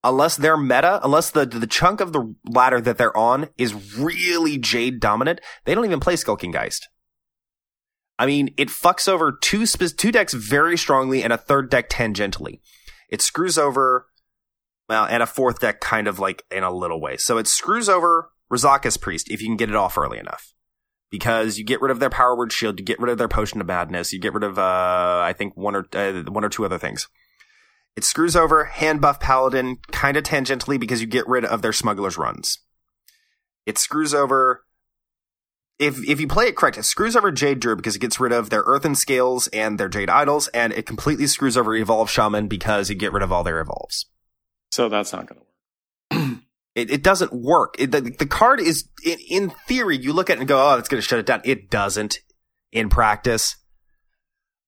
[0.03, 4.57] Unless they're meta, unless the, the chunk of the ladder that they're on is really
[4.57, 6.89] Jade dominant, they don't even play Skulking Geist.
[8.19, 12.61] I mean, it fucks over two, two decks very strongly and a third deck tangentially.
[13.09, 14.07] It screws over,
[14.89, 17.17] well, and a fourth deck kind of like in a little way.
[17.17, 20.55] So it screws over Razakus Priest if you can get it off early enough.
[21.11, 23.61] Because you get rid of their power word shield, you get rid of their potion
[23.61, 26.65] of madness, you get rid of, uh, I think one or, uh, one or two
[26.65, 27.09] other things.
[27.97, 31.73] It screws over hand buff paladin kind of tangentially because you get rid of their
[31.73, 32.59] smuggler's runs.
[33.67, 34.65] It screws over
[35.81, 38.33] if if you play it correct, it screws over Jade Druid because it gets rid
[38.33, 42.49] of their Earthen Scales and their Jade Idols, and it completely screws over Evolve Shaman
[42.49, 44.07] because you get rid of all their evolves.
[44.71, 45.50] So that's not going to work.
[46.81, 47.75] It, it doesn't work.
[47.79, 49.97] It, the, the card is in, in theory.
[49.97, 52.21] You look at it and go, "Oh, that's going to shut it down." It doesn't
[52.73, 53.57] in practice.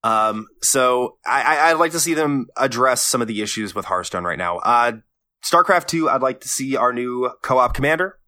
[0.05, 3.85] Um, so I, I, would like to see them address some of the issues with
[3.85, 4.59] Hearthstone right now.
[4.59, 4.93] Uh,
[5.45, 8.19] StarCraft 2, I'd like to see our new co-op commander.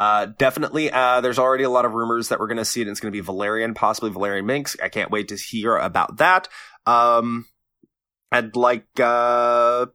[0.00, 2.84] Uh, definitely, uh, there's already a lot of rumors that we're going to see it.
[2.84, 4.82] And it's going to be Valerian, possibly Valerian Mengsk.
[4.82, 6.48] I can't wait to hear about that.
[6.86, 7.46] Um,
[8.32, 9.86] I'd like, uh,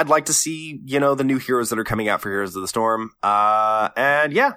[0.00, 2.56] I'd like to see, you know, the new heroes that are coming out for Heroes
[2.56, 3.10] of the Storm.
[3.22, 4.54] Uh, and yeah,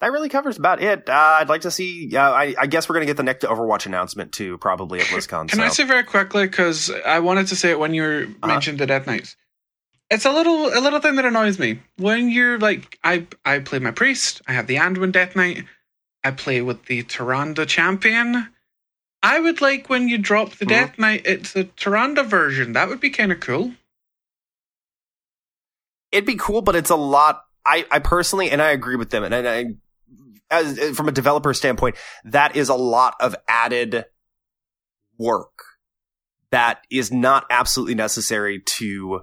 [0.00, 1.08] that really covers about it.
[1.08, 3.44] Uh, I'd like to see, uh, I, I guess we're going to get the next
[3.44, 5.48] Overwatch announcement too, probably at BlizzCon.
[5.48, 5.64] Can so.
[5.64, 8.46] I say very quickly, because I wanted to say it when you uh-huh.
[8.46, 9.36] mentioned the Death Knights
[10.10, 13.78] it's a little a little thing that annoys me when you're like I I play
[13.78, 14.42] my priest.
[14.46, 15.64] I have the Anduin Death Knight.
[16.22, 18.48] I play with the Tyrande champion.
[19.22, 20.68] I would like when you drop the mm-hmm.
[20.68, 22.72] Death Knight, it's the Tyrande version.
[22.72, 23.72] That would be kind of cool.
[26.14, 27.42] It'd be cool, but it's a lot.
[27.66, 29.64] I, I personally, and I agree with them, and I,
[30.48, 34.04] as uh, from a developer standpoint, that is a lot of added
[35.18, 35.64] work
[36.50, 39.22] that is not absolutely necessary to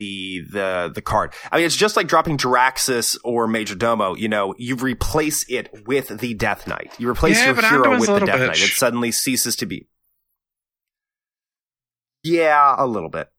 [0.00, 1.34] the the the card.
[1.52, 4.16] I mean, it's just like dropping Jaraxxus or Major Domo.
[4.16, 6.92] You know, you replace it with the Death Knight.
[6.98, 8.46] You replace yeah, your hero with the Death bitch.
[8.46, 8.62] Knight.
[8.62, 9.86] It suddenly ceases to be.
[12.24, 13.30] Yeah, a little bit.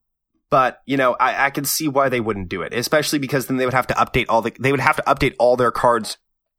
[0.52, 3.58] But you know, I, I can see why they wouldn't do it, especially because then
[3.58, 6.18] they would have to update all the they would have to update all their cards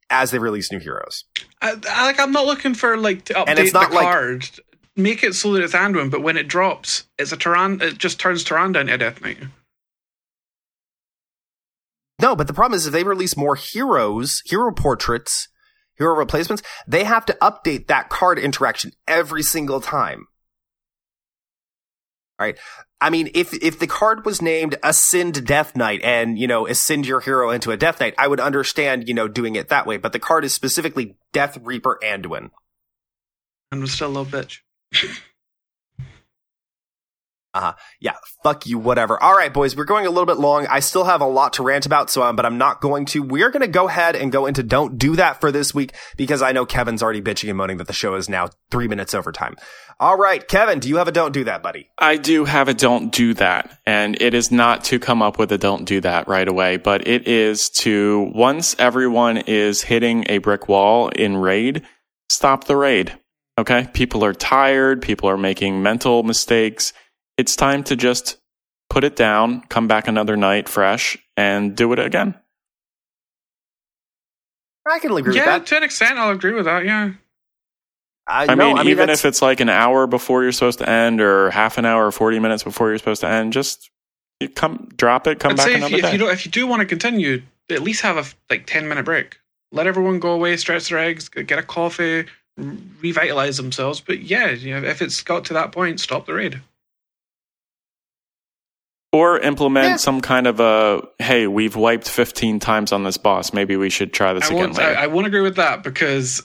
[0.09, 1.23] as they release new heroes.
[1.61, 4.03] I, I, like, I'm not looking for like to update and it's not the like,
[4.03, 4.49] card.
[4.95, 7.81] Make it so that it's Anduin, but when it drops, it's a Tyrande.
[7.81, 9.37] It just turns Tyrande into a Death Knight.
[12.21, 15.47] No, but the problem is if they release more heroes, hero portraits,
[15.95, 20.27] hero replacements, they have to update that card interaction every single time.
[22.43, 22.59] Right?
[22.99, 27.05] I mean, if if the card was named Ascend Death Knight and, you know, ascend
[27.05, 29.97] your hero into a Death Knight, I would understand, you know, doing it that way.
[29.97, 32.49] But the card is specifically Death Reaper Anduin.
[33.71, 34.59] And was still a little bitch.
[37.53, 39.21] Uh, yeah, fuck you, whatever.
[39.21, 40.65] All right, boys, we're going a little bit long.
[40.67, 43.21] I still have a lot to rant about, so um, but I'm not going to.
[43.21, 46.41] We're going to go ahead and go into don't do that for this week because
[46.41, 49.31] I know Kevin's already bitching and moaning that the show is now three minutes over
[49.31, 49.55] time.
[49.99, 51.89] All right, Kevin, do you have a don't do that, buddy?
[51.99, 55.51] I do have a don't do that, and it is not to come up with
[55.51, 60.39] a don't do that right away, but it is to once everyone is hitting a
[60.39, 61.83] brick wall in raid,
[62.29, 63.13] stop the raid.
[63.59, 65.03] Okay, people are tired.
[65.03, 66.91] People are making mental mistakes
[67.37, 68.37] it's time to just
[68.89, 72.35] put it down, come back another night fresh, and do it again.
[74.85, 75.65] I can agree yeah, with that.
[75.67, 76.85] to an extent, I'll agree with that.
[76.85, 77.13] Yeah.
[78.27, 80.79] I, I, no, mean, I mean, even if it's like an hour before you're supposed
[80.79, 83.89] to end, or half an hour or forty minutes before you're supposed to end, just
[84.55, 86.07] come drop it, come I'd back say another if you, day.
[86.07, 88.87] If you, do, if you do want to continue, at least have a like ten
[88.87, 89.39] minute break.
[89.71, 92.25] Let everyone go away, stretch their eggs, get a coffee,
[92.57, 93.99] revitalize themselves.
[93.99, 96.61] But yeah, you know, if it's got to that point, stop the raid.
[99.13, 99.95] Or implement yeah.
[99.97, 103.53] some kind of a hey, we've wiped 15 times on this boss.
[103.53, 104.97] Maybe we should try this I again later.
[104.97, 106.41] I, I won't agree with that because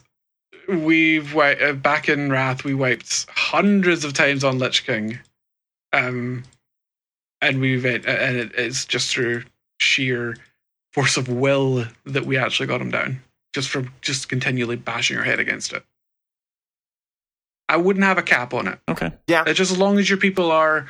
[0.69, 5.19] we've uh, back in Wrath we wiped hundreds of times on Lich King,
[5.95, 6.45] um,
[7.41, 9.45] and we've and it, it's just through
[9.81, 10.37] sheer
[10.93, 13.23] force of will that we actually got him down.
[13.55, 15.83] just from just continually bashing your head against it.
[17.69, 18.79] I wouldn't have a cap on it.
[18.89, 19.13] Okay.
[19.27, 19.45] Yeah.
[19.47, 20.89] It's just as long as your people are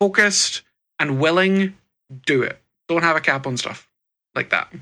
[0.00, 0.62] focused
[0.98, 1.76] and willing,
[2.26, 2.60] do it.
[2.88, 3.88] Don't have a cap on stuff
[4.34, 4.72] like that.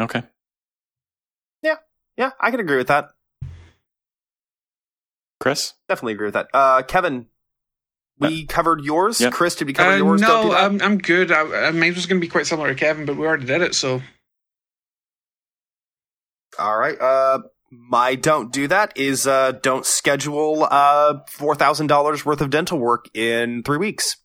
[0.00, 0.22] Okay.
[1.62, 1.76] Yeah,
[2.18, 3.10] yeah, I can agree with that.
[5.40, 5.74] Chris?
[5.88, 6.48] Definitely agree with that.
[6.52, 7.26] Uh, Kevin,
[8.18, 9.20] we covered yours.
[9.20, 9.32] Yep.
[9.32, 10.20] Chris, did we cover Uh, yours?
[10.20, 10.54] Don't do no.
[10.54, 11.30] I'm, I'm good.
[11.30, 13.62] I, I, mine was going to be quite similar to Kevin, but we already did
[13.62, 13.74] it.
[13.74, 14.02] So
[16.58, 16.98] All right.
[17.00, 17.40] Uh,
[17.70, 22.78] my don't do that is uh, don't schedule uh four thousand dollars worth of dental
[22.78, 24.16] work in three weeks.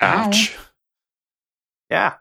[0.00, 0.26] Ow.
[0.28, 0.56] Ouch.
[1.90, 2.14] Yeah.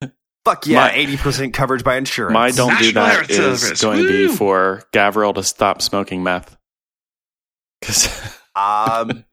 [0.44, 2.32] Fuck yeah, eighty percent coverage by insurance.
[2.32, 3.82] My don't do National that Health is Service.
[3.82, 4.32] going to be Woo!
[4.36, 6.56] for Gavriil to stop smoking meth.
[7.82, 8.08] 'Cause-
[8.56, 9.24] Um.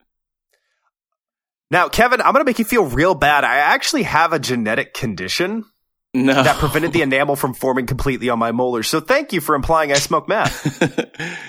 [1.71, 3.43] Now, Kevin, I'm going to make you feel real bad.
[3.43, 5.65] I actually have a genetic condition
[6.25, 6.43] no.
[6.43, 8.87] that prevented the enamel from forming completely on my molars.
[8.87, 10.81] So thank you for implying I smoke meth.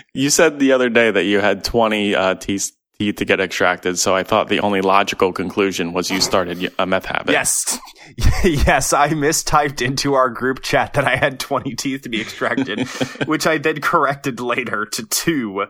[0.15, 3.99] you said the other day that you had 20 uh, teeth, teeth to get extracted,
[3.99, 7.33] so I thought the only logical conclusion was you started a meth habit.
[7.33, 7.79] Yes.
[8.45, 12.87] yes, I mistyped into our group chat that I had 20 teeth to be extracted,
[13.27, 15.67] which I then corrected later to two.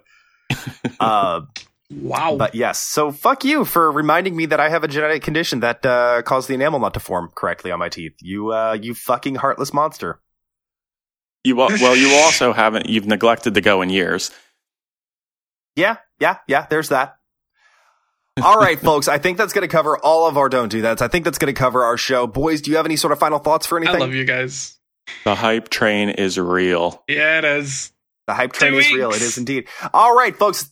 [0.99, 1.43] Uh,
[1.91, 2.37] wow.
[2.37, 5.85] but yes, so fuck you for reminding me that I have a genetic condition that
[5.85, 8.15] uh, caused the enamel not to form correctly on my teeth.
[8.21, 10.21] You, uh, you fucking heartless monster.
[11.45, 12.89] You well, you also haven't.
[12.89, 14.31] You've neglected to go in years.
[15.77, 17.17] Yeah, yeah, yeah, there's that.
[18.43, 21.01] All right, folks, I think that's going to cover all of our don't do that's.
[21.01, 22.27] I think that's going to cover our show.
[22.27, 23.97] Boys, do you have any sort of final thoughts for anything?
[23.97, 24.77] I love you guys.
[25.25, 27.03] The hype train is real.
[27.09, 27.93] Yeah, it is.
[28.27, 29.11] The hype train Two is real.
[29.11, 29.69] It is indeed.
[29.95, 30.71] All right, folks.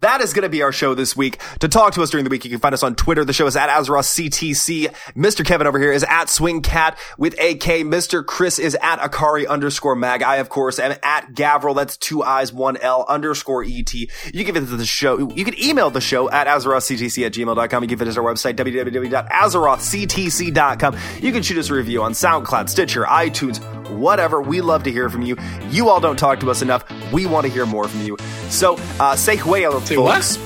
[0.00, 1.40] That is going to be our show this week.
[1.58, 3.24] To talk to us during the week, you can find us on Twitter.
[3.24, 4.94] The show is at Azeroth CTC.
[5.14, 5.44] Mr.
[5.44, 7.84] Kevin over here is at SwingCat with AK.
[7.84, 8.24] Mr.
[8.24, 10.22] Chris is at Akari underscore mag.
[10.22, 11.74] I, of course, am at Gavriil.
[11.74, 13.92] That's two eyes, one L underscore ET.
[13.92, 15.18] You can visit the show.
[15.18, 17.82] You can email the show at AzerothCTC at gmail.com.
[17.82, 20.96] You can visit our website, www.azerothctc.com.
[21.20, 23.58] You can shoot us a review on SoundCloud, Stitcher, iTunes,
[23.90, 24.40] whatever.
[24.42, 25.36] We love to hear from you.
[25.70, 26.84] You all don't talk to us enough.
[27.12, 28.16] We want to hear more from you.
[28.48, 30.22] So, uh, say huelo, Say what?
[30.24, 30.36] folks.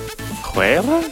[0.43, 1.03] Quaila?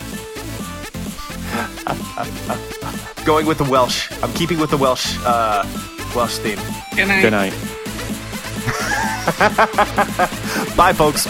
[3.24, 4.11] Going with the Welsh.
[4.23, 5.65] I'm keeping with the Welsh, uh,
[6.15, 6.59] Welsh theme.
[6.97, 7.23] Good night.
[7.23, 7.52] Good night.
[10.77, 11.27] Bye, folks.